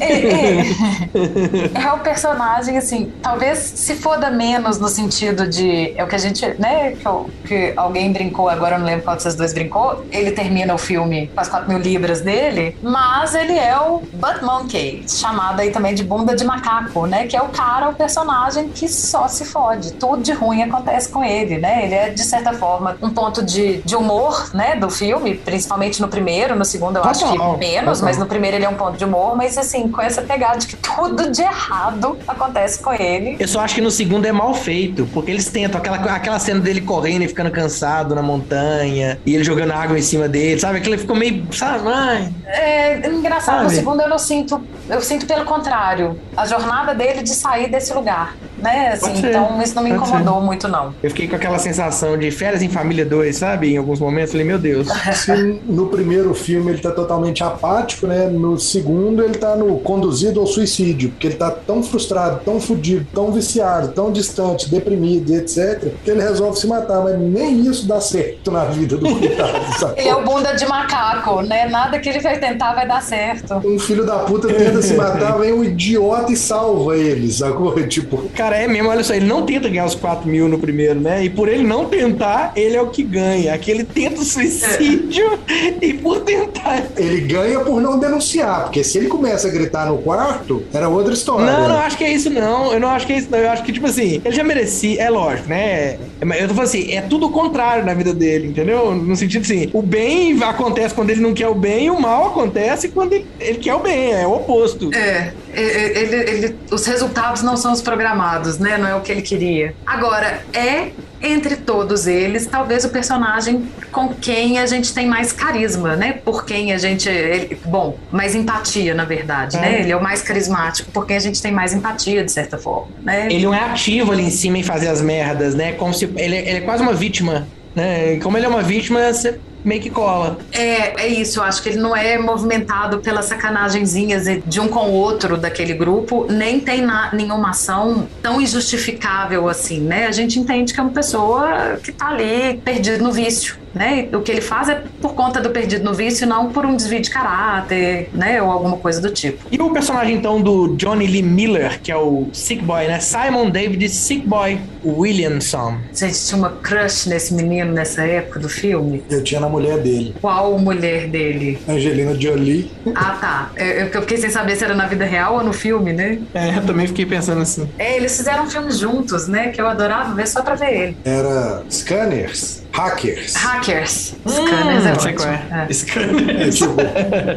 É, 0.00 0.12
é. 0.12 1.84
é 1.86 1.92
um 1.92 1.98
personagem, 1.98 2.78
assim, 2.78 3.12
talvez 3.22 3.58
se 3.58 3.94
foda 3.96 4.30
menos 4.30 4.78
no 4.78 4.88
sentido 4.88 5.46
de. 5.46 5.92
É 5.96 6.02
o 6.02 6.06
que 6.08 6.14
a 6.14 6.18
gente. 6.18 6.46
né? 6.58 6.92
Que, 6.92 7.06
eu- 7.06 7.30
que 7.46 7.72
alguém 7.76 8.12
brincou, 8.12 8.48
agora 8.48 8.76
eu 8.76 8.78
não 8.78 8.86
lembro 8.86 9.04
qual 9.04 9.16
de 9.16 9.22
vocês 9.22 9.34
dois 9.34 9.52
brincou. 9.52 10.04
Ele 10.10 10.30
termina 10.30 10.74
o 10.74 10.78
filme 10.78 11.26
com 11.34 11.40
as 11.40 11.48
4 11.48 11.68
mil 11.68 11.78
libras 11.78 12.20
dele, 12.22 12.76
mas 12.82 13.34
ele 13.34 13.58
é 13.58 13.76
o 13.78 14.02
Butt 14.12 14.42
Monkey, 14.42 15.04
chamado 15.08 15.60
aí 15.60 15.70
também 15.70 15.94
de 15.94 16.02
bunda 16.04 16.34
de 16.34 16.44
macaco, 16.44 17.06
né? 17.06 17.26
Que 17.26 17.36
é 17.36 17.42
o 17.42 17.48
cara, 17.48 17.88
o 17.90 17.94
personagem 17.94 18.68
que 18.68 18.88
só 18.88 19.28
se 19.28 19.44
fode. 19.44 19.92
Tudo 19.94 20.22
de 20.22 20.32
ruim 20.32 20.62
acontece 20.62 21.08
com 21.10 21.22
ele, 21.22 21.58
né? 21.58 21.84
Ele 21.84 21.94
é, 21.94 22.08
de 22.10 22.22
certa 22.24 22.52
forma, 22.54 22.96
um 23.02 23.10
ponto 23.10 23.42
de, 23.42 23.78
de 23.82 23.94
humor, 23.96 24.50
né? 24.54 24.76
Do 24.76 24.88
filme, 24.88 25.34
principalmente 25.34 25.89
no 25.98 26.08
primeiro, 26.08 26.54
no 26.54 26.64
segundo 26.64 26.96
eu 26.96 27.04
acho 27.04 27.30
que 27.30 27.56
menos, 27.58 28.00
mas 28.00 28.18
no 28.18 28.26
primeiro 28.26 28.56
ele 28.56 28.64
é 28.64 28.68
um 28.68 28.74
ponto 28.74 28.96
de 28.96 29.04
humor, 29.04 29.36
mas 29.36 29.56
assim, 29.58 29.88
com 29.88 30.00
essa 30.00 30.22
pegada 30.22 30.58
de 30.58 30.66
que 30.66 30.76
tudo 30.76 31.30
de 31.30 31.42
errado 31.42 32.18
acontece 32.28 32.80
com 32.80 32.92
ele. 32.92 33.36
Eu 33.38 33.48
só 33.48 33.60
acho 33.60 33.74
que 33.74 33.80
no 33.80 33.90
segundo 33.90 34.26
é 34.26 34.32
mal 34.32 34.54
feito, 34.54 35.08
porque 35.12 35.30
eles 35.30 35.48
tentam 35.48 35.80
aquela, 35.80 35.96
aquela 35.96 36.38
cena 36.38 36.60
dele 36.60 36.80
correndo 36.80 37.22
e 37.22 37.28
ficando 37.28 37.50
cansado 37.50 38.14
na 38.14 38.22
montanha, 38.22 39.18
e 39.24 39.34
ele 39.34 39.44
jogando 39.44 39.72
água 39.72 39.98
em 39.98 40.02
cima 40.02 40.28
dele, 40.28 40.60
sabe? 40.60 40.78
Aquilo 40.78 40.98
ficou 40.98 41.16
meio, 41.16 41.46
sabe? 41.52 41.88
Ai, 41.88 42.32
É 42.46 43.08
engraçado, 43.08 43.62
no 43.64 43.70
Sabe? 43.70 43.76
segundo 43.76 44.00
eu 44.02 44.08
não 44.08 44.18
sinto, 44.18 44.60
eu 44.88 45.00
sinto 45.00 45.26
pelo 45.26 45.44
contrário, 45.44 46.18
a 46.36 46.46
jornada 46.46 46.94
dele 46.94 47.22
de 47.22 47.30
sair 47.30 47.70
desse 47.70 47.92
lugar, 47.94 48.36
né? 48.58 48.90
Assim, 48.92 49.16
ser, 49.16 49.28
então 49.28 49.60
isso 49.62 49.74
não 49.74 49.82
me 49.82 49.90
pode 49.90 50.08
incomodou 50.08 50.40
muito, 50.40 50.68
não. 50.68 50.94
eu 51.02 51.10
fiquei 51.10 51.28
com 51.28 51.36
aquela 51.36 51.58
sensação 51.58 52.18
de 52.18 52.30
férias 52.30 52.62
em 52.62 52.68
família 52.68 53.04
2, 53.04 53.36
sabe? 53.36 53.72
Em 53.72 53.76
alguns 53.76 54.00
momentos, 54.00 54.32
falei, 54.32 54.46
meu 54.46 54.58
Deus. 54.58 54.88
Se 55.14 55.60
no 55.70 55.86
primeiro 55.86 56.34
filme 56.34 56.70
ele 56.72 56.80
tá 56.80 56.90
totalmente 56.90 57.42
apático, 57.42 58.06
né? 58.06 58.26
No 58.28 58.58
segundo 58.58 59.22
ele 59.22 59.34
tá 59.34 59.56
no 59.56 59.78
conduzido 59.78 60.40
ao 60.40 60.46
suicídio, 60.46 61.10
porque 61.10 61.28
ele 61.28 61.36
tá 61.36 61.50
tão 61.50 61.82
frustrado, 61.82 62.40
tão 62.44 62.60
fudido, 62.60 63.06
tão 63.14 63.30
viciado, 63.32 63.88
tão 63.92 64.10
distante, 64.10 64.70
deprimido, 64.70 65.32
e 65.32 65.36
etc, 65.36 65.92
que 66.04 66.10
ele 66.10 66.20
resolve 66.20 66.58
se 66.58 66.66
matar, 66.66 67.02
mas 67.02 67.18
nem 67.18 67.60
isso 67.66 67.86
dá 67.86 68.00
certo 68.00 68.50
na 68.50 68.64
vida 68.64 68.96
do 68.96 69.08
coitado? 69.16 69.94
Ele 69.96 70.08
é 70.08 70.14
o 70.14 70.22
bunda 70.22 70.52
de 70.52 70.66
macaco, 70.66 71.42
né? 71.42 71.68
Nada 71.68 71.98
que 71.98 72.08
ele 72.08 72.20
vai 72.20 72.38
tentar 72.38 72.74
vai 72.74 72.86
dar 72.86 73.02
certo. 73.02 73.54
Um 73.64 73.78
filho 73.78 74.04
da 74.04 74.18
puta 74.20 74.48
tenta 74.48 74.82
se 74.82 74.94
matar, 74.94 75.38
vem 75.38 75.52
um 75.52 75.64
idiota 75.64 76.32
e 76.32 76.36
salva 76.36 76.96
ele, 76.96 77.30
sacou? 77.30 77.70
Tipo, 77.90 78.28
Cara, 78.36 78.56
é 78.56 78.68
mesmo, 78.68 78.88
olha 78.88 79.02
só, 79.02 79.14
ele 79.14 79.26
não 79.26 79.42
tenta 79.44 79.68
ganhar 79.68 79.84
os 79.84 79.94
4 79.94 80.28
mil 80.28 80.48
no 80.48 80.58
primeiro, 80.58 81.00
né? 81.00 81.24
E 81.24 81.30
por 81.30 81.48
ele 81.48 81.62
não 81.62 81.86
tentar, 81.86 82.52
ele 82.54 82.76
é 82.76 82.82
o 82.82 82.88
que 82.88 83.02
ganha. 83.02 83.54
Aqui 83.54 83.70
ele 83.70 83.84
tenta 83.84 84.20
o 84.20 84.24
suicídio 84.24 85.38
e 85.82 85.94
por 85.94 86.20
tentar. 86.20 86.82
ele 86.96 87.20
ganha 87.22 87.60
por 87.60 87.80
não 87.80 87.98
denunciar, 87.98 88.64
porque 88.64 88.82
se 88.84 88.98
ele 88.98 89.08
começa 89.08 89.48
a 89.48 89.50
gritar 89.50 89.86
no 89.86 89.98
quarto, 89.98 90.62
era 90.72 90.88
outra 90.88 91.12
história. 91.12 91.46
Não, 91.46 91.68
não 91.68 91.76
acho 91.78 91.96
que 91.96 92.04
é 92.04 92.12
isso, 92.12 92.30
não. 92.30 92.72
Eu 92.72 92.80
não 92.80 92.88
acho 92.88 93.06
que 93.06 93.12
é 93.12 93.18
isso, 93.18 93.28
não. 93.30 93.38
Eu 93.38 93.50
acho 93.50 93.62
que, 93.62 93.72
tipo 93.72 93.86
assim, 93.86 94.20
ele 94.24 94.34
já 94.34 94.44
merecia, 94.44 95.02
é 95.02 95.10
lógico, 95.10 95.48
né? 95.48 95.98
Mas 96.24 96.40
Eu 96.40 96.48
tô 96.48 96.54
falando 96.54 96.68
assim, 96.68 96.92
é 96.92 97.02
tudo 97.02 97.26
o 97.26 97.30
contrário 97.30 97.84
na 97.84 97.94
vida 97.94 98.12
dele, 98.14 98.48
entendeu? 98.48 98.94
No 98.94 99.16
sentido 99.16 99.42
assim, 99.42 99.70
o 99.72 99.82
bem 99.82 100.40
acontece 100.42 100.94
quando 100.94 101.10
ele 101.10 101.20
não 101.20 101.34
quer 101.34 101.48
o 101.48 101.54
bem 101.54 101.86
e 101.86 101.90
o 101.90 102.00
mal 102.00 102.28
acontece 102.28 102.88
quando 102.88 103.12
ele, 103.12 103.26
ele 103.38 103.58
quer 103.58 103.74
o 103.74 103.80
bem, 103.80 104.12
é 104.12 104.26
o 104.26 104.32
oposto. 104.34 104.90
É, 104.94 105.32
é, 105.54 105.98
ele, 105.98 106.16
ele- 106.16 106.56
os 106.70 106.86
resultados 106.86 107.42
não 107.42 107.56
são 107.56 107.72
os 107.72 107.82
programados, 107.82 108.58
né? 108.58 108.78
Não 108.78 108.88
é 108.88 108.94
o 108.94 109.00
que 109.00 109.12
ele 109.12 109.22
queria. 109.22 109.74
Agora, 109.86 110.42
é 110.52 110.88
entre 111.22 111.56
todos 111.56 112.06
eles, 112.06 112.46
talvez 112.46 112.84
o 112.84 112.88
personagem 112.88 113.68
com 113.92 114.08
quem 114.08 114.58
a 114.58 114.66
gente 114.66 114.92
tem 114.94 115.06
mais 115.06 115.32
carisma, 115.32 115.94
né? 115.96 116.14
Por 116.24 116.44
quem 116.44 116.72
a 116.72 116.78
gente. 116.78 117.08
ele- 117.08 117.58
bom, 117.66 117.98
mais 118.10 118.34
empatia, 118.34 118.94
na 118.94 119.04
verdade, 119.04 119.56
É. 119.56 119.60
né? 119.60 119.80
Ele 119.80 119.92
é 119.92 119.96
o 119.96 120.02
mais 120.02 120.22
carismático, 120.22 120.90
porque 120.92 121.12
a 121.12 121.18
gente 121.18 121.40
tem 121.42 121.52
mais 121.52 121.72
empatia, 121.72 122.24
de 122.24 122.32
certa 122.32 122.56
forma, 122.56 122.88
né? 123.02 123.26
Ele 123.30 123.44
não 123.44 123.54
é 123.54 123.60
ativo 123.64 124.12
ali 124.12 124.22
em 124.24 124.30
cima 124.30 124.58
em 124.58 124.62
fazer 124.62 124.88
as 124.88 125.02
merdas, 125.02 125.54
né? 125.54 125.72
Como 125.72 125.92
se 125.92 126.04
ele, 126.16 126.36
ele 126.36 126.50
é 126.58 126.60
quase 126.60 126.82
uma 126.82 126.94
vítima, 126.94 127.46
né? 127.74 128.16
Como 128.20 128.36
ele 128.36 128.46
é 128.46 128.48
uma 128.48 128.62
vítima, 128.62 129.12
você 129.12 129.38
meio 129.62 129.80
que 129.82 129.90
cola. 129.90 130.38
É, 130.52 131.02
é 131.02 131.06
isso, 131.06 131.38
eu 131.38 131.42
acho 131.44 131.62
que 131.62 131.68
ele 131.68 131.78
não 131.78 131.94
é 131.94 132.16
movimentado 132.18 133.00
pelas 133.00 133.26
sacanagenzinhas 133.26 134.24
de 134.46 134.58
um 134.58 134.68
com 134.68 134.88
o 134.88 134.92
outro 134.92 135.36
daquele 135.36 135.74
grupo, 135.74 136.26
nem 136.30 136.58
tem 136.60 136.80
na- 136.80 137.10
nenhuma 137.12 137.50
ação 137.50 138.08
tão 138.22 138.40
injustificável 138.40 139.48
assim, 139.50 139.80
né? 139.80 140.06
A 140.06 140.12
gente 140.12 140.38
entende 140.38 140.72
que 140.72 140.80
é 140.80 140.82
uma 140.82 140.92
pessoa 140.92 141.78
que 141.82 141.92
tá 141.92 142.08
ali 142.08 142.58
perdido 142.64 143.04
no 143.04 143.12
vício, 143.12 143.56
né? 143.74 144.08
O 144.12 144.20
que 144.20 144.30
ele 144.30 144.40
faz 144.40 144.68
é 144.68 144.82
por 145.00 145.14
conta 145.14 145.40
do 145.40 145.50
perdido 145.50 145.84
no 145.84 145.94
vício, 145.94 146.26
não 146.26 146.50
por 146.50 146.64
um 146.66 146.76
desvio 146.76 147.00
de 147.00 147.10
caráter, 147.10 148.08
né? 148.12 148.42
Ou 148.42 148.50
alguma 148.50 148.76
coisa 148.76 149.00
do 149.00 149.10
tipo. 149.10 149.44
E 149.50 149.60
o 149.60 149.70
personagem, 149.70 150.16
então, 150.16 150.40
do 150.40 150.74
Johnny 150.76 151.06
Lee 151.06 151.22
Miller, 151.22 151.80
que 151.80 151.90
é 151.90 151.96
o 151.96 152.28
Sick 152.32 152.62
Boy, 152.62 152.86
né? 152.86 153.00
Simon 153.00 153.50
David 153.50 153.88
Sick 153.88 154.26
Boy 154.26 154.60
Williamson. 154.84 155.78
Gente 155.92 156.24
tinha 156.24 156.38
uma 156.38 156.50
crush 156.50 157.06
nesse 157.06 157.34
menino 157.34 157.72
nessa 157.72 158.02
época 158.02 158.40
do 158.40 158.48
filme. 158.48 159.02
Eu 159.10 159.22
tinha 159.22 159.40
na 159.40 159.48
mulher 159.48 159.78
dele, 159.78 160.14
Qual 160.20 160.58
mulher 160.58 161.08
dele? 161.08 161.58
Angelina 161.68 162.18
Jolie. 162.18 162.70
Ah, 162.94 163.16
tá. 163.20 163.50
Eu, 163.56 163.86
eu 163.86 164.00
fiquei 164.02 164.16
sem 164.16 164.30
saber 164.30 164.56
se 164.56 164.64
era 164.64 164.74
na 164.74 164.86
vida 164.86 165.04
real 165.04 165.34
ou 165.34 165.42
no 165.44 165.52
filme, 165.52 165.92
né? 165.92 166.18
É, 166.34 166.56
eu 166.56 166.64
também 166.64 166.86
fiquei 166.86 167.06
pensando 167.06 167.40
assim. 167.40 167.68
É, 167.78 167.96
eles 167.96 168.16
fizeram 168.16 168.44
um 168.44 168.50
filme 168.50 168.70
juntos, 168.72 169.26
né? 169.28 169.48
Que 169.48 169.60
eu 169.60 169.66
adorava 169.66 170.14
ver 170.14 170.26
só 170.26 170.42
pra 170.42 170.54
ver 170.54 170.72
ele. 170.72 170.96
Era 171.04 171.62
Scanners, 171.70 172.59
Hackers. 172.72 173.34
Hackers. 173.34 174.14
Scanners 174.26 174.86
é 174.86 174.92
Hum, 174.92 175.00
sei 175.00 175.12
ótimo. 175.14 175.32
é. 175.32 175.66
É. 175.68 175.72
Scanners. 175.72 176.56
tipo- 176.58 176.74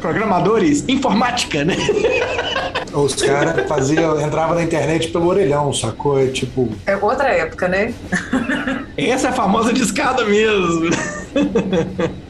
Programadores, 0.02 0.84
informática, 0.88 1.66
né? 1.66 1.76
Os 2.94 3.16
caras 3.16 3.68
faziam, 3.68 4.22
entrava 4.22 4.54
na 4.54 4.62
internet 4.62 5.08
pelo 5.10 5.28
orelhão, 5.28 5.74
sacou? 5.74 6.20
É 6.22 6.28
tipo, 6.28 6.70
É 6.86 6.96
outra 6.96 7.28
época, 7.30 7.68
né? 7.68 7.92
Essa 8.96 9.28
é 9.28 9.30
a 9.32 9.34
famosa 9.34 9.74
discada 9.74 10.24
mesmo. 10.26 10.92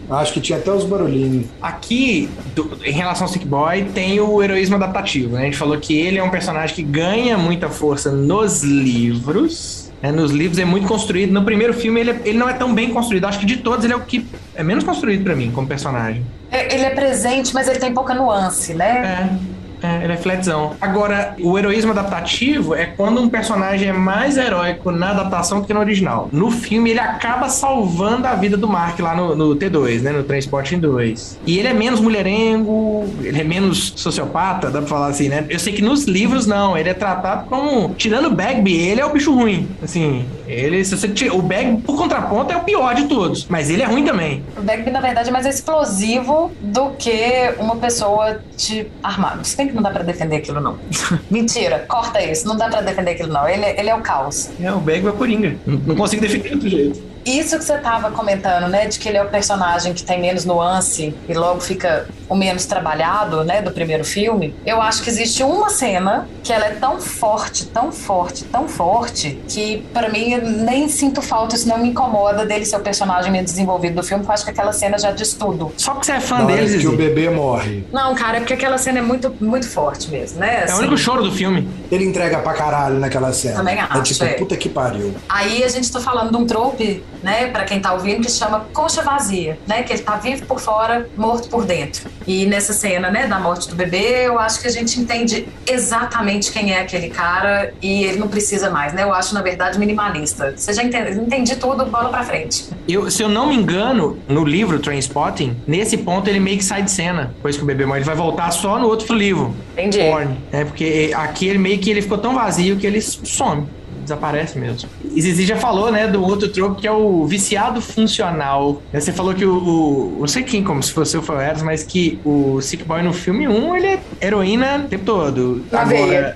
acho 0.09 0.33
que 0.33 0.39
tinha 0.39 0.57
até 0.57 0.71
os 0.71 0.85
barulhinhos. 0.85 1.47
Aqui, 1.61 2.29
do- 2.55 2.77
em 2.85 2.91
relação 2.93 3.27
ao 3.27 3.33
Sick 3.33 3.45
Boy, 3.45 3.83
tem 3.93 4.21
o 4.21 4.41
heroísmo 4.41 4.75
adaptativo. 4.77 5.33
Né? 5.35 5.41
A 5.41 5.45
gente 5.45 5.57
falou 5.57 5.77
que 5.77 5.93
ele 5.99 6.17
é 6.17 6.23
um 6.23 6.29
personagem 6.29 6.73
que 6.73 6.83
ganha 6.83 7.37
muita 7.37 7.67
força 7.69 8.09
nos 8.11 8.63
livros. 8.63 9.82
Né? 10.03 10.11
Nos 10.11 10.31
livros 10.31 10.59
é 10.59 10.65
muito 10.65 10.85
construído. 10.87 11.31
No 11.31 11.43
primeiro 11.43 11.73
filme 11.73 12.01
ele, 12.01 12.11
é- 12.11 12.21
ele 12.25 12.37
não 12.37 12.49
é 12.49 12.53
tão 12.53 12.73
bem 12.73 12.89
construído. 12.93 13.25
Acho 13.25 13.39
que 13.39 13.45
de 13.45 13.57
todos 13.57 13.85
ele 13.85 13.93
é 13.93 13.95
o 13.95 14.01
que 14.01 14.27
é 14.53 14.61
menos 14.61 14.83
construído 14.83 15.23
pra 15.23 15.33
mim 15.35 15.49
como 15.51 15.65
personagem. 15.65 16.23
É, 16.51 16.75
ele 16.75 16.83
é 16.83 16.89
presente, 16.89 17.53
mas 17.53 17.67
ele 17.69 17.79
tem 17.79 17.93
pouca 17.93 18.13
nuance, 18.13 18.73
né? 18.73 19.29
É, 19.31 19.62
é, 19.83 20.01
ele 20.01 20.13
é 20.13 20.17
flatzão. 20.17 20.75
Agora, 20.79 21.35
o 21.41 21.59
heroísmo 21.59 21.91
adaptativo 21.91 22.73
é 22.73 22.85
quando 22.85 23.21
um 23.21 23.27
personagem 23.27 23.89
é 23.89 23.93
mais 23.93 24.37
heróico 24.37 24.91
na 24.91 25.09
adaptação 25.11 25.59
do 25.59 25.67
que 25.67 25.73
no 25.73 25.81
original. 25.81 26.29
No 26.31 26.49
filme, 26.49 26.91
ele 26.91 27.01
acaba 27.01 27.49
salvando 27.49 28.25
a 28.25 28.33
vida 28.33 28.55
do 28.55 28.65
Mark 28.67 28.97
lá 28.99 29.13
no, 29.13 29.35
no 29.35 29.55
T2, 29.57 30.01
né? 30.01 30.11
No 30.13 30.23
Transporting 30.23 30.79
2. 30.79 31.39
E 31.45 31.59
ele 31.59 31.67
é 31.67 31.73
menos 31.73 31.99
mulherengo, 31.99 33.05
ele 33.21 33.41
é 33.41 33.43
menos 33.43 33.91
sociopata, 33.97 34.71
dá 34.71 34.79
pra 34.79 34.87
falar 34.87 35.07
assim, 35.07 35.27
né? 35.27 35.45
Eu 35.49 35.59
sei 35.59 35.73
que 35.73 35.81
nos 35.81 36.05
livros, 36.05 36.47
não. 36.47 36.77
Ele 36.77 36.89
é 36.89 36.93
tratado 36.93 37.49
como... 37.49 37.93
Tirando 37.95 38.27
o 38.27 38.31
Bagby, 38.31 38.73
ele 38.73 39.01
é 39.01 39.05
o 39.05 39.11
bicho 39.11 39.33
ruim. 39.33 39.67
Assim, 39.83 40.25
ele... 40.47 40.83
Se 40.85 40.95
você 40.95 41.09
tira, 41.09 41.35
o 41.35 41.41
Bagby, 41.41 41.81
por 41.81 41.97
contraponto, 41.97 42.53
é 42.53 42.57
o 42.57 42.61
pior 42.61 42.95
de 42.95 43.03
todos. 43.09 43.47
Mas 43.49 43.69
ele 43.69 43.81
é 43.81 43.85
ruim 43.85 44.05
também. 44.05 44.43
O 44.57 44.61
Bagby, 44.61 44.91
na 44.91 45.01
verdade, 45.01 45.27
é 45.27 45.31
mais 45.31 45.45
explosivo 45.45 46.51
do 46.61 46.91
que 46.91 47.53
uma 47.59 47.75
pessoa 47.75 48.39
de 48.55 48.87
armado. 49.03 49.41
Bem 49.57 49.67
que 49.67 49.72
que 49.72 49.72
não 49.73 49.81
dá 49.81 49.91
pra 49.91 50.03
defender 50.03 50.37
aquilo, 50.37 50.61
não. 50.61 50.77
Mentira, 51.29 51.85
corta 51.87 52.21
isso. 52.21 52.47
Não 52.47 52.55
dá 52.55 52.69
pra 52.69 52.81
defender 52.81 53.11
aquilo, 53.11 53.31
não. 53.31 53.47
Ele, 53.47 53.65
ele 53.65 53.89
é 53.89 53.95
o 53.95 54.01
caos. 54.01 54.49
É, 54.61 54.71
o 54.71 54.79
Bagby 54.79 55.07
é 55.07 55.11
Coringa. 55.11 55.55
Não, 55.65 55.77
não 55.79 55.95
consigo 55.95 56.21
defender 56.21 56.49
de 56.49 56.53
outro 56.55 56.69
jeito. 56.69 57.13
Isso 57.25 57.57
que 57.57 57.63
você 57.63 57.77
tava 57.77 58.11
comentando, 58.11 58.67
né? 58.67 58.85
De 58.87 58.99
que 58.99 59.07
ele 59.07 59.17
é 59.17 59.23
o 59.23 59.29
personagem 59.29 59.93
que 59.93 60.03
tem 60.03 60.19
menos 60.19 60.43
nuance 60.43 61.15
e 61.27 61.33
logo 61.33 61.61
fica 61.61 62.07
o 62.33 62.35
menos 62.35 62.65
trabalhado, 62.65 63.43
né? 63.43 63.61
Do 63.61 63.71
primeiro 63.71 64.03
filme. 64.03 64.55
Eu 64.65 64.81
acho 64.81 65.03
que 65.03 65.09
existe 65.09 65.43
uma 65.43 65.69
cena 65.69 66.27
que 66.43 66.51
ela 66.51 66.65
é 66.65 66.71
tão 66.71 66.99
forte, 66.99 67.65
tão 67.67 67.91
forte, 67.91 68.43
tão 68.45 68.67
forte, 68.67 69.39
que 69.47 69.85
pra 69.93 70.09
mim 70.09 70.33
eu 70.33 70.41
nem 70.41 70.89
sinto 70.89 71.21
falta, 71.21 71.55
isso 71.55 71.67
não 71.67 71.77
me 71.77 71.89
incomoda 71.89 72.45
dele 72.45 72.65
ser 72.65 72.75
o 72.75 72.79
personagem 72.79 73.31
menos 73.31 73.51
desenvolvido 73.51 73.95
do 73.95 74.03
filme, 74.03 74.23
porque 74.23 74.31
eu 74.31 74.33
acho 74.33 74.43
que 74.45 74.51
aquela 74.51 74.73
cena 74.73 74.97
já 74.97 75.11
diz 75.11 75.33
tudo. 75.33 75.71
Só 75.77 75.91
porque 75.91 76.07
você 76.07 76.13
é 76.13 76.19
fã 76.19 76.43
hora 76.43 76.55
deles, 76.55 76.81
que 76.81 76.87
o 76.87 76.97
bebê 76.97 77.29
morre. 77.29 77.85
Não, 77.93 78.15
cara, 78.15 78.37
é 78.37 78.39
porque 78.39 78.53
aquela 78.53 78.77
cena 78.77 78.99
é 78.99 79.01
muito, 79.01 79.33
muito 79.39 79.67
forte 79.69 80.09
mesmo, 80.09 80.39
né? 80.39 80.61
É 80.61 80.61
o 80.61 80.63
Assim, 80.65 80.79
único 80.79 80.97
choro 80.97 81.23
do 81.23 81.31
filme. 81.31 81.69
Ele 81.91 82.03
entrega 82.05 82.39
pra 82.39 82.53
caralho 82.53 82.99
naquela 82.99 83.31
cena. 83.31 83.57
Também 83.57 83.77
é 83.77 83.81
acho, 83.81 84.01
tipo, 84.03 84.23
é. 84.25 84.33
puta 84.33 84.57
que 84.57 84.67
pariu. 84.69 85.13
Aí 85.29 85.63
a 85.63 85.67
gente 85.67 85.91
tá 85.91 85.99
falando 85.99 86.31
de 86.31 86.37
um 86.37 86.45
trope, 86.45 87.03
né, 87.21 87.47
pra 87.47 87.63
quem 87.63 87.79
tá 87.79 87.93
ouvindo, 87.93 88.21
que 88.21 88.31
se 88.31 88.39
chama 88.39 88.65
concha 88.73 89.01
vazia, 89.03 89.57
né? 89.67 89.83
Que 89.83 89.93
ele 89.93 90.01
tá 90.01 90.15
vivo 90.15 90.45
por 90.45 90.59
fora, 90.59 91.07
morto 91.15 91.47
por 91.47 91.65
dentro. 91.65 92.09
E 92.25 92.45
nessa 92.45 92.73
cena, 92.73 93.09
né, 93.09 93.27
da 93.27 93.39
morte 93.39 93.69
do 93.69 93.75
bebê, 93.75 94.27
eu 94.27 94.39
acho 94.39 94.61
que 94.61 94.67
a 94.67 94.71
gente 94.71 94.99
entende 94.99 95.47
exatamente 95.67 96.51
quem 96.51 96.73
é 96.73 96.81
aquele 96.81 97.09
cara 97.09 97.73
e 97.81 98.03
ele 98.03 98.17
não 98.17 98.27
precisa 98.27 98.69
mais, 98.69 98.93
né? 98.93 99.03
Eu 99.03 99.13
acho, 99.13 99.33
na 99.33 99.41
verdade, 99.41 99.77
minimalista. 99.77 100.53
Você 100.55 100.73
já 100.73 100.83
entende, 100.83 101.19
entendi 101.19 101.55
tudo, 101.55 101.85
bola 101.85 102.09
pra 102.09 102.23
frente. 102.23 102.65
Eu, 102.87 103.09
se 103.09 103.21
eu 103.21 103.29
não 103.29 103.47
me 103.47 103.55
engano, 103.55 104.17
no 104.27 104.43
livro 104.43 104.79
Trainspotting, 104.79 105.57
nesse 105.67 105.97
ponto 105.97 106.29
ele 106.29 106.39
meio 106.39 106.57
que 106.57 106.63
sai 106.65 106.81
de 106.81 106.91
cena. 106.91 107.31
Depois 107.35 107.57
que 107.57 107.63
o 107.63 107.65
bebê 107.65 107.85
morre, 107.85 107.99
ele 107.99 108.05
vai 108.05 108.15
voltar 108.15 108.51
só 108.51 108.79
no 108.79 108.87
outro 108.87 109.15
livro. 109.15 109.55
Entendi. 109.73 109.99
Porn. 109.99 110.37
É 110.51 110.63
porque 110.63 111.11
aqui 111.15 111.47
ele 111.47 111.59
meio 111.59 111.79
que 111.79 111.89
ele 111.89 112.01
ficou 112.01 112.17
tão 112.17 112.33
vazio 112.33 112.77
que 112.77 112.85
ele 112.85 113.01
some. 113.01 113.67
Desaparece 114.03 114.57
mesmo. 114.57 114.89
E 115.03 115.21
Zizi 115.21 115.45
já 115.45 115.57
falou, 115.57 115.91
né, 115.91 116.07
do 116.07 116.21
outro 116.21 116.47
tropo 116.49 116.75
que 116.75 116.87
é 116.87 116.91
o 116.91 117.25
viciado 117.25 117.81
funcional. 117.81 118.81
Você 118.93 119.11
falou 119.11 119.33
que 119.33 119.45
o. 119.45 119.57
o 119.57 120.17
não 120.19 120.27
sei 120.27 120.43
quem, 120.43 120.63
como 120.63 120.81
se 120.81 120.91
fosse 120.91 121.17
o 121.17 121.21
Foeras, 121.21 121.61
mas 121.61 121.83
que 121.83 122.19
o 122.23 122.61
Sick 122.61 122.83
Boy 122.83 123.01
no 123.01 123.13
filme 123.13 123.47
1, 123.47 123.75
ele 123.75 123.87
é 123.87 123.99
heroína 124.21 124.83
o 124.85 124.87
tempo 124.89 125.05
todo. 125.05 125.63
Na 125.71 125.83
veia. 125.85 126.33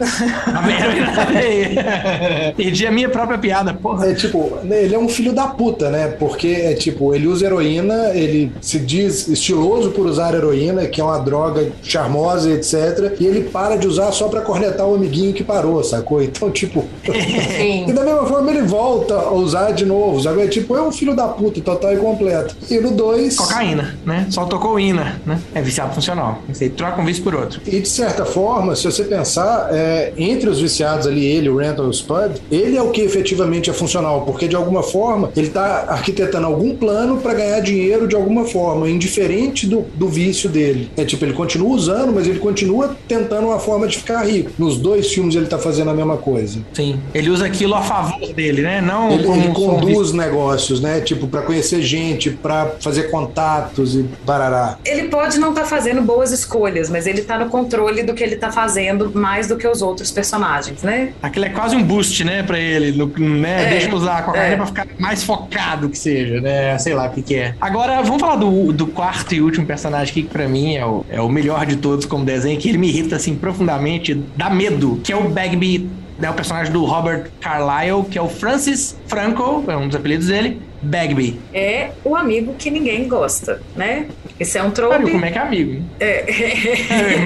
Na 0.48 0.62
veia, 0.62 0.80
heroína 0.86 1.12
na 1.12 1.26
veia. 1.26 2.54
Perdi 2.56 2.88
a 2.88 2.92
minha 2.92 3.10
própria 3.10 3.38
piada, 3.38 3.74
porra. 3.74 4.08
É 4.08 4.14
tipo, 4.14 4.58
ele 4.64 4.94
é 4.94 5.00
um 5.00 5.10
filho 5.10 5.34
da 5.34 5.48
puta, 5.48 5.90
né? 5.90 6.08
Porque 6.08 6.48
é 6.48 6.74
tipo, 6.74 7.14
ele 7.14 7.28
usa 7.28 7.46
heroína, 7.46 8.12
ele 8.14 8.52
se 8.62 8.80
diz 8.80 9.28
estiloso 9.28 9.92
por 9.92 10.06
usar 10.06 10.34
heroína, 10.34 10.86
que 10.86 11.02
é 11.02 11.04
uma 11.04 11.20
droga 11.20 11.72
charmosa, 11.84 12.52
etc. 12.52 13.16
E 13.20 13.26
ele 13.26 13.50
para 13.50 13.76
de 13.76 13.88
usar 13.88 14.12
só 14.12 14.28
pra 14.28 14.42
cornetar 14.42 14.88
o 14.88 14.96
amiguinho 14.96 15.34
que 15.34 15.44
parou, 15.44 15.84
sacou? 15.84 16.22
Então, 16.22 16.52
tipo. 16.52 16.86
Sim. 17.58 17.86
E 17.88 17.94
da 17.94 18.04
mesma 18.04 18.26
forma 18.26 18.50
ele 18.52 18.64
volta 18.64 19.16
a 19.16 19.32
usar 19.32 19.72
de 19.72 19.86
novo, 19.86 20.22
sabe? 20.22 20.42
É 20.42 20.48
tipo, 20.48 20.76
é 20.76 20.82
um 20.82 20.92
filho 20.92 21.16
da 21.16 21.28
puta, 21.28 21.62
total 21.62 21.94
e 21.94 21.98
completo. 21.98 22.56
E 22.70 22.80
no 22.80 22.92
2. 22.92 23.36
Cocaína, 23.36 23.98
né? 24.06 24.28
Só 24.30 24.46
tocou 24.46 24.80
ina, 24.80 25.20
né? 25.26 25.40
É 25.54 25.62
viciado 25.62 25.94
funcional. 25.94 26.40
Você 26.48 26.70
troca 26.70 27.02
um 27.02 27.06
vício 27.06 27.24
por 27.24 27.36
outro. 27.36 27.62
E 27.66 27.80
de 27.80 27.90
certa 27.90 28.26
forma, 28.26 28.76
se 28.76 28.84
você 28.84 29.04
pensar, 29.04 29.70
é, 29.72 30.14
entre 30.18 30.50
os 30.50 30.60
viciados 30.60 31.08
ali, 31.08 31.26
ele, 31.26 31.50
o 31.50 31.58
Rental 31.58 31.86
e 31.86 31.90
o 31.90 31.94
Spud, 31.94 32.42
ele 32.52 32.78
é 32.78 32.82
o 32.82 32.92
que 32.92 33.02
efetivamente 33.02 33.70
é 33.70 33.74
funcional, 33.74 34.22
porque 34.22 34.48
de 34.48 34.56
alguma 34.56 34.84
forma 34.84 35.32
ele 35.36 35.48
está 35.48 35.86
arquitetando 35.88 36.46
algum 36.46 36.76
plano 36.76 37.18
para 37.18 37.34
ganhar 37.34 37.60
dinheiro 37.60 38.08
de 38.08 38.16
alguma 38.16 38.46
forma, 38.46 38.90
indiferente 38.90 39.66
do, 39.68 39.86
do 39.96 40.08
vício 40.08 40.50
dele. 40.50 40.90
É 40.98 41.04
tipo, 41.04 41.24
ele 41.26 41.34
continua 41.34 41.70
usando, 41.70 42.14
mas 42.14 42.28
ele 42.28 42.40
continua 42.40 42.96
tentando 43.08 43.48
uma 43.48 43.60
forma 43.60 43.88
de 43.88 43.98
ficar 43.98 44.24
rico. 44.24 44.52
Nos 44.58 44.78
dois 44.78 45.12
filmes 45.12 45.36
ele 45.36 45.46
tá 45.46 45.58
fazendo 45.58 45.90
a 45.90 45.94
mesma 45.94 46.18
coisa. 46.18 46.60
Sim. 46.74 47.00
Ele 47.14 47.30
usa 47.30 47.47
aquilo 47.48 47.76
a 47.76 47.82
favor 47.82 48.34
dele, 48.34 48.62
né? 48.62 48.82
Não 48.82 49.12
Ele, 49.12 49.24
como 49.24 49.42
ele 49.42 49.50
um 49.50 49.54
conduz 49.54 50.12
negócios, 50.14 50.80
né? 50.82 51.02
Tipo, 51.02 51.28
para 51.28 51.42
conhecer 51.42 51.82
gente, 51.82 52.30
para 52.30 52.74
fazer 52.80 53.04
contatos 53.10 53.96
e 53.96 54.06
barará. 54.26 54.78
Ele 54.86 55.08
pode 55.10 55.40
não 55.40 55.50
estar 55.50 55.66
fazendo 55.66 56.02
boas 56.02 56.32
escolhas, 56.32 56.90
mas 56.90 57.08
ele 57.08 57.22
tá 57.22 57.38
no 57.38 57.50
controle 57.50 58.04
do 58.04 58.14
que 58.14 58.24
ele 58.24 58.36
tá 58.36 58.52
fazendo 58.52 59.12
mais 59.14 59.48
do 59.48 59.58
que 59.58 59.68
os 59.68 59.82
outros 59.82 60.12
personagens, 60.12 60.84
né? 60.84 61.14
Aquilo 61.22 61.46
é 61.46 61.50
quase 61.50 61.76
um 61.76 61.84
boost, 61.84 62.24
né, 62.24 62.44
pra 62.44 62.60
ele. 62.60 62.92
no- 62.92 63.08
né? 63.18 63.66
É, 63.66 63.70
Deixa 63.70 63.90
eu 63.90 63.96
usar 63.96 64.18
a 64.18 64.22
cocaína 64.22 64.54
é. 64.54 64.56
pra 64.56 64.66
ficar 64.66 64.88
mais 65.00 65.24
focado 65.24 65.90
que 65.90 65.98
seja, 65.98 66.40
né? 66.42 66.78
Sei 66.78 66.94
lá 66.94 67.08
o 67.08 67.12
que, 67.12 67.22
que 67.22 67.36
é. 67.36 67.56
Agora, 67.60 68.02
vamos 68.02 68.20
falar 68.22 68.36
do, 68.36 68.72
do 68.74 68.88
quarto 68.88 69.34
e 69.34 69.42
último 69.42 69.66
personagem 69.66 70.12
aqui, 70.12 70.24
que 70.24 70.30
pra 70.30 70.48
mim 70.48 70.76
é 70.76 70.86
o, 70.86 71.06
é 71.10 71.22
o 71.22 71.30
melhor 71.30 71.66
de 71.66 71.76
todos 71.78 72.06
como 72.06 72.24
desenho, 72.26 72.60
que 72.60 72.70
ele 72.70 72.78
me 72.78 72.88
irrita, 72.90 73.16
assim, 73.16 73.36
profundamente, 73.36 74.14
dá 74.36 74.50
medo, 74.50 75.00
que 75.04 75.12
é 75.12 75.16
o 75.16 75.30
Bagby, 75.30 75.90
né, 76.18 76.30
o 76.30 76.34
personagem 76.34 76.72
do 76.72 76.84
Robert 76.86 77.30
Carlyle, 77.40 78.04
que 78.04 78.18
é 78.18 78.22
o 78.22 78.28
Francis 78.30 78.98
Franco, 79.08 79.64
é 79.68 79.78
um 79.78 79.88
dos 79.88 79.96
apelidos 79.96 80.28
dele, 80.28 80.62
Bagby. 80.82 81.40
É 81.54 81.92
o 82.04 82.16
amigo 82.16 82.54
que 82.58 82.70
ninguém 82.70 83.08
gosta, 83.08 83.62
né? 83.76 84.08
Esse 84.40 84.58
é 84.58 84.64
um 84.64 84.72
trope. 84.72 85.10
como 85.12 85.26
é 85.26 85.32
que 85.32 85.38
é 85.38 85.42
amigo? 85.42 85.84
É, 86.00 86.26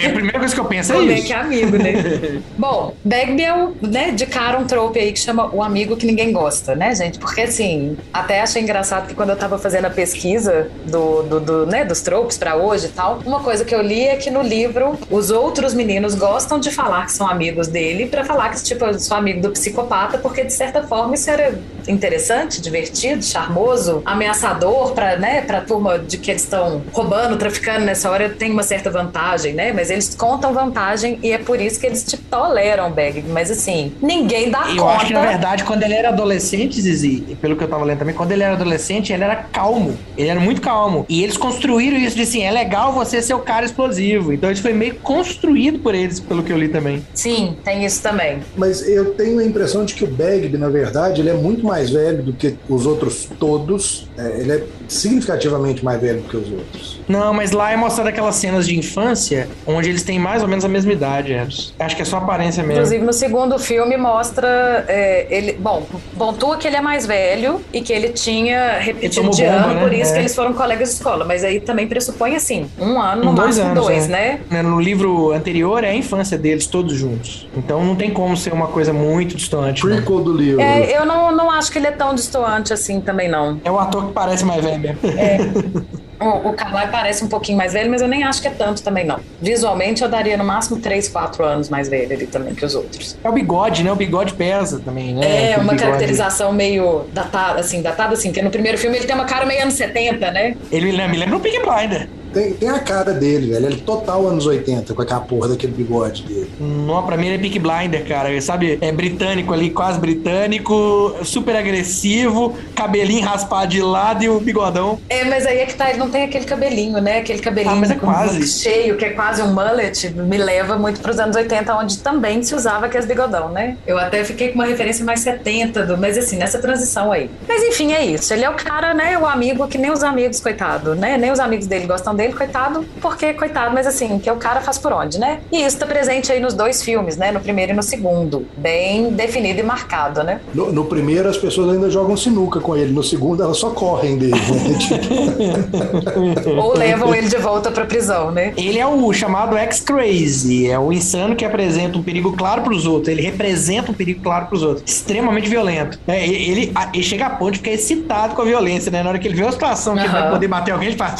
a 0.07 0.09
primeira 0.13 0.39
coisa 0.39 0.53
que 0.53 0.61
eu 0.61 0.65
penso 0.65 0.93
é 0.93 0.95
Como 0.95 1.11
é 1.11 1.15
isso. 1.15 1.27
que 1.27 1.33
é 1.33 1.35
amigo, 1.35 1.77
né? 1.77 2.41
Bom, 2.57 2.95
Bagby 3.03 3.43
é 3.43 3.53
o, 3.53 3.75
né, 3.81 4.11
de 4.11 4.25
cara 4.25 4.57
um 4.57 4.65
trope 4.65 4.99
aí 4.99 5.11
que 5.11 5.19
chama 5.19 5.53
o 5.53 5.61
amigo 5.61 5.97
que 5.97 6.05
ninguém 6.05 6.31
gosta, 6.31 6.75
né, 6.75 6.93
gente? 6.95 7.19
Porque 7.19 7.41
assim, 7.41 7.97
até 8.13 8.41
achei 8.41 8.61
engraçado 8.61 9.07
que 9.07 9.13
quando 9.13 9.31
eu 9.31 9.35
tava 9.35 9.57
fazendo 9.57 9.85
a 9.85 9.89
pesquisa 9.89 10.69
do, 10.85 11.23
do, 11.23 11.39
do, 11.39 11.65
né, 11.65 11.83
dos 11.83 12.01
tropes 12.01 12.37
pra 12.37 12.55
hoje 12.55 12.85
e 12.85 12.89
tal, 12.89 13.19
uma 13.25 13.41
coisa 13.41 13.65
que 13.65 13.75
eu 13.75 13.81
li 13.81 14.03
é 14.03 14.15
que 14.15 14.29
no 14.31 14.41
livro 14.41 14.97
os 15.09 15.29
outros 15.31 15.73
meninos 15.73 16.15
gostam 16.15 16.59
de 16.59 16.71
falar 16.71 17.05
que 17.05 17.11
são 17.11 17.27
amigos 17.27 17.67
dele 17.67 18.05
pra 18.07 18.23
falar 18.23 18.49
que, 18.49 18.63
tipo, 18.63 18.85
eu 18.85 18.97
sou 18.99 19.17
amigo 19.17 19.41
do 19.41 19.51
psicopata, 19.51 20.17
porque 20.17 20.43
de 20.43 20.53
certa 20.53 20.83
forma 20.83 21.15
isso 21.15 21.29
era 21.29 21.59
interessante, 21.87 22.61
divertido, 22.61 23.23
charmoso, 23.41 24.01
ameaçador 24.05 24.91
pra, 24.93 25.17
né, 25.17 25.41
pra 25.41 25.61
turma 25.61 25.99
de 25.99 26.17
que 26.17 26.31
eles 26.31 26.43
estão 26.43 26.81
roubando, 26.91 27.37
traficando 27.37 27.85
nessa 27.85 28.09
hora 28.09 28.29
tem 28.29 28.51
uma 28.51 28.63
certa 28.63 28.89
vantagem, 28.89 29.53
né? 29.53 29.71
Mas 29.73 29.89
eles 29.89 30.15
contam 30.15 30.53
vantagem 30.53 31.19
e 31.23 31.31
é 31.31 31.37
por 31.37 31.59
isso 31.59 31.79
que 31.79 31.85
eles 31.87 32.03
te 32.03 32.17
toleram, 32.17 32.91
Bag. 32.91 33.23
Mas 33.29 33.49
assim, 33.51 33.93
ninguém 34.01 34.49
dá 34.49 34.69
Eu 34.69 34.77
conta. 34.77 34.95
acho 34.95 35.05
que, 35.07 35.13
na 35.13 35.21
verdade, 35.25 35.63
quando 35.63 35.83
ele 35.83 35.93
era 35.93 36.09
adolescente, 36.09 36.81
Zizi, 36.81 37.23
e 37.29 37.35
pelo 37.35 37.55
que 37.55 37.63
eu 37.63 37.67
tava 37.67 37.83
lendo 37.83 37.99
também, 37.99 38.13
quando 38.15 38.31
ele 38.31 38.43
era 38.43 38.53
adolescente, 38.53 39.11
ele 39.11 39.23
era 39.23 39.35
calmo. 39.35 39.97
Ele 40.17 40.27
era 40.29 40.39
muito 40.39 40.61
calmo. 40.61 41.05
E 41.09 41.23
eles 41.23 41.37
construíram 41.37 41.97
isso 41.97 42.15
de 42.15 42.23
assim, 42.23 42.43
é 42.43 42.51
legal 42.51 42.93
você 42.93 43.21
ser 43.21 43.33
o 43.33 43.39
cara 43.39 43.65
explosivo. 43.65 44.31
Então 44.33 44.51
isso 44.51 44.61
foi 44.61 44.73
meio 44.73 44.95
construído 44.95 45.79
por 45.79 45.95
eles, 45.95 46.19
pelo 46.19 46.43
que 46.43 46.51
eu 46.51 46.57
li 46.57 46.67
também. 46.69 47.05
Sim, 47.13 47.55
tem 47.63 47.85
isso 47.85 48.01
também. 48.01 48.39
Mas 48.55 48.87
eu 48.87 49.13
tenho 49.13 49.39
a 49.39 49.43
impressão 49.43 49.85
de 49.85 49.93
que 49.93 50.03
o 50.03 50.07
Bagby, 50.07 50.57
na 50.57 50.69
verdade, 50.69 51.21
ele 51.21 51.29
é 51.29 51.33
muito 51.33 51.65
mais 51.65 51.89
velho 51.89 52.23
do 52.23 52.33
que 52.33 52.55
os 52.69 52.85
outros 52.85 53.27
todos. 53.39 54.07
É, 54.17 54.39
ele 54.39 54.51
é 54.51 54.67
significativamente 54.91 55.83
mais 55.83 55.99
velho 56.01 56.21
do 56.21 56.27
que 56.29 56.37
os 56.37 56.51
outros. 56.51 56.99
Não, 57.07 57.33
mas 57.33 57.51
lá 57.51 57.71
é 57.71 57.75
mostrado 57.75 58.09
aquelas 58.09 58.35
cenas 58.35 58.67
de 58.67 58.77
infância 58.77 59.47
onde 59.65 59.89
eles 59.89 60.03
têm 60.03 60.19
mais 60.19 60.41
ou 60.41 60.47
menos 60.47 60.63
a 60.65 60.67
mesma 60.69 60.91
idade, 60.93 61.33
Eros. 61.33 61.73
Acho 61.79 61.95
que 61.95 62.01
é 62.01 62.05
só 62.05 62.17
aparência 62.17 62.61
mesmo. 62.63 62.73
Inclusive, 62.81 63.05
no 63.05 63.13
segundo 63.13 63.59
filme 63.59 63.97
mostra 63.97 64.85
é, 64.87 65.27
ele. 65.29 65.53
Bom, 65.53 65.85
pontua 66.17 66.57
que 66.57 66.67
ele 66.67 66.75
é 66.75 66.81
mais 66.81 67.05
velho 67.05 67.61
e 67.73 67.81
que 67.81 67.91
ele 67.91 68.09
tinha 68.09 68.77
repetido 68.79 69.15
tomou 69.21 69.31
de 69.35 69.43
bomba, 69.43 69.55
ano, 69.55 69.73
né? 69.75 69.81
por 69.81 69.93
isso 69.93 70.11
É. 70.11 70.13
que 70.13 70.19
eles 70.19 70.35
foram 70.35 70.53
colegas 70.53 70.89
de 70.89 70.95
escola. 70.95 71.25
Mas 71.25 71.43
aí 71.43 71.59
também 71.59 71.87
pressupõe 71.87 72.35
assim, 72.35 72.69
um 72.79 72.99
ano, 72.99 73.25
no 73.25 73.33
dois 73.33 73.57
máximo 73.57 73.65
anos, 73.71 73.85
dois, 73.85 74.05
é. 74.05 74.07
né? 74.07 74.39
Né, 74.49 74.61
No 74.61 74.79
livro 74.79 75.31
anterior 75.31 75.83
é 75.83 75.89
a 75.89 75.95
infância 75.95 76.37
deles 76.37 76.67
todos 76.67 76.93
juntos. 76.93 77.47
Então 77.55 77.83
não 77.83 77.95
tem 77.95 78.11
como 78.11 78.35
ser 78.37 78.53
uma 78.53 78.67
coisa 78.67 78.93
muito 78.93 79.35
distante. 79.35 79.85
né? 79.85 79.95
Prequel 79.95 80.21
do 80.21 80.33
livro. 80.33 80.61
É, 80.61 80.97
eu 80.97 81.05
não, 81.05 81.31
não 81.35 81.49
acho 81.51 81.71
que 81.71 81.77
ele 81.77 81.87
é 81.87 81.91
tão 81.91 82.13
distoante 82.15 82.73
assim 82.73 83.01
também, 83.01 83.29
não. 83.29 83.59
É 83.63 83.71
o 83.71 83.79
ator 83.79 84.07
que 84.07 84.13
parece 84.13 84.45
mais 84.45 84.63
velho 84.63 84.80
mesmo. 84.81 84.99
O, 86.21 86.49
o 86.49 86.53
Carlyle 86.53 86.91
parece 86.91 87.23
um 87.23 87.27
pouquinho 87.27 87.57
mais 87.57 87.73
velho, 87.73 87.89
mas 87.89 87.99
eu 87.99 88.07
nem 88.07 88.23
acho 88.23 88.41
que 88.43 88.47
é 88.47 88.51
tanto 88.51 88.83
também, 88.83 89.03
não. 89.03 89.19
Visualmente, 89.41 90.03
eu 90.03 90.07
daria 90.07 90.37
no 90.37 90.43
máximo 90.43 90.79
3, 90.79 91.09
4 91.09 91.43
anos 91.43 91.67
mais 91.67 91.89
velho 91.89 92.13
ele 92.13 92.27
também 92.27 92.53
que 92.53 92.63
os 92.63 92.75
outros. 92.75 93.17
É 93.23 93.27
o 93.27 93.31
bigode, 93.31 93.83
né? 93.83 93.91
O 93.91 93.95
bigode 93.95 94.35
pesa 94.35 94.79
também, 94.79 95.15
né? 95.15 95.53
É, 95.53 95.57
uma 95.57 95.75
caracterização 95.75 96.53
meio 96.53 97.05
datada, 97.11 97.59
assim, 97.59 97.81
datada 97.81 98.13
assim, 98.13 98.29
porque 98.29 98.43
no 98.43 98.51
primeiro 98.51 98.77
filme 98.77 98.97
ele 98.97 99.07
tem 99.07 99.15
uma 99.15 99.25
cara 99.25 99.47
meio 99.47 99.63
anos 99.63 99.73
70, 99.73 100.29
né? 100.31 100.55
Ele 100.71 100.85
me 100.85 100.91
lembra, 100.91 101.11
me 101.11 101.17
lembra 101.17 101.37
um 101.37 101.39
Pig 101.39 101.57
Blinder. 101.59 102.07
Tem, 102.33 102.53
tem 102.53 102.69
a 102.69 102.79
cara 102.79 103.13
dele, 103.13 103.51
velho. 103.51 103.65
Ele 103.65 103.75
é 103.75 103.79
total 103.79 104.27
anos 104.27 104.45
80, 104.45 104.93
com 104.93 105.01
aquela 105.01 105.19
porra 105.21 105.49
daquele 105.49 105.73
bigode 105.73 106.23
dele. 106.23 106.49
Não, 106.59 107.03
pra 107.05 107.17
mim 107.17 107.27
ele 107.27 107.35
é 107.35 107.39
Pig 107.39 107.59
Blinder, 107.59 108.07
cara. 108.07 108.39
Sabe? 108.41 108.77
É 108.81 108.91
britânico 108.91 109.53
ali, 109.53 109.69
quase 109.69 109.99
britânico, 109.99 111.15
super 111.23 111.55
agressivo, 111.55 112.55
cabelinho 112.75 113.25
raspado 113.25 113.67
de 113.71 113.81
lado 113.81 114.23
e 114.23 114.29
o 114.29 114.39
bigodão. 114.39 114.99
É, 115.09 115.23
mas 115.25 115.45
aí 115.45 115.59
é 115.59 115.65
que 115.65 115.75
tá, 115.75 115.89
ele 115.89 115.99
não 115.99 116.09
tem 116.09 116.23
aquele 116.23 116.45
cabelinho, 116.45 116.99
né? 117.01 117.19
Aquele 117.19 117.39
cabelinho 117.39 117.81
Ah, 117.83 117.91
é 117.91 117.95
quase. 117.95 118.47
cheio, 118.47 118.97
que 118.97 119.05
é 119.05 119.09
quase 119.11 119.41
um 119.41 119.53
mullet, 119.53 120.09
me 120.13 120.37
leva 120.37 120.77
muito 120.77 120.99
pros 121.01 121.19
anos 121.19 121.35
80, 121.35 121.73
onde 121.75 121.97
também 121.99 122.41
se 122.43 122.55
usava 122.55 122.85
aqueles 122.87 123.05
bigodão, 123.05 123.49
né? 123.49 123.77
Eu 123.85 123.97
até 123.97 124.23
fiquei 124.23 124.49
com 124.49 124.55
uma 124.55 124.65
referência 124.65 125.03
mais 125.05 125.19
70, 125.21 125.85
do, 125.85 125.97
mas 125.97 126.17
assim, 126.17 126.37
nessa 126.37 126.59
transição 126.59 127.11
aí. 127.11 127.29
Mas 127.47 127.63
enfim, 127.63 127.93
é 127.93 128.03
isso. 128.05 128.33
Ele 128.33 128.43
é 128.43 128.49
o 128.49 128.53
cara, 128.53 128.93
né? 128.93 129.17
O 129.17 129.25
amigo 129.25 129.67
que 129.67 129.77
nem 129.77 129.91
os 129.91 130.03
amigos, 130.03 130.39
coitado, 130.39 130.95
né? 130.95 131.17
Nem 131.17 131.31
os 131.31 131.39
amigos 131.39 131.67
dele 131.67 131.85
gostam 131.85 132.15
dele, 132.15 132.20
dele, 132.21 132.33
coitado, 132.33 132.85
porque 133.01 133.33
coitado, 133.33 133.73
mas 133.73 133.87
assim, 133.87 134.19
que 134.19 134.29
o 134.29 134.35
cara 134.35 134.61
faz 134.61 134.77
por 134.77 134.93
onde, 134.93 135.19
né? 135.19 135.39
E 135.51 135.63
isso 135.63 135.77
tá 135.77 135.85
presente 135.85 136.31
aí 136.31 136.39
nos 136.39 136.53
dois 136.53 136.83
filmes, 136.83 137.17
né? 137.17 137.31
No 137.31 137.39
primeiro 137.39 137.71
e 137.71 137.75
no 137.75 137.83
segundo. 137.83 138.45
Bem 138.57 139.11
definido 139.11 139.59
e 139.59 139.63
marcado, 139.63 140.23
né? 140.23 140.39
No, 140.53 140.71
no 140.71 140.85
primeiro, 140.85 141.27
as 141.27 141.37
pessoas 141.37 141.73
ainda 141.73 141.89
jogam 141.89 142.15
sinuca 142.15 142.59
com 142.59 142.75
ele. 142.77 142.93
No 142.93 143.03
segundo, 143.03 143.41
elas 143.43 143.57
só 143.57 143.71
correm 143.71 144.17
dele. 144.17 144.33
Né? 144.33 144.77
Tipo, 144.77 146.49
Ou 146.61 146.77
levam 146.77 147.13
ele 147.15 147.27
de 147.27 147.37
volta 147.37 147.71
pra 147.71 147.85
prisão, 147.85 148.31
né? 148.31 148.53
Ele 148.55 148.77
é 148.79 148.85
o 148.85 149.13
chamado 149.13 149.57
ex-crazy, 149.57 150.69
é 150.69 150.77
o 150.77 150.93
insano 150.93 151.35
que 151.35 151.43
apresenta 151.43 151.97
um 151.97 152.03
perigo 152.03 152.33
claro 152.33 152.61
pros 152.61 152.85
outros. 152.85 153.07
Ele 153.09 153.21
representa 153.21 153.91
um 153.91 153.93
perigo 153.93 154.21
claro 154.21 154.45
pros 154.45 154.61
outros. 154.61 154.89
Extremamente 154.89 155.49
violento. 155.49 155.99
É, 156.07 156.25
ele, 156.27 156.71
ele, 156.93 157.03
chega 157.03 157.25
a 157.25 157.29
ponto 157.29 157.53
de 157.53 157.57
ficar 157.59 157.71
excitado 157.71 158.35
com 158.35 158.41
a 158.41 158.45
violência, 158.45 158.91
né? 158.91 159.01
Na 159.01 159.09
hora 159.09 159.19
que 159.19 159.27
ele 159.27 159.35
vê 159.35 159.45
a 159.45 159.51
situação 159.51 159.95
que 159.95 160.01
ele 160.01 160.09
vai 160.09 160.29
poder 160.29 160.47
bater 160.47 160.71
alguém, 160.71 160.89
ele 160.89 160.97
fala. 160.97 161.15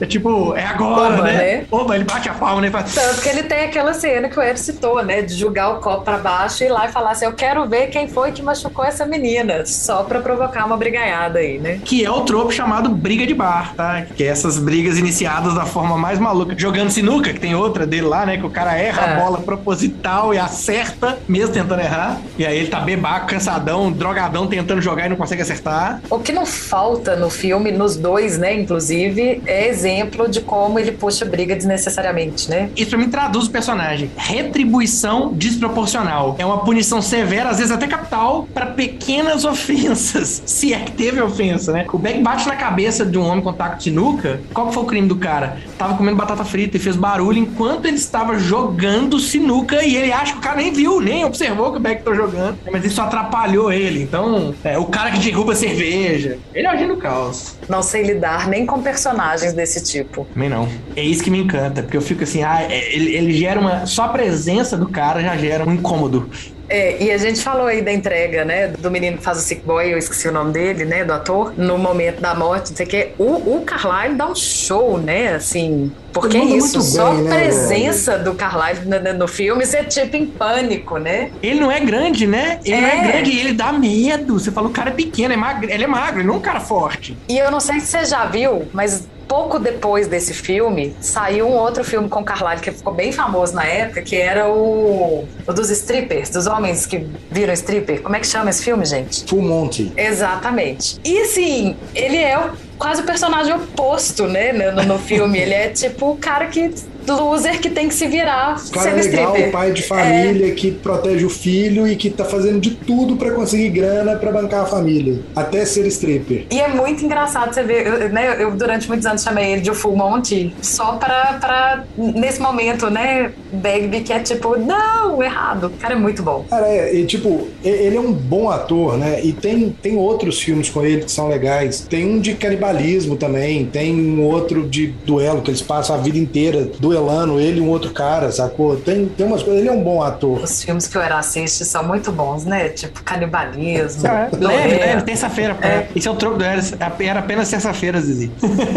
É 0.00 0.06
tipo, 0.06 0.54
é 0.56 0.64
agora, 0.64 1.14
Oba, 1.14 1.22
né? 1.24 1.32
né? 1.32 1.64
Oba, 1.70 1.94
ele 1.94 2.04
bate 2.04 2.28
a 2.28 2.34
palma, 2.34 2.60
né? 2.60 2.70
Fala, 2.70 2.84
Tanto 2.84 3.20
que 3.22 3.28
ele 3.28 3.42
tem 3.44 3.64
aquela 3.64 3.92
cena 3.94 4.28
que 4.28 4.38
o 4.38 4.42
Ed 4.42 4.58
citou, 4.58 5.02
né? 5.04 5.22
De 5.22 5.34
jogar 5.34 5.70
o 5.70 5.80
copo 5.80 6.02
pra 6.04 6.18
baixo 6.18 6.62
e 6.62 6.66
ir 6.66 6.70
lá 6.70 6.86
e 6.88 6.92
falar 6.92 7.12
assim: 7.12 7.24
Eu 7.24 7.32
quero 7.32 7.66
ver 7.68 7.88
quem 7.88 8.08
foi 8.08 8.32
que 8.32 8.42
machucou 8.42 8.84
essa 8.84 9.04
menina. 9.06 9.64
Só 9.66 10.02
pra 10.02 10.20
provocar 10.20 10.64
uma 10.66 10.76
brigaiada 10.76 11.38
aí, 11.38 11.58
né? 11.58 11.80
que 11.84 12.04
é 12.04 12.10
o 12.10 12.20
tropo 12.22 12.52
chamado 12.52 12.88
briga 12.90 13.26
de 13.26 13.34
bar, 13.34 13.74
tá? 13.74 14.02
Que 14.16 14.24
é 14.24 14.26
essas 14.28 14.58
brigas 14.58 14.98
iniciadas 14.98 15.54
da 15.54 15.64
forma 15.66 15.96
mais 15.98 16.18
maluca. 16.18 16.54
Jogando 16.56 16.90
sinuca, 16.90 17.32
que 17.32 17.40
tem 17.40 17.54
outra 17.54 17.86
dele 17.86 18.06
lá, 18.06 18.24
né? 18.26 18.36
Que 18.36 18.46
o 18.46 18.50
cara 18.50 18.76
erra 18.76 19.02
a 19.02 19.10
É. 19.10 19.16
bola 19.20 19.38
proposital 19.38 20.32
e 20.34 20.38
acerta, 20.38 21.18
mesmo 21.28 21.52
tentando 21.52 21.80
errar. 21.80 22.20
E 22.38 22.46
aí 22.46 22.56
ele 22.58 22.68
tá 22.68 22.80
bebaco, 22.80 23.26
cansadão, 23.26 23.90
drogadão, 23.90 24.46
tentando 24.46 24.80
jogar 24.80 25.06
e 25.06 25.08
não 25.08 25.16
consegue 25.16 25.42
acertar. 25.42 26.00
O 26.10 26.18
que 26.18 26.32
não 26.32 26.46
falta 26.46 27.16
no 27.16 27.28
filme, 27.30 27.70
nos 27.72 27.96
dois, 27.96 28.38
né, 28.38 28.54
inclusive, 28.54 29.42
é 29.46 29.68
exemplo 29.82 30.28
de 30.28 30.40
como 30.40 30.78
ele 30.78 30.92
puxa 30.92 31.24
briga 31.24 31.56
desnecessariamente, 31.56 32.48
né? 32.48 32.70
Isso 32.76 32.90
pra 32.90 32.98
mim 32.98 33.10
traduz 33.10 33.46
o 33.46 33.50
personagem. 33.50 34.10
Retribuição 34.16 35.32
desproporcional. 35.32 36.36
É 36.38 36.46
uma 36.46 36.58
punição 36.58 37.02
severa, 37.02 37.50
às 37.50 37.58
vezes 37.58 37.72
até 37.72 37.86
capital, 37.86 38.46
pra 38.54 38.66
pequenas 38.66 39.44
ofensas. 39.44 40.42
Se 40.46 40.72
é 40.72 40.80
que 40.80 40.92
teve 40.92 41.20
ofensa, 41.20 41.72
né? 41.72 41.86
O 41.92 41.98
Beck 41.98 42.20
bate 42.20 42.46
na 42.46 42.54
cabeça 42.56 43.04
de 43.04 43.18
um 43.18 43.26
homem 43.26 43.42
com 43.42 43.52
taco 43.52 43.76
de 43.76 43.84
sinuca. 43.84 44.40
Qual 44.54 44.68
que 44.68 44.74
foi 44.74 44.82
o 44.82 44.86
crime 44.86 45.08
do 45.08 45.16
cara? 45.16 45.56
Tava 45.76 45.96
comendo 45.96 46.16
batata 46.16 46.44
frita 46.44 46.76
e 46.76 46.80
fez 46.80 46.96
barulho 46.96 47.38
enquanto 47.38 47.86
ele 47.86 47.96
estava 47.96 48.38
jogando 48.38 49.18
sinuca 49.18 49.82
e 49.84 49.96
ele 49.96 50.12
acha 50.12 50.32
que 50.32 50.38
o 50.38 50.42
cara 50.42 50.56
nem 50.56 50.72
viu, 50.72 51.00
nem 51.00 51.24
observou 51.24 51.72
que 51.72 51.78
o 51.78 51.80
Beck 51.80 52.02
tá 52.04 52.14
jogando. 52.14 52.58
Mas 52.70 52.84
isso 52.84 53.00
atrapalhou 53.00 53.72
ele. 53.72 54.02
Então, 54.02 54.54
é, 54.62 54.78
o 54.78 54.86
cara 54.86 55.10
que 55.10 55.18
derruba 55.18 55.54
cerveja. 55.54 56.38
Ele 56.54 56.66
é 56.66 56.74
o 56.74 56.76
gênio 56.76 56.94
do 56.94 57.00
caos. 57.00 57.56
Não 57.68 57.82
sei 57.82 58.02
lidar 58.02 58.46
nem 58.48 58.64
com 58.64 58.80
personagens 58.82 59.52
desse 59.52 59.71
tipo. 59.80 60.26
Também 60.32 60.48
não. 60.48 60.68
É 60.96 61.02
isso 61.02 61.22
que 61.22 61.30
me 61.30 61.38
encanta, 61.38 61.82
porque 61.82 61.96
eu 61.96 62.02
fico 62.02 62.22
assim, 62.24 62.42
ah, 62.42 62.62
é- 62.68 62.94
ele, 62.94 63.14
ele 63.14 63.32
gera 63.32 63.58
uma. 63.60 63.86
Só 63.86 64.04
a 64.04 64.08
presença 64.08 64.76
do 64.76 64.88
cara 64.88 65.20
já 65.22 65.36
gera 65.36 65.64
um 65.68 65.72
incômodo. 65.72 66.28
É, 66.68 67.02
e 67.02 67.10
a 67.10 67.18
gente 67.18 67.42
falou 67.42 67.66
aí 67.66 67.82
da 67.82 67.92
entrega, 67.92 68.46
né, 68.46 68.68
do 68.68 68.90
menino 68.90 69.18
que 69.18 69.22
faz 69.22 69.36
o 69.36 69.40
Sick 69.42 69.60
Boy, 69.62 69.92
eu 69.92 69.98
esqueci 69.98 70.26
o 70.28 70.32
nome 70.32 70.52
dele, 70.54 70.86
né, 70.86 71.04
do 71.04 71.12
ator, 71.12 71.52
no 71.58 71.76
momento 71.76 72.18
da 72.22 72.34
morte, 72.34 72.70
não 72.70 72.76
sei 72.78 72.86
o 72.86 72.88
que. 72.88 73.08
O, 73.18 73.56
o 73.56 73.62
Carlyle 73.62 74.14
dá 74.14 74.26
um 74.26 74.34
show, 74.34 74.96
né, 74.96 75.34
assim. 75.34 75.92
Porque 76.14 76.38
manda 76.38 76.56
isso, 76.56 76.78
muito 76.78 76.90
só 76.90 77.10
bem, 77.10 77.20
a 77.20 77.22
né, 77.24 77.30
presença 77.42 78.18
do 78.18 78.34
Carlyle 78.34 78.80
no, 78.86 79.18
no- 79.18 79.28
filme, 79.28 79.66
você 79.66 79.78
é 79.78 79.84
tipo 79.84 80.16
em 80.16 80.24
pânico, 80.26 80.96
né? 80.98 81.30
Ele 81.42 81.60
não 81.60 81.70
é 81.70 81.80
grande, 81.80 82.26
né? 82.26 82.58
Ele 82.64 82.80
não 82.80 82.88
é 82.88 82.98
É. 82.98 83.12
grande 83.12 83.30
e 83.32 83.40
ele 83.40 83.52
dá 83.52 83.70
medo. 83.72 84.38
Você 84.38 84.50
fala, 84.50 84.68
o 84.68 84.70
cara 84.70 84.90
é 84.90 84.92
pequeno, 84.94 85.32
é 85.34 85.36
magro, 85.36 85.70
ele 85.70 85.84
é 85.84 85.86
magro, 85.86 86.20
ele 86.20 86.26
não 86.28 86.34
é 86.34 86.38
um 86.38 86.40
cara 86.40 86.60
forte. 86.60 87.16
E 87.28 87.36
eu 87.38 87.50
não 87.50 87.60
sei 87.60 87.80
se 87.80 87.86
você 87.86 88.04
já 88.06 88.24
viu, 88.26 88.66
mas 88.72 89.08
pouco 89.28 89.58
depois 89.58 90.06
desse 90.06 90.32
filme, 90.34 90.94
saiu 91.00 91.46
um 91.48 91.54
outro 91.56 91.82
filme 91.84 92.08
com 92.08 92.22
Carlyle 92.24 92.60
que 92.60 92.70
ficou 92.70 92.92
bem 92.92 93.12
famoso 93.12 93.54
na 93.54 93.64
época, 93.64 94.02
que 94.02 94.16
era 94.16 94.48
o, 94.48 95.26
o 95.46 95.52
dos 95.52 95.70
strippers, 95.70 96.30
dos 96.30 96.46
homens 96.46 96.86
que 96.86 97.06
viram 97.30 97.52
stripper. 97.54 98.02
Como 98.02 98.14
é 98.16 98.20
que 98.20 98.26
chama 98.26 98.50
esse 98.50 98.62
filme, 98.62 98.84
gente? 98.84 99.24
Full 99.28 99.42
Monty. 99.42 99.92
Exatamente. 99.96 100.98
E 101.04 101.18
assim, 101.20 101.76
ele 101.94 102.16
é 102.18 102.38
o- 102.38 102.50
quase 102.78 103.02
o 103.02 103.04
personagem 103.04 103.52
oposto, 103.54 104.26
né, 104.26 104.52
no, 104.52 104.82
no 104.84 104.98
filme. 104.98 105.38
Ele 105.38 105.54
é 105.54 105.68
tipo 105.68 106.10
o 106.12 106.16
cara 106.16 106.46
que. 106.46 106.72
Loser 107.08 107.60
que 107.60 107.70
tem 107.70 107.88
que 107.88 107.94
se 107.94 108.06
virar 108.06 108.56
O 108.66 108.70
cara 108.70 108.90
é 108.90 108.94
legal, 108.94 109.30
stripper. 109.32 109.52
pai 109.52 109.72
de 109.72 109.82
família 109.82 110.54
que 110.54 110.70
protege 110.70 111.24
o 111.24 111.30
filho 111.30 111.86
e 111.86 111.96
que 111.96 112.10
tá 112.10 112.24
fazendo 112.24 112.60
de 112.60 112.70
tudo 112.72 113.16
pra 113.16 113.30
conseguir 113.32 113.70
grana 113.70 114.16
pra 114.16 114.30
bancar 114.30 114.62
a 114.62 114.66
família. 114.66 115.20
Até 115.34 115.64
ser 115.64 115.86
stripper. 115.86 116.46
E 116.50 116.60
é 116.60 116.68
muito 116.68 117.04
engraçado 117.04 117.52
você 117.52 117.62
ver, 117.62 117.86
eu, 117.86 118.08
né, 118.10 118.36
eu 118.38 118.50
durante 118.52 118.88
muitos 118.88 119.06
anos 119.06 119.22
chamei 119.22 119.52
ele 119.52 119.60
de 119.60 119.70
o 119.70 119.74
Full 119.74 119.96
Monty, 119.96 120.54
só 120.60 120.92
pra, 120.96 121.38
pra 121.40 121.84
nesse 121.96 122.40
momento, 122.40 122.90
né, 122.90 123.32
Bagby, 123.52 124.00
que 124.00 124.12
é 124.12 124.20
tipo, 124.20 124.56
não, 124.58 125.22
errado. 125.22 125.66
O 125.66 125.70
cara 125.70 125.94
é 125.94 125.96
muito 125.96 126.22
bom. 126.22 126.44
Cara, 126.48 126.66
é, 126.68 126.94
e, 126.94 127.04
tipo, 127.06 127.48
ele 127.64 127.96
é 127.96 128.00
um 128.00 128.12
bom 128.12 128.50
ator, 128.50 128.96
né? 128.96 129.20
E 129.22 129.32
tem, 129.32 129.70
tem 129.82 129.96
outros 129.96 130.40
filmes 130.40 130.68
com 130.70 130.84
ele 130.84 131.04
que 131.04 131.10
são 131.10 131.28
legais. 131.28 131.80
Tem 131.80 132.06
um 132.06 132.18
de 132.20 132.34
canibalismo 132.34 133.16
também, 133.16 133.66
tem 133.66 133.94
um 133.94 134.22
outro 134.22 134.68
de 134.68 134.88
duelo 135.04 135.42
que 135.42 135.50
eles 135.50 135.62
passam 135.62 135.96
a 135.96 135.98
vida 135.98 136.18
inteira 136.18 136.70
duelando 136.92 137.40
ele 137.40 137.58
e 137.58 137.60
um 137.60 137.68
outro 137.68 137.90
cara, 137.90 138.30
sacou? 138.30 138.76
Tem, 138.76 139.06
tem 139.06 139.26
umas 139.26 139.42
coisas. 139.42 139.60
Ele 139.60 139.68
é 139.68 139.72
um 139.72 139.82
bom 139.82 140.02
ator. 140.02 140.42
Os 140.42 140.62
filmes 140.62 140.86
que 140.86 140.98
o 140.98 141.00
Era 141.00 141.18
assiste 141.18 141.64
são 141.64 141.82
muito 141.84 142.12
bons, 142.12 142.44
né? 142.44 142.68
Tipo, 142.68 143.02
canibalismo. 143.02 144.02
leve, 144.02 144.36
duelo. 144.36 144.80
leve, 144.80 145.02
terça-feira. 145.02 145.56
É. 145.62 145.88
Esse 145.94 146.06
é 146.06 146.10
o 146.10 146.14
troco 146.14 146.38
do 146.38 146.44
Eras. 146.44 146.74
Era 146.98 147.20
apenas 147.20 147.48
terça-feira, 147.48 148.00
Zizi. 148.00 148.30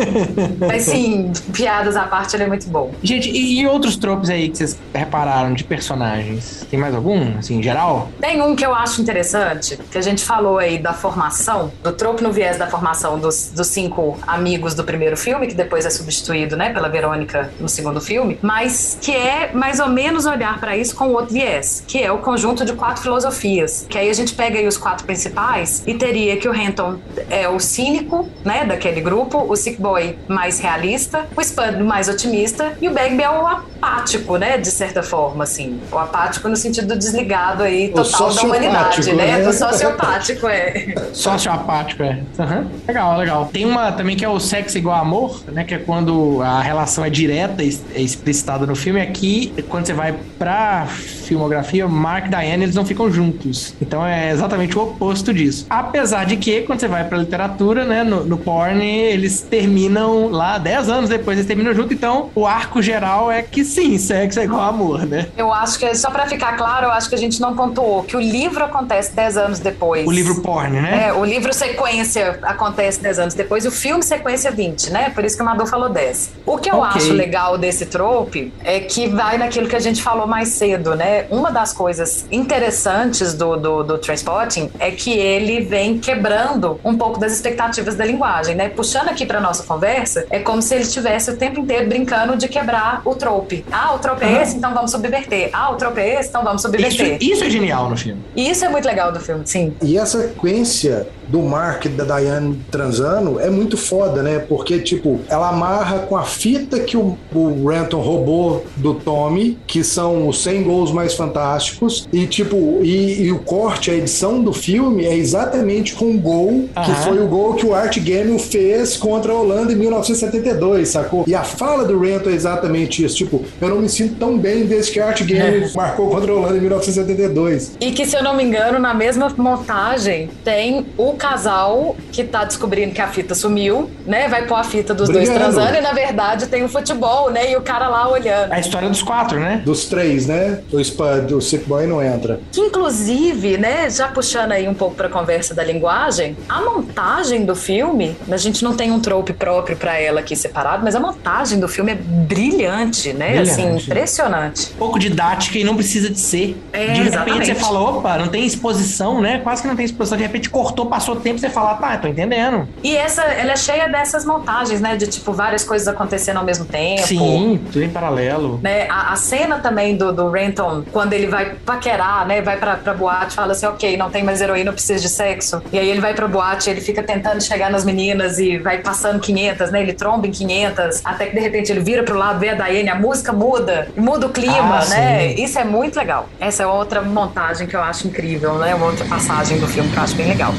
Mas 0.59 0.83
sim, 0.83 1.31
piadas 1.53 1.95
à 1.95 2.03
parte, 2.03 2.35
ele 2.35 2.43
é 2.43 2.47
muito 2.47 2.67
bom. 2.69 2.91
Gente, 3.03 3.29
e, 3.29 3.59
e 3.59 3.67
outros 3.67 3.97
tropos 3.97 4.29
aí 4.29 4.49
que 4.49 4.57
vocês 4.57 4.77
repararam 4.93 5.53
de 5.53 5.63
personagens? 5.63 6.65
Tem 6.69 6.79
mais 6.79 6.95
algum, 6.95 7.37
assim, 7.37 7.59
em 7.59 7.63
geral? 7.63 8.09
Tem 8.21 8.41
um 8.41 8.55
que 8.55 8.65
eu 8.65 8.73
acho 8.73 9.01
interessante, 9.01 9.77
que 9.91 9.97
a 9.97 10.01
gente 10.01 10.23
falou 10.23 10.57
aí 10.57 10.77
da 10.77 10.93
formação, 10.93 11.71
do 11.83 11.91
tropo 11.91 12.23
no 12.23 12.31
viés 12.31 12.57
da 12.57 12.67
formação 12.67 13.19
dos, 13.19 13.51
dos 13.53 13.67
cinco 13.67 14.17
amigos 14.25 14.73
do 14.73 14.83
primeiro 14.83 15.17
filme, 15.17 15.47
que 15.47 15.53
depois 15.53 15.85
é 15.85 15.89
substituído, 15.89 16.55
né, 16.55 16.71
pela 16.71 16.87
Verônica 16.87 17.51
no 17.59 17.67
segundo 17.67 17.99
filme, 18.05 18.37
mas 18.41 18.97
que 19.01 19.11
é 19.11 19.51
mais 19.53 19.79
ou 19.79 19.89
menos 19.89 20.25
olhar 20.25 20.59
para 20.59 20.77
isso 20.77 20.95
com 20.95 21.09
outro 21.09 21.33
viés, 21.33 21.83
que 21.87 22.01
é 22.01 22.11
o 22.11 22.19
conjunto 22.19 22.63
de 22.65 22.73
quatro 22.73 23.01
filosofias. 23.01 23.85
Que 23.89 23.97
aí 23.97 24.09
a 24.09 24.13
gente 24.13 24.33
pega 24.33 24.59
aí 24.59 24.67
os 24.67 24.77
quatro 24.77 25.05
principais 25.05 25.83
e 25.85 25.93
teria 25.93 26.37
que 26.37 26.47
o 26.47 26.51
Renton 26.51 26.99
é 27.29 27.47
o 27.49 27.59
cínico, 27.59 28.27
né, 28.43 28.65
daquele 28.65 29.01
grupo, 29.01 29.45
o 29.49 29.55
Sick 29.55 29.81
Boy 29.81 30.17
mais 30.27 30.59
realista, 30.59 31.27
o 31.35 31.41
Spud 31.41 31.83
mais 31.83 32.07
otimista 32.07 32.77
e 32.81 32.87
o 32.87 32.93
Bagby 32.93 33.23
é 33.23 33.29
o 33.29 33.45
apático, 33.45 34.37
né, 34.37 34.57
de 34.57 34.71
certa 34.71 35.03
forma, 35.03 35.43
assim. 35.43 35.79
O 35.91 35.97
apático 35.97 36.47
no 36.47 36.55
sentido 36.55 36.95
desligado 36.95 37.63
aí 37.63 37.89
total 37.89 38.33
da 38.33 38.41
humanidade, 38.41 39.13
né? 39.13 39.37
né? 39.37 39.43
Do 39.43 39.53
sociopático, 39.53 40.47
é. 40.47 40.95
Sociopático, 41.13 42.03
é. 42.03 42.19
Aham. 42.39 42.67
Legal, 42.87 43.17
legal. 43.17 43.49
Tem 43.51 43.65
uma 43.65 43.91
também 43.91 44.15
que 44.15 44.23
é 44.23 44.29
o 44.29 44.39
sexo 44.39 44.77
igual 44.77 44.99
amor, 44.99 45.41
né? 45.47 45.63
Que 45.63 45.75
é 45.75 45.77
quando 45.77 46.41
a 46.41 46.61
relação 46.61 47.03
é 47.03 47.09
direta 47.09 47.63
e 47.63 47.69
é 47.95 48.01
explicitada 48.01 48.65
no 48.65 48.75
filme. 48.75 49.01
Aqui, 49.01 49.53
quando 49.69 49.85
você 49.85 49.93
vai 49.93 50.13
pra 50.37 50.85
filmografia, 50.87 51.87
Mark 51.87 52.25
e 52.27 52.29
Diane, 52.29 52.63
eles 52.65 52.75
não 52.75 52.85
ficam 52.85 53.11
juntos. 53.11 53.73
Então 53.81 54.05
é 54.05 54.31
exatamente 54.31 54.77
o 54.77 54.83
oposto 54.83 55.33
disso. 55.33 55.65
Apesar 55.69 56.25
de 56.25 56.37
que, 56.37 56.61
quando 56.61 56.79
você 56.79 56.87
vai 56.87 57.03
pra 57.05 57.17
literatura, 57.17 57.85
né? 57.85 58.03
No, 58.03 58.23
no 58.25 58.37
porn, 58.37 58.83
eles 58.85 59.41
terminam 59.41 60.29
lá 60.29 60.57
10 60.57 60.89
anos 60.89 61.09
depois, 61.09 61.37
eles 61.37 61.47
terminam 61.47 61.73
junto. 61.73 61.93
Então, 61.93 62.29
o 62.35 62.45
arco 62.45 62.81
geral 62.81 63.31
é 63.31 63.41
que 63.41 63.63
sim, 63.63 63.97
sexo 63.97 64.39
é 64.39 64.43
igual 64.43 64.61
amor, 64.69 65.05
né? 65.05 65.27
Eu 65.37 65.53
acho 65.53 65.79
que, 65.79 65.95
só 65.95 66.09
pra 66.11 66.27
ficar 66.27 66.55
claro, 66.57 66.87
eu 66.87 66.91
acho 66.91 67.09
que 67.09 67.15
a 67.15 67.17
gente 67.17 67.39
não 67.39 67.55
pontuou 67.55 68.03
que 68.03 68.15
o 68.15 68.19
livro 68.19 68.63
acontece 68.63 69.13
10 69.15 69.37
anos 69.37 69.59
depois. 69.59 70.05
O 70.07 70.11
livro 70.11 70.41
porn, 70.41 70.81
né? 70.81 71.07
É, 71.07 71.13
o 71.13 71.23
livro 71.23 71.53
sequência 71.53 72.39
acontece 72.43 72.99
10 73.01 73.19
anos 73.19 73.33
depois, 73.33 73.65
e 73.65 73.67
o 73.67 73.71
filme 73.71 74.03
sequência 74.03 74.51
20, 74.51 74.91
né? 74.91 75.09
Por 75.09 75.23
isso 75.23 75.35
que 75.37 75.41
o 75.41 75.45
Madu 75.45 75.65
falou 75.65 75.89
10. 75.89 76.31
O 76.45 76.57
que 76.57 76.69
eu 76.69 76.75
Ok. 76.79 77.01
acho 77.01 77.13
legal 77.13 77.57
desse 77.57 77.84
trope 77.85 78.53
é 78.63 78.79
que 78.79 79.07
vai 79.07 79.37
naquilo 79.37 79.67
que 79.67 79.75
a 79.75 79.79
gente 79.79 80.01
falou 80.01 80.27
mais 80.27 80.49
cedo, 80.49 80.95
né? 80.95 81.25
Uma 81.29 81.51
das 81.51 81.73
coisas 81.73 82.25
interessantes 82.31 83.33
do, 83.33 83.55
do, 83.57 83.83
do 83.83 83.97
Transporting 83.97 84.69
é 84.79 84.91
que 84.91 85.11
ele 85.11 85.61
vem 85.61 85.97
quebrando 85.97 86.79
um 86.83 86.97
pouco 86.97 87.19
das 87.19 87.33
expectativas 87.33 87.95
da 87.95 88.05
linguagem, 88.05 88.55
né? 88.55 88.69
Puxando 88.69 89.09
aqui 89.09 89.25
pra 89.25 89.39
nossa 89.39 89.63
conversa, 89.63 90.25
é 90.29 90.39
como 90.39 90.61
se 90.61 90.73
ele 90.75 90.83
estivesse 90.83 91.31
o 91.31 91.37
tempo 91.37 91.59
inteiro 91.59 91.87
brincando 91.87 92.35
de 92.35 92.47
quebrar 92.47 93.01
o 93.05 93.15
trope. 93.15 93.65
Ah, 93.71 93.93
o 93.93 93.99
trope 93.99 94.25
é 94.25 94.41
esse, 94.41 94.57
então 94.57 94.73
vamos 94.73 94.91
subverter. 94.91 95.49
Ah, 95.53 95.71
o 95.71 95.75
trope 95.75 95.99
é 95.99 96.19
esse, 96.19 96.29
então 96.29 96.43
vamos 96.43 96.63
Isso, 96.63 96.71
subverter. 96.71 97.17
isso 97.21 97.43
é 97.43 97.49
genial 97.49 97.89
no 97.89 97.97
filme. 97.97 98.21
E 98.35 98.49
isso 98.49 98.65
é 98.65 98.69
muito 98.69 98.85
legal 98.85 99.11
do 99.11 99.19
filme, 99.19 99.41
sim. 99.45 99.73
E 99.81 99.97
essa 99.97 100.21
sequência 100.21 101.07
do 101.27 101.41
Mark 101.41 101.85
e 101.85 101.89
da 101.89 102.03
Diane 102.03 102.61
transando 102.69 103.39
é 103.39 103.49
muito 103.49 103.77
foda, 103.77 104.21
né? 104.21 104.39
Porque, 104.39 104.79
tipo, 104.79 105.19
ela 105.27 105.49
amarra 105.49 105.99
com 105.99 106.15
a 106.15 106.23
fita 106.23 106.79
que 106.79 106.95
o, 106.95 107.17
o 107.33 107.71
Renton 107.75 107.99
roubou 107.99 108.65
do 108.75 108.93
Tommy, 108.93 109.57
que 109.67 109.83
são 109.83 110.27
os 110.27 110.41
100 110.43 110.63
gols 110.63 110.91
mais 110.91 111.13
fantásticos, 111.13 112.07
e 112.11 112.25
tipo, 112.25 112.79
e, 112.81 113.23
e 113.23 113.31
o 113.31 113.39
corte, 113.39 113.91
a 113.91 113.93
edição 113.93 114.41
do 114.41 114.53
filme 114.53 115.05
é 115.05 115.15
exatamente 115.15 115.93
com 115.93 116.11
o 116.11 116.17
gol, 116.17 116.69
que 116.85 116.91
foi 117.03 117.19
o 117.19 117.27
gol 117.27 117.53
que 117.55 117.65
o 117.65 117.73
Art 117.73 117.97
Gamel 117.99 118.39
fez 118.39 118.97
contra 118.97 119.31
a 119.31 119.35
Holanda 119.35 119.73
em 119.73 119.75
1972, 119.75 120.89
sacou? 120.89 121.25
E 121.27 121.35
a 121.35 121.43
fala 121.43 121.83
do 121.83 121.99
Renton 121.99 122.29
é 122.29 122.33
exatamente 122.33 123.03
isso, 123.03 123.17
tipo, 123.17 123.43
eu 123.59 123.69
não 123.69 123.77
me 123.77 123.89
sinto 123.89 124.15
tão 124.15 124.37
bem 124.37 124.65
desde 124.65 124.91
que 124.91 124.99
Art 124.99 125.21
Gamel 125.23 125.69
marcou 125.75 126.09
contra 126.09 126.31
a 126.31 126.35
Holanda 126.35 126.57
em 126.57 126.61
1972. 126.61 127.77
E 127.79 127.91
que, 127.91 128.05
se 128.05 128.15
eu 128.15 128.23
não 128.23 128.35
me 128.35 128.43
engano, 128.43 128.79
na 128.79 128.93
mesma 128.93 129.29
montagem 129.37 130.29
tem 130.43 130.85
o 130.97 131.13
casal 131.13 131.95
que 132.11 132.23
tá 132.23 132.43
descobrindo 132.43 132.93
que 132.93 133.01
a 133.01 133.07
fita 133.07 133.35
sumiu, 133.35 133.89
né? 134.05 134.27
Vai 134.27 134.45
pôr 134.47 134.55
a 134.55 134.63
fita 134.63 134.93
dos 134.93 135.09
dois 135.09 135.29
Brigando. 135.29 135.53
transando 135.53 135.77
e, 135.77 135.81
na 135.81 135.93
verdade, 135.93 136.47
tem 136.47 136.63
o 136.63 136.69
futebol, 136.69 137.29
né? 137.31 137.51
E 137.51 137.55
o 137.55 137.61
cara 137.65 137.87
lá 137.87 138.07
olhando. 138.09 138.53
É 138.53 138.55
a 138.55 138.59
história 138.59 138.87
dos 138.87 139.01
quatro, 139.01 139.39
né? 139.39 139.61
Dos 139.65 139.85
três, 139.85 140.27
né? 140.27 140.61
O 140.71 140.79
Spud, 140.79 141.33
o 141.33 141.41
Sick 141.41 141.65
Boy 141.67 141.87
não 141.87 142.01
entra. 142.01 142.39
Que, 142.51 142.61
inclusive, 142.61 143.57
né, 143.57 143.89
já 143.89 144.07
puxando 144.07 144.51
aí 144.53 144.67
um 144.67 144.73
pouco 144.73 144.95
pra 144.95 145.09
conversa 145.09 145.53
da 145.53 145.63
linguagem, 145.63 146.37
a 146.47 146.61
montagem 146.61 147.45
do 147.45 147.55
filme, 147.55 148.15
a 148.29 148.37
gente 148.37 148.63
não 148.63 148.75
tem 148.75 148.91
um 148.91 148.99
trope 148.99 149.33
próprio 149.33 149.75
pra 149.75 149.99
ela 149.99 150.19
aqui 150.19 150.35
separado, 150.35 150.83
mas 150.83 150.95
a 150.95 150.99
montagem 150.99 151.59
do 151.59 151.67
filme 151.67 151.91
é 151.91 151.95
brilhante, 151.95 153.11
né? 153.11 153.29
Brilhante. 153.29 153.49
Assim, 153.49 153.75
impressionante. 153.75 154.67
pouco 154.77 154.99
didática 154.99 155.57
e 155.57 155.63
não 155.63 155.75
precisa 155.75 156.09
de 156.09 156.19
ser. 156.19 156.57
É, 156.71 156.79
de 156.79 156.91
repente 156.91 157.07
exatamente. 157.07 157.45
você 157.47 157.55
fala, 157.55 157.79
opa, 157.79 158.17
não 158.17 158.27
tem 158.27 158.45
exposição, 158.45 159.21
né? 159.21 159.39
Quase 159.39 159.61
que 159.61 159.67
não 159.67 159.75
tem 159.75 159.85
exposição. 159.85 160.17
De 160.17 160.23
repente 160.23 160.49
cortou, 160.49 160.85
passou 160.85 161.15
tempo, 161.15 161.39
você 161.39 161.49
fala, 161.49 161.75
tá, 161.75 161.97
tô 161.97 162.07
entendendo. 162.07 162.67
E 162.83 162.95
essa, 162.95 163.23
ela 163.23 163.53
é 163.53 163.57
cheia 163.57 163.87
dessas 163.87 164.25
montagens, 164.25 164.79
né? 164.79 164.95
De 164.95 165.07
tipo 165.07 165.33
várias 165.33 165.63
coisas 165.63 165.87
acontecendo 165.87 166.37
ao 166.37 166.45
mesmo 166.45 166.65
tempo. 166.65 167.07
Sim, 167.07 167.54
tudo 167.57 167.83
em 167.83 167.89
paralelo. 167.89 168.59
Né, 168.61 168.87
a, 168.89 169.13
a 169.13 169.15
cena 169.15 169.59
também 169.59 169.95
do, 169.95 170.11
do 170.13 170.29
Renton, 170.29 170.83
quando 170.91 171.13
ele 171.13 171.27
vai 171.27 171.55
paquerar, 171.65 172.25
né? 172.27 172.41
Vai 172.41 172.57
pra, 172.57 172.75
pra 172.75 172.93
boate, 172.93 173.35
fala 173.35 173.51
assim: 173.53 173.65
ok, 173.65 173.97
não 173.97 174.09
tem 174.09 174.23
mais 174.23 174.41
heroína, 174.41 174.69
eu 174.69 174.73
preciso 174.73 175.01
de 175.01 175.09
sexo. 175.09 175.61
E 175.71 175.79
aí 175.79 175.89
ele 175.89 176.01
vai 176.01 176.13
pra 176.13 176.27
boate, 176.27 176.69
ele 176.69 176.81
fica 176.81 177.01
tentando 177.03 177.41
chegar 177.43 177.69
nas 177.69 177.83
meninas 177.85 178.39
e 178.39 178.57
vai 178.57 178.79
passando 178.79 179.19
500, 179.19 179.71
né? 179.71 179.81
Ele 179.81 179.93
tromba 179.93 180.27
em 180.27 180.31
500, 180.31 181.01
até 181.05 181.25
que 181.27 181.35
de 181.35 181.41
repente 181.41 181.71
ele 181.71 181.79
vira 181.81 182.03
pro 182.03 182.17
lado, 182.17 182.39
vê 182.39 182.49
a 182.49 182.55
Daiane, 182.55 182.89
a 182.89 182.95
música 182.95 183.31
muda, 183.33 183.87
muda 183.95 184.27
o 184.27 184.29
clima, 184.29 184.79
Ah, 184.81 184.85
né? 184.85 185.29
sim. 185.35 185.43
Isso 185.43 185.59
é 185.59 185.63
muito 185.63 185.97
legal. 185.97 186.27
Essa 186.39 186.63
é 186.63 186.67
outra 186.67 187.01
montagem 187.01 187.67
que 187.67 187.75
eu 187.75 187.81
acho 187.81 188.07
incrível, 188.07 188.55
né? 188.55 188.73
Uma 188.75 188.87
outra 188.87 189.05
passagem 189.05 189.59
do 189.59 189.67
filme 189.67 189.89
que 189.89 189.97
eu 189.97 190.03
acho 190.03 190.15
bem 190.15 190.27
legal. 190.27 190.53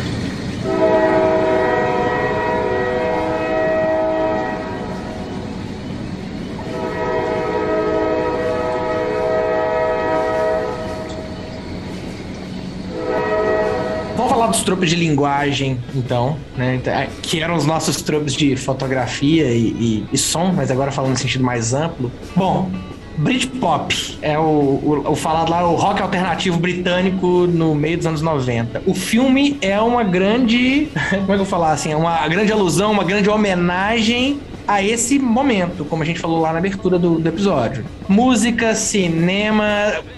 Vamos 14.17 14.33
falar 14.47 14.51
dos 14.53 14.63
tropos 14.63 14.89
de 14.91 14.97
linguagem, 14.97 15.79
então, 15.95 16.37
né? 16.57 16.77
Então, 16.77 16.93
é, 16.93 17.09
Que 17.23 17.41
eram 17.41 17.55
os 17.57 17.65
nossos 17.67 18.01
tropos 18.03 18.35
de 18.35 18.57
fotografia 18.57 19.45
e, 19.51 19.67
e- 19.69 20.05
e 20.13 20.19
som, 20.19 20.53
mas 20.55 20.71
agora 20.71 20.91
falando 20.93 21.13
no 21.13 21.17
sentido 21.17 21.45
mais 21.45 21.75
amplo. 21.75 22.11
Bom, 22.35 22.71
Britpop 23.19 24.19
é 24.21 24.39
o, 24.39 24.43
o, 24.43 25.05
o 25.13 25.17
falado 25.17 25.51
lá, 25.51 25.67
o 25.67 25.75
rock 25.75 26.03
alternativo 26.03 26.59
britânico 26.59 27.47
no 27.47 27.75
meio 27.75 27.97
dos 27.97 28.07
anos 28.07 28.21
90. 28.23 28.83
O 28.87 28.95
filme 28.95 29.57
é 29.63 29.81
uma 29.81 30.05
grande. 30.05 30.89
Como 31.11 31.23
é 31.23 31.25
que 31.27 31.33
eu 31.33 31.37
vou 31.39 31.47
falar 31.47 31.73
assim? 31.73 31.93
É 31.93 31.97
uma 31.97 32.27
grande 32.29 32.53
alusão, 32.53 32.93
uma 32.93 33.05
grande 33.05 33.29
homenagem 33.31 34.39
a 34.67 34.83
esse 34.83 35.19
momento, 35.19 35.85
como 35.85 36.03
a 36.03 36.07
gente 36.07 36.19
falou 36.19 36.41
lá 36.41 36.53
na 36.53 36.59
abertura 36.59 36.99
do, 36.99 37.19
do 37.19 37.29
episódio. 37.29 37.85
Música, 38.09 38.75
cinema, 38.75 39.65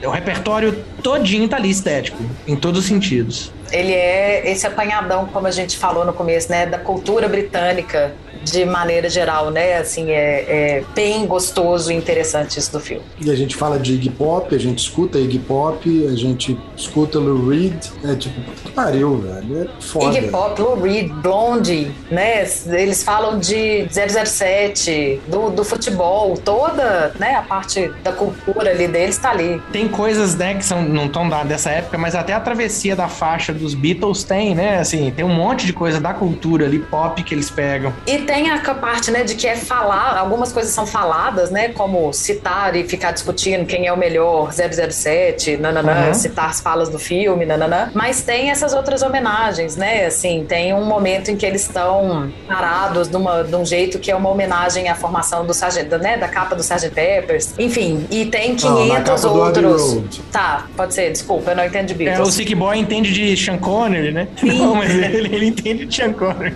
o 0.03 0.11
repertório 0.11 0.85
todinho 1.03 1.49
tá 1.49 1.57
ali 1.57 1.71
estético, 1.71 2.19
em 2.47 2.57
todos 2.57 2.81
os 2.81 2.87
sentidos. 2.87 3.53
Ele 3.71 3.93
é 3.93 4.51
esse 4.51 4.67
apanhadão, 4.67 5.27
como 5.27 5.47
a 5.47 5.51
gente 5.51 5.77
falou 5.77 6.05
no 6.05 6.13
começo, 6.13 6.51
né, 6.51 6.67
da 6.67 6.79
cultura 6.79 7.29
britânica 7.29 8.15
de 8.51 8.65
maneira 8.65 9.09
geral, 9.09 9.51
né? 9.51 9.79
Assim, 9.79 10.11
é, 10.11 10.45
é 10.49 10.85
bem 10.95 11.27
gostoso 11.27 11.93
e 11.93 11.95
interessante 11.95 12.59
isso 12.59 12.73
do 12.73 12.81
filme. 12.81 13.05
E 13.21 13.31
a 13.31 13.35
gente 13.35 13.57
fala 13.57 13.79
de 13.79 13.95
Iggy 13.95 14.11
Pop, 14.11 14.55
a 14.55 14.59
gente 14.59 14.79
escuta 14.79 15.19
Iggy 15.19 15.39
Pop, 15.39 16.07
a 16.07 16.17
gente 16.17 16.59
escuta 16.77 17.19
Lou 17.19 17.49
Reed. 17.49 17.75
É 18.05 18.15
tipo, 18.15 18.41
que 18.65 18.73
pariu, 18.73 19.19
velho. 19.19 19.63
É 19.63 19.83
foda. 19.83 20.19
Iggy 20.19 20.29
Pop, 20.29 20.61
Lou 20.61 20.81
Reed, 20.81 21.11
Blondie, 21.13 21.91
né? 22.11 22.47
Eles 22.67 23.03
falam 23.03 23.39
de 23.39 23.87
007, 23.91 25.21
do, 25.29 25.51
do 25.51 25.65
futebol, 25.65 26.37
toda, 26.37 27.13
né? 27.19 27.35
A 27.35 27.43
parte 27.43 27.91
da 28.03 28.13
cultura 28.13 28.71
ali 28.71 28.89
deles 28.89 29.19
tá 29.19 29.31
ali. 29.31 29.61
Tem 29.73 29.89
coisas, 29.89 30.35
né, 30.35 30.55
que 30.55 30.65
são, 30.65 30.83
não 30.83 31.07
estão 31.07 31.29
dessa 31.45 31.71
época, 31.71 31.99
mas 31.99 32.15
até 32.15 32.33
a 32.33 32.41
travessia 32.41 32.97
da 32.97 33.09
faixa 33.09 33.53
dos 33.53 33.75
Beatles 33.75 34.25
tem, 34.25 34.55
né? 34.55 34.79
Assim, 34.79 35.11
tem 35.11 35.25
um 35.25 35.35
monte 35.35 35.67
de 35.67 35.73
coisa 35.73 36.01
da 36.01 36.15
cultura 36.15 36.67
ali, 36.67 36.79
pop, 36.79 37.23
que 37.23 37.35
eles 37.35 37.51
pegam. 37.51 37.93
E 38.07 38.19
tem 38.19 38.38
a 38.47 38.75
parte, 38.75 39.11
né, 39.11 39.25
de 39.25 39.35
que 39.35 39.47
é 39.47 39.57
falar, 39.57 40.17
algumas 40.17 40.53
coisas 40.53 40.73
são 40.73 40.87
faladas, 40.87 41.51
né, 41.51 41.69
como 41.69 42.13
citar 42.13 42.77
e 42.77 42.85
ficar 42.85 43.11
discutindo 43.13 43.67
quem 43.67 43.87
é 43.87 43.93
o 43.93 43.97
melhor 43.97 44.53
007, 44.53 45.57
nananã, 45.57 46.09
Uhum. 46.09 46.15
citar 46.15 46.51
as 46.51 46.61
falas 46.61 46.89
do 46.89 46.99
filme, 46.99 47.45
nananã. 47.45 47.91
Mas 47.95 48.23
tem 48.23 48.51
essas 48.51 48.73
outras 48.75 49.03
homenagens, 49.03 49.77
né, 49.77 50.07
assim, 50.07 50.45
tem 50.49 50.73
um 50.75 50.85
momento 50.85 51.31
em 51.31 51.37
que 51.37 51.45
eles 51.47 51.63
estão 51.63 52.31
parados 52.47 53.09
numa, 53.09 53.43
de 53.43 53.55
um 53.57 53.65
jeito 53.65 53.99
que 53.99 54.11
é 54.11 54.15
uma 54.17 54.29
homenagem 54.31 54.89
à 54.89 54.95
formação 54.95 55.45
do 55.45 55.53
Sgt. 55.53 55.99
né, 55.99 56.17
da 56.17 56.29
capa 56.29 56.55
do 56.55 56.61
Sgt. 56.63 56.91
Peppers. 56.91 57.55
Enfim, 57.59 58.07
e 58.11 58.27
tem 58.27 58.55
Não, 58.63 58.87
na 58.87 59.01
500 59.01 59.23
capa 59.23 59.35
do 59.35 59.43
Abbey 59.43 59.65
outros. 59.65 60.21
Tá, 60.31 60.67
pode 60.77 60.95
ser, 60.95 61.11
desculpa, 61.11 61.51
eu 61.53 61.57
não 61.57 61.65
entendi 61.65 61.93
É, 61.93 61.95
o 61.95 61.99
Beatles. 61.99 62.35
Sick 62.35 62.55
Boy 62.55 62.79
entende 62.79 63.13
de 63.13 63.37
Sean 63.37 63.59
Connery, 63.59 64.13
né? 64.13 64.29
Não, 64.43 64.75
mas 64.75 64.91
ele, 64.91 65.35
ele 65.35 65.47
entende 65.47 65.87
de 65.87 65.95
Sean 65.95 66.13
Connery. 66.13 66.55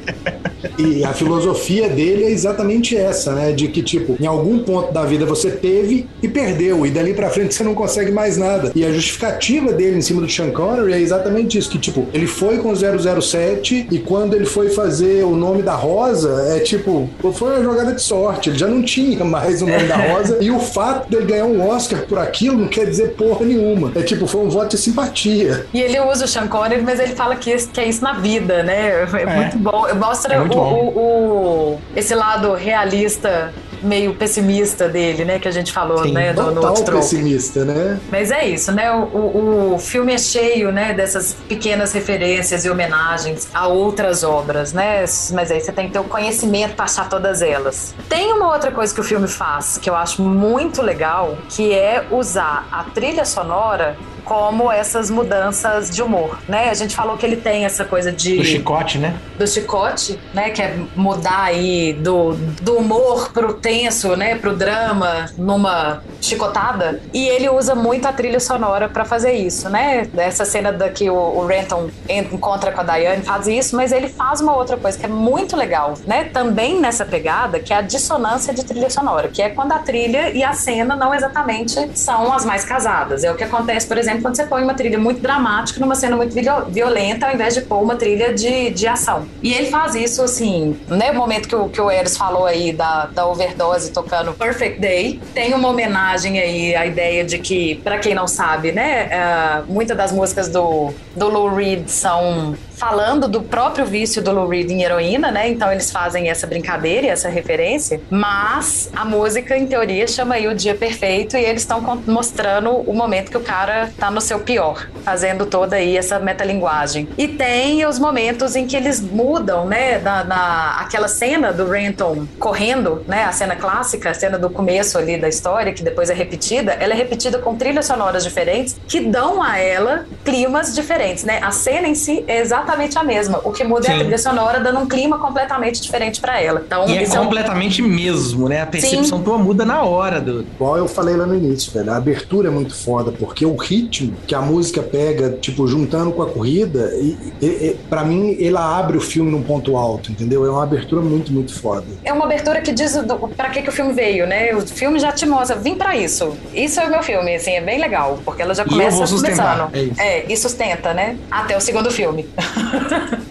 E 0.78 1.04
a 1.04 1.12
filosofia 1.12 1.71
dele 1.80 2.24
é 2.24 2.30
exatamente 2.30 2.96
essa, 2.96 3.32
né? 3.32 3.52
De 3.52 3.68
que, 3.68 3.82
tipo, 3.82 4.16
em 4.20 4.26
algum 4.26 4.58
ponto 4.60 4.92
da 4.92 5.04
vida 5.04 5.24
você 5.24 5.50
teve 5.50 6.06
e 6.22 6.28
perdeu, 6.28 6.84
e 6.86 6.90
dali 6.90 7.14
pra 7.14 7.30
frente 7.30 7.54
você 7.54 7.62
não 7.64 7.74
consegue 7.74 8.10
mais 8.12 8.36
nada. 8.36 8.70
E 8.74 8.84
a 8.84 8.92
justificativa 8.92 9.72
dele 9.72 9.98
em 9.98 10.02
cima 10.02 10.20
do 10.20 10.28
Sean 10.30 10.50
Connery 10.50 10.92
é 10.92 11.00
exatamente 11.00 11.56
isso: 11.58 11.70
que, 11.70 11.78
tipo, 11.78 12.06
ele 12.12 12.26
foi 12.26 12.58
com 12.58 12.72
007 12.74 13.86
e 13.90 13.98
quando 13.98 14.34
ele 14.34 14.44
foi 14.46 14.70
fazer 14.70 15.24
o 15.24 15.34
nome 15.36 15.62
da 15.62 15.74
Rosa, 15.74 16.46
é 16.56 16.60
tipo, 16.60 17.08
foi 17.34 17.54
uma 17.56 17.62
jogada 17.62 17.92
de 17.92 18.02
sorte. 18.02 18.50
Ele 18.50 18.58
já 18.58 18.66
não 18.66 18.82
tinha 18.82 19.24
mais 19.24 19.62
o 19.62 19.66
nome 19.66 19.84
da 19.84 19.96
Rosa, 19.96 20.38
e 20.40 20.50
o 20.50 20.58
fato 20.58 21.10
dele 21.10 21.26
ganhar 21.26 21.44
um 21.44 21.68
Oscar 21.68 22.02
por 22.06 22.18
aquilo 22.18 22.58
não 22.58 22.68
quer 22.68 22.86
dizer 22.86 23.10
porra 23.10 23.44
nenhuma. 23.44 23.92
É 23.94 24.02
tipo, 24.02 24.26
foi 24.26 24.40
um 24.42 24.48
voto 24.48 24.70
de 24.70 24.78
simpatia. 24.78 25.66
E 25.72 25.80
ele 25.80 25.98
usa 26.00 26.24
o 26.24 26.28
Sean 26.28 26.46
Connery, 26.48 26.82
mas 26.82 26.98
ele 27.00 27.14
fala 27.14 27.36
que, 27.36 27.54
que 27.68 27.80
é 27.80 27.88
isso 27.88 28.02
na 28.02 28.14
vida, 28.14 28.62
né? 28.62 29.06
É, 29.12 29.36
muito 29.36 29.58
bom. 29.58 29.84
Mostra 29.94 30.34
É 30.34 30.38
muito 30.38 30.52
o, 30.52 30.60
bom. 30.60 30.92
o- 30.94 30.98
o- 30.98 31.51
esse 31.94 32.14
lado 32.14 32.54
realista, 32.54 33.52
meio 33.82 34.14
pessimista 34.14 34.88
dele, 34.88 35.24
né? 35.24 35.38
Que 35.38 35.48
a 35.48 35.50
gente 35.50 35.72
falou, 35.72 36.02
Sim, 36.04 36.12
né? 36.12 36.32
Do, 36.32 36.50
no 36.50 36.66
outro 36.66 36.96
pessimista, 36.96 37.64
né? 37.64 37.98
Mas 38.10 38.30
é 38.30 38.46
isso, 38.46 38.72
né? 38.72 38.90
O, 38.92 39.02
o, 39.16 39.74
o 39.74 39.78
filme 39.78 40.12
é 40.12 40.18
cheio, 40.18 40.70
né? 40.70 40.92
Dessas 40.92 41.36
pequenas 41.48 41.92
referências 41.92 42.64
e 42.64 42.70
homenagens 42.70 43.48
a 43.52 43.66
outras 43.66 44.22
obras, 44.22 44.72
né? 44.72 45.04
Mas 45.32 45.50
aí 45.50 45.60
você 45.60 45.72
tem 45.72 45.86
que 45.86 45.92
ter 45.92 45.98
o 45.98 46.04
conhecimento 46.04 46.74
para 46.74 46.84
achar 46.84 47.08
todas 47.08 47.42
elas. 47.42 47.94
Tem 48.08 48.32
uma 48.32 48.52
outra 48.52 48.70
coisa 48.70 48.94
que 48.94 49.00
o 49.00 49.04
filme 49.04 49.28
faz 49.28 49.78
que 49.78 49.90
eu 49.90 49.96
acho 49.96 50.22
muito 50.22 50.82
legal, 50.82 51.36
que 51.48 51.72
é 51.72 52.04
usar 52.10 52.68
a 52.70 52.84
trilha 52.84 53.24
sonora 53.24 53.96
como 54.24 54.70
essas 54.70 55.10
mudanças 55.10 55.90
de 55.90 56.02
humor, 56.02 56.38
né? 56.48 56.68
A 56.70 56.74
gente 56.74 56.94
falou 56.94 57.16
que 57.16 57.24
ele 57.26 57.36
tem 57.36 57.64
essa 57.64 57.84
coisa 57.84 58.10
de 58.12 58.36
Do 58.36 58.44
chicote, 58.44 58.98
né? 58.98 59.14
do 59.38 59.46
chicote, 59.46 60.18
né, 60.32 60.50
que 60.50 60.62
é 60.62 60.76
mudar 60.94 61.42
aí 61.42 61.92
do, 61.94 62.34
do 62.62 62.76
humor 62.76 63.32
pro 63.32 63.54
tenso, 63.54 64.14
né, 64.16 64.36
pro 64.36 64.54
drama, 64.54 65.26
numa 65.36 66.02
chicotada. 66.20 67.00
E 67.12 67.26
ele 67.28 67.48
usa 67.48 67.74
muito 67.74 68.06
a 68.06 68.12
trilha 68.12 68.38
sonora 68.38 68.88
pra 68.88 69.04
fazer 69.04 69.32
isso, 69.32 69.68
né? 69.68 70.06
Essa 70.16 70.44
cena 70.44 70.72
da 70.72 70.88
que 70.88 71.10
o, 71.10 71.14
o 71.14 71.46
Renton 71.46 71.88
en- 72.08 72.28
encontra 72.32 72.70
com 72.70 72.80
a 72.80 72.84
Diane 72.84 73.22
faz 73.22 73.46
isso, 73.48 73.74
mas 73.76 73.90
ele 73.92 74.08
faz 74.08 74.40
uma 74.40 74.54
outra 74.56 74.76
coisa 74.76 74.96
que 74.98 75.04
é 75.04 75.08
muito 75.08 75.56
legal, 75.56 75.94
né? 76.06 76.24
Também 76.24 76.80
nessa 76.80 77.04
pegada, 77.04 77.58
que 77.58 77.72
é 77.72 77.76
a 77.76 77.82
dissonância 77.82 78.54
de 78.54 78.64
trilha 78.64 78.88
sonora, 78.90 79.28
que 79.28 79.42
é 79.42 79.48
quando 79.50 79.72
a 79.72 79.78
trilha 79.78 80.30
e 80.30 80.44
a 80.44 80.52
cena 80.52 80.94
não 80.94 81.12
exatamente 81.14 81.90
são 81.98 82.32
as 82.32 82.44
mais 82.44 82.64
casadas. 82.64 83.24
É 83.24 83.30
o 83.32 83.34
que 83.34 83.44
acontece, 83.44 83.86
por 83.86 83.98
exemplo, 83.98 84.11
quando 84.20 84.36
você 84.36 84.46
põe 84.46 84.62
uma 84.62 84.74
trilha 84.74 84.98
muito 84.98 85.20
dramática 85.20 85.80
numa 85.80 85.94
cena 85.94 86.16
muito 86.16 86.34
viol- 86.34 86.66
violenta, 86.66 87.26
ao 87.26 87.34
invés 87.34 87.54
de 87.54 87.62
pôr 87.62 87.80
uma 87.82 87.96
trilha 87.96 88.34
de, 88.34 88.70
de 88.70 88.86
ação. 88.86 89.26
E 89.42 89.52
ele 89.52 89.68
faz 89.70 89.94
isso, 89.94 90.22
assim, 90.22 90.76
né? 90.88 91.10
O 91.10 91.14
momento 91.14 91.48
que 91.48 91.54
o, 91.56 91.68
que 91.68 91.80
o 91.80 91.90
Eros 91.90 92.16
falou 92.16 92.46
aí 92.46 92.72
da, 92.72 93.06
da 93.06 93.26
overdose 93.26 93.90
tocando 93.92 94.32
Perfect 94.32 94.80
Day, 94.80 95.20
tem 95.34 95.54
uma 95.54 95.68
homenagem 95.68 96.38
aí 96.38 96.74
à 96.74 96.86
ideia 96.86 97.24
de 97.24 97.38
que, 97.38 97.76
pra 97.76 97.98
quem 97.98 98.14
não 98.14 98.26
sabe, 98.26 98.72
né? 98.72 99.08
ah, 99.12 99.62
muitas 99.68 99.96
das 99.96 100.12
músicas 100.12 100.48
do, 100.48 100.92
do 101.16 101.28
Lou 101.28 101.54
Reed 101.54 101.88
são 101.88 102.54
falando 102.82 103.28
do 103.28 103.40
próprio 103.40 103.86
vício 103.86 104.20
do 104.20 104.32
Lou 104.32 104.48
Reed 104.48 104.68
em 104.68 104.82
heroína, 104.82 105.30
né? 105.30 105.48
Então 105.48 105.70
eles 105.70 105.92
fazem 105.92 106.28
essa 106.28 106.48
brincadeira 106.48 107.06
e 107.06 107.10
essa 107.10 107.28
referência, 107.28 108.00
mas 108.10 108.90
a 108.92 109.04
música, 109.04 109.56
em 109.56 109.68
teoria, 109.68 110.04
chama 110.08 110.34
aí 110.34 110.48
o 110.48 110.54
dia 110.54 110.74
perfeito 110.74 111.36
e 111.36 111.44
eles 111.44 111.62
estão 111.62 111.80
mostrando 112.04 112.70
o 112.70 112.92
momento 112.92 113.30
que 113.30 113.36
o 113.36 113.40
cara 113.40 113.92
tá 113.96 114.10
no 114.10 114.20
seu 114.20 114.40
pior, 114.40 114.88
fazendo 115.04 115.46
toda 115.46 115.76
aí 115.76 115.96
essa 115.96 116.18
metalinguagem. 116.18 117.08
E 117.16 117.28
tem 117.28 117.86
os 117.86 118.00
momentos 118.00 118.56
em 118.56 118.66
que 118.66 118.76
eles 118.76 119.00
mudam, 119.00 119.64
né? 119.64 120.00
Na, 120.00 120.24
na 120.24 120.80
aquela 120.80 121.06
cena 121.06 121.52
do 121.52 121.70
Renton 121.70 122.26
correndo, 122.40 123.04
né? 123.06 123.22
A 123.22 123.30
cena 123.30 123.54
clássica, 123.54 124.10
a 124.10 124.14
cena 124.14 124.36
do 124.36 124.50
começo 124.50 124.98
ali 124.98 125.16
da 125.16 125.28
história, 125.28 125.72
que 125.72 125.84
depois 125.84 126.10
é 126.10 126.14
repetida, 126.14 126.72
ela 126.72 126.94
é 126.94 126.96
repetida 126.96 127.38
com 127.38 127.54
trilhas 127.54 127.86
sonoras 127.86 128.24
diferentes 128.24 128.76
que 128.88 128.98
dão 128.98 129.40
a 129.40 129.56
ela 129.56 130.04
climas 130.24 130.74
diferentes, 130.74 131.22
né? 131.22 131.38
A 131.40 131.52
cena 131.52 131.86
em 131.86 131.94
si 131.94 132.24
é 132.26 132.38
exatamente 132.38 132.71
a 132.98 133.04
mesma. 133.04 133.40
O 133.44 133.52
que 133.52 133.64
muda 133.64 133.84
Sim. 133.84 133.92
é 133.92 133.94
a 133.94 133.98
trilha 133.98 134.18
sonora 134.18 134.60
dando 134.60 134.80
um 134.80 134.86
clima 134.86 135.18
completamente 135.18 135.80
diferente 135.80 136.20
para 136.20 136.40
ela. 136.40 136.62
Então, 136.64 136.88
e 136.88 136.96
é 136.96 137.06
completamente 137.06 137.80
é 137.80 137.84
um... 137.84 137.88
mesmo, 137.88 138.48
né? 138.48 138.62
A 138.62 138.66
percepção 138.66 139.18
Sim. 139.18 139.24
tua 139.24 139.38
muda 139.38 139.64
na 139.64 139.82
hora 139.82 140.20
do. 140.20 140.42
Igual 140.42 140.78
eu 140.78 140.88
falei 140.88 141.16
lá 141.16 141.26
no 141.26 141.34
início, 141.34 141.72
velho. 141.72 141.92
A 141.92 141.96
abertura 141.96 142.48
é 142.48 142.50
muito 142.50 142.74
foda, 142.74 143.12
porque 143.12 143.44
o 143.44 143.56
ritmo 143.56 144.14
que 144.26 144.34
a 144.34 144.40
música 144.40 144.82
pega, 144.82 145.30
tipo, 145.40 145.66
juntando 145.66 146.12
com 146.12 146.22
a 146.22 146.26
corrida, 146.28 146.92
e, 146.94 147.16
e, 147.40 147.46
e 147.46 147.76
para 147.88 148.04
mim, 148.04 148.36
ela 148.40 148.78
abre 148.78 148.96
o 148.96 149.00
filme 149.00 149.30
num 149.30 149.42
ponto 149.42 149.76
alto, 149.76 150.10
entendeu? 150.10 150.46
É 150.46 150.50
uma 150.50 150.62
abertura 150.62 151.02
muito, 151.02 151.32
muito 151.32 151.58
foda. 151.58 151.86
É 152.04 152.12
uma 152.12 152.24
abertura 152.24 152.60
que 152.60 152.72
diz 152.72 152.98
para 153.36 153.50
que, 153.50 153.62
que 153.62 153.68
o 153.68 153.72
filme 153.72 153.92
veio, 153.92 154.26
né? 154.26 154.54
O 154.54 154.60
filme 154.66 154.98
já 154.98 155.12
te 155.12 155.26
mostra, 155.26 155.56
vim 155.56 155.74
para 155.74 155.96
isso. 155.96 156.36
Isso 156.54 156.80
é 156.80 156.86
o 156.86 156.90
meu 156.90 157.02
filme, 157.02 157.34
assim, 157.34 157.52
é 157.52 157.60
bem 157.60 157.80
legal, 157.80 158.18
porque 158.24 158.42
ela 158.42 158.54
já 158.54 158.64
começa 158.64 159.06
começando. 159.06 159.70
É, 159.98 160.18
é, 160.18 160.26
e 160.28 160.36
sustenta, 160.36 160.92
né? 160.94 161.16
Até 161.30 161.56
o 161.56 161.60
segundo 161.60 161.90
filme. 161.90 162.28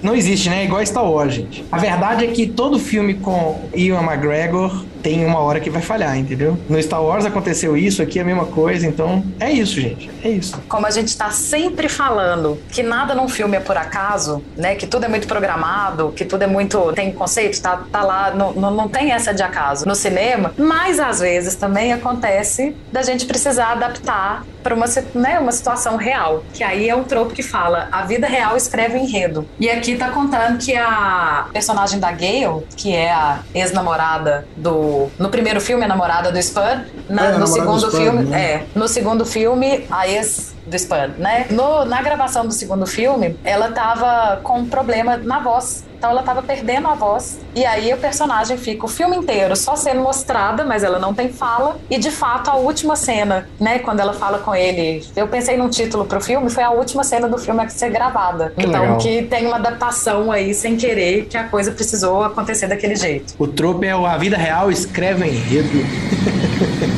Não 0.02 0.16
existe, 0.16 0.50
né? 0.50 0.62
É 0.62 0.66
igual 0.66 0.86
Star 0.86 1.10
Wars, 1.10 1.34
gente. 1.34 1.64
A 1.72 1.78
verdade 1.78 2.26
é 2.26 2.28
que 2.28 2.48
todo 2.48 2.80
filme 2.80 3.16
com 3.16 3.62
Ian 3.74 4.02
McGregor 4.02 4.84
tem 5.02 5.26
uma 5.26 5.40
hora 5.40 5.60
que 5.60 5.70
vai 5.70 5.82
falhar, 5.82 6.18
entendeu? 6.18 6.58
No 6.70 6.82
Star 6.82 7.04
Wars 7.04 7.26
aconteceu 7.26 7.76
isso, 7.76 8.02
aqui 8.02 8.20
é 8.20 8.22
a 8.22 8.26
mesma 8.26 8.46
coisa, 8.46 8.86
então 8.86 9.24
é 9.40 9.52
isso, 9.52 9.80
gente. 9.80 10.10
É 10.24 10.30
isso. 10.30 10.62
Como 10.68 10.86
a 10.86 10.92
gente 10.92 11.16
tá 11.18 11.30
sempre 11.32 11.90
falando 11.90 12.60
que 12.70 12.84
nada 12.84 13.16
num 13.16 13.28
filme 13.28 13.58
é 13.58 13.60
por 13.60 13.78
acaso, 13.78 14.44
né? 14.56 14.76
Que 14.76 14.86
tudo 14.86 15.06
é 15.06 15.08
muito 15.08 15.28
programado, 15.28 16.14
que 16.16 16.26
tudo 16.26 16.44
é 16.44 16.48
muito. 16.48 16.92
tem 16.94 17.12
conceito, 17.12 17.62
tá, 17.62 17.84
tá 17.92 18.02
lá, 18.02 18.32
não, 18.32 18.54
não, 18.54 18.88
tem 18.88 19.12
essa 19.12 19.34
de 19.34 19.44
acaso 19.44 19.86
no 19.88 19.96
cinema, 19.96 20.54
mas 20.58 21.00
às 21.00 21.20
vezes 21.20 21.56
também 21.56 21.94
acontece 21.94 22.76
da 22.92 23.02
gente 23.02 23.26
precisar 23.26 23.72
adaptar 23.72 24.44
para 24.62 24.76
uma, 24.76 24.86
né, 25.16 25.40
uma 25.40 25.52
situação 25.52 25.96
real. 25.96 26.44
Que 26.54 26.64
aí 26.64 26.90
é 26.90 26.96
um 26.96 27.04
tropo 27.04 27.34
que 27.34 27.44
fala: 27.44 27.88
a 27.92 28.04
vida 28.04 28.28
real 28.28 28.56
escreve 28.56 28.98
enredo. 28.98 29.48
E 29.60 29.70
aqui 29.70 29.96
tá 29.96 30.10
contando 30.10 30.58
que 30.58 30.76
a 30.76 31.48
personagem 31.52 32.00
da 32.00 32.12
Gale, 32.12 32.66
que 32.76 32.94
é 32.96 33.12
a 33.12 33.40
ex-namorada 33.54 34.48
do. 34.56 34.91
No 35.18 35.30
primeiro 35.30 35.60
filme, 35.62 35.84
a 35.84 35.88
namorada 35.88 36.32
do 36.32 36.38
Spud, 36.38 36.86
na, 37.10 37.26
é, 37.26 37.38
no 37.38 37.48
segundo 37.48 37.88
Spud, 37.88 38.04
filme. 38.04 38.24
Né? 38.24 38.42
É, 38.42 38.64
no 38.76 38.88
segundo 38.88 39.26
filme, 39.26 39.86
a 39.90 40.08
ex 40.08 40.54
do 40.66 40.76
Spud, 40.76 41.18
né? 41.18 41.48
No, 41.50 41.86
na 41.86 42.02
gravação 42.02 42.46
do 42.46 42.54
segundo 42.54 42.86
filme, 42.86 43.38
ela 43.44 43.72
tava 43.72 44.42
com 44.44 44.60
um 44.60 44.66
problema 44.66 45.18
na 45.18 45.40
voz. 45.40 45.84
Então 46.02 46.10
ela 46.10 46.24
tava 46.24 46.42
perdendo 46.42 46.88
a 46.88 46.96
voz. 46.96 47.40
E 47.54 47.64
aí 47.64 47.94
o 47.94 47.98
personagem 47.98 48.58
fica 48.58 48.88
o 48.88 48.88
filme 48.88 49.16
inteiro 49.16 49.56
só 49.56 49.76
sendo 49.76 50.02
mostrada, 50.02 50.66
mas 50.66 50.84
ela 50.84 50.98
não 50.98 51.14
tem 51.14 51.32
fala. 51.32 51.78
E 51.92 52.00
de 52.00 52.10
fato, 52.10 52.50
a 52.50 52.56
última 52.56 52.96
cena, 52.96 53.48
né? 53.60 53.78
Quando 53.78 54.00
ela 54.00 54.12
fala 54.12 54.40
com 54.40 54.56
ele, 54.56 55.06
eu 55.16 55.28
pensei 55.28 55.58
num 55.58 55.70
título 55.70 56.06
pro 56.06 56.20
filme, 56.20 56.50
foi 56.50 56.64
a 56.64 56.72
última 56.72 57.04
cena 57.04 57.30
do 57.30 57.38
filme 57.38 57.62
a 57.62 57.70
ser 57.70 57.92
gravada. 57.92 58.52
Que 58.58 58.66
então, 58.66 58.82
legal. 58.82 58.98
que 58.98 59.22
tem 59.22 59.46
uma 59.46 59.58
adaptação 59.58 60.32
aí 60.32 60.56
sem 60.56 60.76
querer, 60.76 61.26
que 61.26 61.38
a 61.38 61.44
coisa 61.44 61.72
precisou 61.72 62.24
acontecer 62.24 62.66
daquele 62.66 62.96
jeito. 62.96 63.36
O 63.38 63.46
trope 63.46 63.86
é 63.86 63.92
a 63.92 64.18
vida 64.18 64.38
real 64.38 64.72
escreve 64.72 65.28
enredo. 65.28 65.70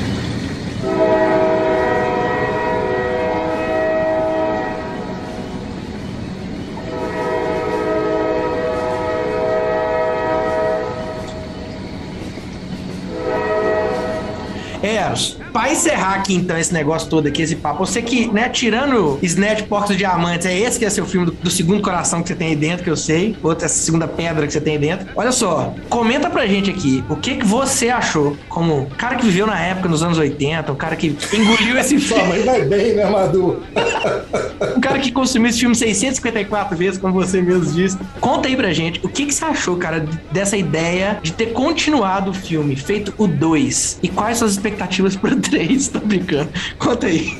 Eros, 15.01 15.40
Pra 15.51 15.71
encerrar 15.71 16.15
aqui, 16.15 16.33
então, 16.33 16.57
esse 16.57 16.73
negócio 16.73 17.09
todo 17.09 17.27
aqui, 17.27 17.41
esse 17.41 17.55
papo, 17.55 17.85
você 17.85 18.01
que, 18.01 18.31
né, 18.31 18.47
tirando 18.49 19.19
Snatch 19.21 19.63
Porcos 19.63 19.97
Diamantes, 19.97 20.45
é 20.45 20.57
esse 20.57 20.79
que 20.79 20.85
é 20.85 20.89
seu 20.89 21.05
filme 21.05 21.25
do, 21.25 21.31
do, 21.33 21.49
segundo 21.49 21.81
coração 21.81 22.21
que 22.21 22.29
você 22.29 22.35
tem 22.35 22.49
aí 22.49 22.55
dentro, 22.55 22.83
que 22.83 22.89
eu 22.89 22.95
sei, 22.95 23.35
outra 23.43 23.65
essa 23.65 23.75
segunda 23.75 24.07
pedra 24.07 24.47
que 24.47 24.53
você 24.53 24.61
tem 24.61 24.73
aí 24.73 24.79
dentro. 24.79 25.07
Olha 25.15 25.31
só, 25.31 25.73
comenta 25.89 26.29
pra 26.29 26.45
gente 26.47 26.69
aqui, 26.69 27.03
o 27.09 27.15
que 27.15 27.35
que 27.35 27.45
você 27.45 27.89
achou, 27.89 28.37
como 28.47 28.87
cara 28.97 29.15
que 29.15 29.25
viveu 29.25 29.45
na 29.45 29.59
época, 29.59 29.89
nos 29.89 30.01
anos 30.01 30.17
80, 30.17 30.71
um 30.71 30.75
cara 30.75 30.95
que 30.95 31.15
engoliu 31.33 31.77
esse 31.77 31.99
filme. 31.99 32.21
Sua 32.21 32.23
mãe 32.23 32.43
vai 32.43 32.61
bem, 32.63 32.93
né, 32.93 33.09
Madu? 33.09 33.61
um 34.77 34.79
cara 34.79 34.99
que 34.99 35.11
consumiu 35.11 35.49
esse 35.49 35.59
filme 35.59 35.75
654 35.75 36.77
vezes, 36.77 36.99
como 36.99 37.13
você 37.13 37.41
mesmo 37.41 37.65
disse. 37.65 37.97
Conta 38.21 38.47
aí 38.47 38.55
pra 38.55 38.71
gente, 38.71 39.01
o 39.03 39.09
que 39.09 39.25
que 39.25 39.33
você 39.33 39.43
achou, 39.43 39.75
cara, 39.75 40.05
dessa 40.31 40.55
ideia 40.55 41.19
de 41.21 41.33
ter 41.33 41.47
continuado 41.47 42.31
o 42.31 42.33
filme, 42.33 42.75
feito 42.75 43.13
o 43.17 43.27
2, 43.27 43.99
e 44.01 44.07
quais 44.07 44.37
suas 44.37 44.53
expectativas 44.53 45.15
pro 45.15 45.40
três, 45.41 45.87
tô 45.87 45.99
brincando. 45.99 46.49
Conta 46.77 47.07
aí. 47.07 47.37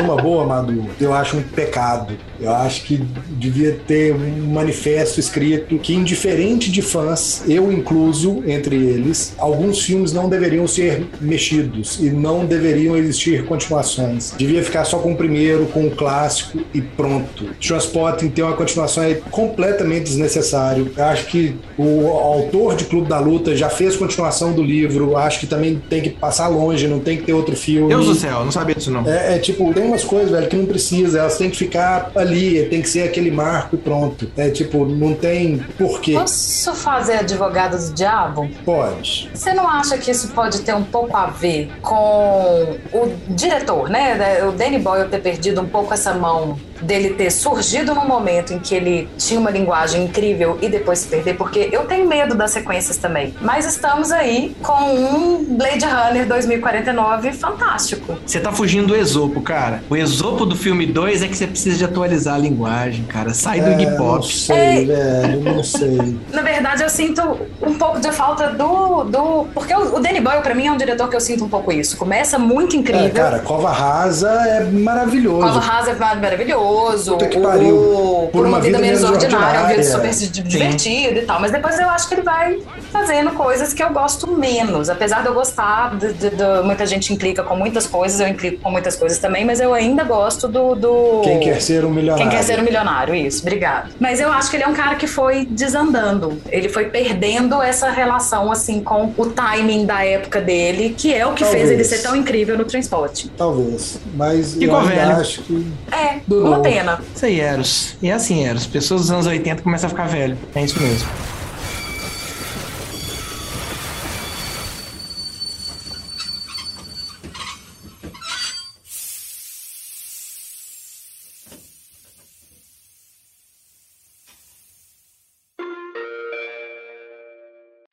Uma 0.00 0.16
boa, 0.16 0.46
Madu. 0.46 0.86
Eu 1.00 1.14
acho 1.14 1.36
um 1.36 1.42
pecado 1.42 2.16
eu 2.42 2.52
acho 2.52 2.82
que 2.82 3.00
devia 3.30 3.78
ter 3.86 4.12
um 4.14 4.52
manifesto 4.52 5.20
escrito 5.20 5.78
que, 5.78 5.94
indiferente 5.94 6.70
de 6.70 6.82
fãs, 6.82 7.44
eu 7.48 7.72
incluso 7.72 8.42
entre 8.46 8.76
eles, 8.76 9.34
alguns 9.38 9.82
filmes 9.82 10.12
não 10.12 10.28
deveriam 10.28 10.66
ser 10.66 11.06
mexidos 11.20 11.98
e 12.00 12.10
não 12.10 12.44
deveriam 12.44 12.96
existir 12.96 13.44
continuações. 13.44 14.34
Devia 14.36 14.62
ficar 14.62 14.84
só 14.84 14.98
com 14.98 15.12
o 15.12 15.16
primeiro, 15.16 15.66
com 15.66 15.86
o 15.86 15.90
clássico 15.90 16.58
e 16.74 16.80
pronto. 16.80 17.46
Transporting 17.60 18.28
ter 18.28 18.42
uma 18.42 18.56
continuação 18.56 19.04
é 19.04 19.14
completamente 19.14 20.04
desnecessário. 20.04 20.90
Eu 20.96 21.04
acho 21.04 21.26
que 21.26 21.54
o 21.78 22.08
autor 22.08 22.74
de 22.74 22.84
Clube 22.84 23.08
da 23.08 23.18
Luta 23.18 23.54
já 23.54 23.70
fez 23.70 23.96
continuação 23.96 24.52
do 24.52 24.62
livro. 24.62 25.16
Acho 25.16 25.40
que 25.40 25.46
também 25.46 25.80
tem 25.88 26.02
que 26.02 26.10
passar 26.10 26.48
longe, 26.48 26.88
não 26.88 26.98
tem 26.98 27.16
que 27.16 27.24
ter 27.24 27.32
outro 27.32 27.54
filme. 27.56 27.88
Deus 27.88 28.06
do 28.06 28.14
céu, 28.14 28.44
não 28.44 28.52
sabia 28.52 28.74
disso 28.74 28.90
não. 28.90 29.08
É, 29.08 29.36
é 29.36 29.38
tipo, 29.38 29.72
tem 29.72 29.84
umas 29.84 30.04
coisas, 30.04 30.30
velho, 30.30 30.48
que 30.48 30.56
não 30.56 30.66
precisa. 30.66 31.20
Elas 31.20 31.38
têm 31.38 31.50
que 31.50 31.56
ficar 31.56 32.10
ali 32.14 32.31
ali, 32.32 32.66
tem 32.68 32.82
que 32.82 32.88
ser 32.88 33.02
aquele 33.02 33.30
marco 33.30 33.76
e 33.76 33.78
pronto. 33.78 34.30
É 34.36 34.50
tipo, 34.50 34.84
não 34.84 35.14
tem 35.14 35.58
porquê. 35.78 36.14
Posso 36.14 36.74
fazer 36.74 37.14
advogado 37.14 37.78
do 37.78 37.94
diabo? 37.94 38.50
Pode. 38.64 39.30
Você 39.32 39.52
não 39.52 39.68
acha 39.68 39.96
que 39.98 40.10
isso 40.10 40.28
pode 40.28 40.62
ter 40.62 40.74
um 40.74 40.84
pouco 40.84 41.16
a 41.16 41.26
ver 41.26 41.70
com 41.80 42.78
o 42.92 43.14
diretor, 43.28 43.88
né? 43.88 44.42
O 44.44 44.52
Danny 44.52 44.78
Boyle 44.78 45.08
ter 45.08 45.20
perdido 45.20 45.60
um 45.60 45.68
pouco 45.68 45.92
essa 45.94 46.14
mão 46.14 46.58
dele 46.82 47.10
ter 47.10 47.30
surgido 47.30 47.94
no 47.94 48.04
momento 48.04 48.52
em 48.52 48.58
que 48.58 48.74
ele 48.74 49.08
tinha 49.16 49.38
uma 49.38 49.50
linguagem 49.50 50.04
incrível 50.04 50.58
e 50.60 50.68
depois 50.68 51.00
se 51.00 51.08
perder, 51.08 51.36
porque 51.36 51.68
eu 51.72 51.84
tenho 51.84 52.06
medo 52.06 52.34
das 52.34 52.50
sequências 52.50 52.96
também. 52.96 53.34
Mas 53.40 53.64
estamos 53.64 54.10
aí 54.10 54.54
com 54.62 54.94
um 54.94 55.44
Blade 55.56 55.84
Runner 55.84 56.26
2049 56.26 57.32
fantástico. 57.32 58.18
Você 58.26 58.40
tá 58.40 58.52
fugindo 58.52 58.88
do 58.88 58.96
Esopo, 58.96 59.40
cara. 59.40 59.82
O 59.88 59.96
Esopo 59.96 60.44
do 60.44 60.56
filme 60.56 60.86
2 60.86 61.22
é 61.22 61.28
que 61.28 61.36
você 61.36 61.46
precisa 61.46 61.78
de 61.78 61.84
atualizar 61.84 62.34
a 62.34 62.38
linguagem, 62.38 63.04
cara. 63.04 63.32
Sai 63.32 63.60
do 63.60 63.68
é, 63.68 63.82
hip 63.82 63.92
hop. 64.00 64.16
Não 64.16 64.22
sei, 64.22 64.56
é... 64.56 64.84
velho, 64.84 65.40
não 65.40 65.64
sei. 65.64 66.18
Na 66.32 66.42
verdade, 66.42 66.82
eu 66.82 66.90
sinto 66.90 67.22
um 67.62 67.74
pouco 67.74 68.00
de 68.00 68.10
falta 68.12 68.48
do. 68.48 69.04
do... 69.04 69.46
Porque 69.54 69.74
o, 69.74 70.00
Danny 70.00 70.20
Boyle, 70.20 70.42
pra 70.42 70.54
mim, 70.54 70.66
é 70.66 70.72
um 70.72 70.76
diretor 70.76 71.08
que 71.08 71.16
eu 71.16 71.20
sinto 71.20 71.44
um 71.44 71.48
pouco 71.48 71.72
isso. 71.72 71.96
Começa 71.96 72.38
muito 72.38 72.76
incrível. 72.76 73.06
É, 73.06 73.10
cara, 73.10 73.38
Cova 73.40 73.70
Rasa 73.70 74.30
é 74.30 74.64
maravilhoso. 74.64 75.46
Cova 75.46 75.60
Rasa 75.60 75.90
é 75.90 75.94
maravilhoso 75.94 76.71
maravilhoso. 76.72 77.12
Puta 77.12 77.28
que 77.28 77.40
pariu. 77.40 77.76
O, 77.76 78.28
por, 78.32 78.46
uma, 78.46 78.60
vida, 78.60 78.78
vida 78.78 78.92
menos, 78.92 79.04
ordinária, 79.04 79.58
é 79.58 79.64
um 79.64 79.68
vida 79.68 79.82
super 79.82 80.10
divertido 80.10 81.18
e 81.18 81.22
tal. 81.22 81.40
Mas 81.40 81.52
depois 81.52 81.78
eu 81.78 81.88
acho 81.88 82.08
que 82.08 82.14
ele 82.14 82.22
vai 82.22 82.58
fazendo 82.90 83.30
coisas 83.32 83.72
que 83.72 83.82
eu 83.82 83.90
gosto 83.90 84.26
menos. 84.30 84.88
Apesar 84.88 85.22
de 85.22 85.28
eu 85.28 85.34
gostar, 85.34 85.96
de, 85.96 86.12
de, 86.12 86.30
de, 86.30 86.62
muita 86.64 86.86
gente 86.86 87.12
implica 87.12 87.42
com 87.42 87.56
muitas 87.56 87.86
coisas, 87.86 88.20
eu 88.20 88.28
implico 88.28 88.60
com 88.62 88.70
muitas 88.70 88.96
coisas 88.96 89.18
também, 89.18 89.44
mas 89.44 89.60
eu 89.60 89.72
ainda 89.74 90.04
gosto 90.04 90.48
do, 90.48 90.74
do. 90.74 91.20
Quem 91.22 91.40
quer 91.40 91.60
ser 91.60 91.84
um 91.84 91.90
milionário. 91.90 92.22
Quem 92.22 92.36
quer 92.36 92.44
ser 92.44 92.58
um 92.60 92.62
milionário, 92.62 93.14
isso, 93.14 93.42
obrigado. 93.42 93.92
Mas 93.98 94.20
eu 94.20 94.30
acho 94.30 94.50
que 94.50 94.56
ele 94.56 94.64
é 94.64 94.68
um 94.68 94.74
cara 94.74 94.94
que 94.96 95.06
foi 95.06 95.46
desandando. 95.46 96.40
Ele 96.50 96.68
foi 96.68 96.86
perdendo 96.86 97.62
essa 97.62 97.90
relação, 97.90 98.50
assim, 98.50 98.82
com 98.82 99.12
o 99.16 99.26
timing 99.26 99.86
da 99.86 100.04
época 100.04 100.40
dele, 100.40 100.94
que 100.96 101.14
é 101.14 101.26
o 101.26 101.32
que 101.32 101.44
Talvez. 101.44 101.68
fez 101.68 101.72
ele 101.72 101.84
ser 101.84 102.02
tão 102.02 102.16
incrível 102.16 102.56
no 102.56 102.64
transporte. 102.64 103.30
Talvez. 103.36 103.98
Mas 104.14 104.54
Ficou 104.54 104.82
eu 104.82 105.00
acho 105.16 105.42
que. 105.42 105.66
É, 105.90 106.20
uma 106.52 106.62
pena. 106.62 107.00
Isso 107.14 107.26
aí, 107.26 107.40
Eros. 107.40 107.96
E 108.02 108.08
é 108.08 108.12
assim, 108.12 108.44
Eros. 108.44 108.66
Pessoas 108.66 109.02
dos 109.02 109.10
anos 109.10 109.26
80 109.26 109.62
começam 109.62 109.86
a 109.86 109.90
ficar 109.90 110.06
velho. 110.06 110.38
É 110.54 110.62
isso 110.62 110.80
mesmo. 110.80 111.08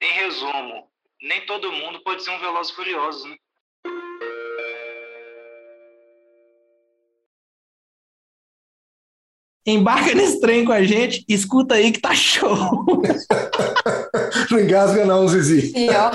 Em 0.01 0.14
resumo, 0.14 0.88
nem 1.22 1.45
todo 1.45 1.72
mundo 1.72 2.01
pode 2.03 2.24
ser 2.24 2.32
um 2.32 2.39
Veloz 2.39 2.72
Furioso, 2.72 3.28
né? 3.28 3.36
Embarca 9.68 10.16
nesse 10.16 10.39
trem 10.39 10.66
com 10.66 10.72
a 10.72 10.82
gente, 10.82 11.24
escuta 11.28 11.76
aí 11.76 11.91
que 11.91 11.99
tá 12.01 12.14
show. 12.16 12.57
Não 14.49 14.60
engasga 14.60 15.05
não, 15.05 15.28
Zizi. 15.28 15.72
Pior, 15.74 16.12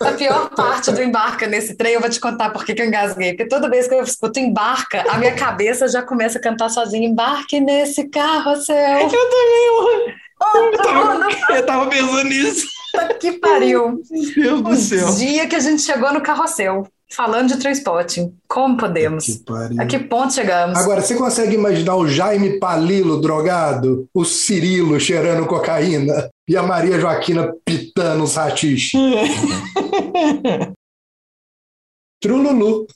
a 0.00 0.12
pior 0.12 0.50
parte 0.50 0.90
do 0.92 1.02
embarca 1.02 1.46
nesse 1.46 1.76
trem, 1.76 1.92
eu 1.94 2.00
vou 2.00 2.08
te 2.08 2.18
contar 2.20 2.50
por 2.50 2.64
que 2.64 2.80
eu 2.80 2.86
engasguei. 2.86 3.32
Porque 3.34 3.48
toda 3.48 3.68
vez 3.68 3.86
que 3.86 3.94
eu 3.94 4.02
escuto 4.02 4.38
embarca, 4.40 5.04
a 5.10 5.18
minha 5.18 5.34
cabeça 5.34 5.86
já 5.88 6.02
começa 6.02 6.38
a 6.38 6.40
cantar 6.40 6.68
sozinha. 6.70 7.06
Embarque 7.06 7.60
nesse 7.60 8.08
carrossel. 8.08 8.76
Eu 9.00 9.08
também, 9.10 10.14
Oh, 10.38 10.58
eu 10.58 10.72
tava, 10.72 11.28
eu 11.56 11.66
tava 11.66 11.86
pensando 11.88 12.24
nisso. 12.24 12.66
que 13.20 13.32
pariu. 13.32 14.00
Meu 14.36 14.60
Deus 14.60 14.62
do 14.62 14.70
O 14.70 14.76
céu. 14.76 15.14
dia 15.14 15.46
que 15.48 15.56
a 15.56 15.60
gente 15.60 15.80
chegou 15.82 16.12
no 16.12 16.20
carrossel, 16.20 16.86
falando 17.10 17.48
de 17.48 17.58
transporte. 17.58 18.32
Como 18.48 18.76
podemos? 18.76 19.24
Que. 19.26 19.42
A 19.80 19.86
que 19.86 19.98
ponto 19.98 20.32
chegamos? 20.34 20.78
Agora, 20.78 21.00
você 21.00 21.14
consegue 21.14 21.54
imaginar 21.54 21.96
o 21.96 22.08
Jaime 22.08 22.58
Palilo 22.58 23.20
drogado, 23.20 24.08
o 24.14 24.24
Cirilo 24.24 24.98
cheirando 25.00 25.46
cocaína 25.46 26.28
e 26.48 26.56
a 26.56 26.62
Maria 26.62 26.98
Joaquina 26.98 27.52
pitando 27.64 28.24
os 28.24 28.34
ratiches? 28.34 28.92
Trululu. 32.20 32.86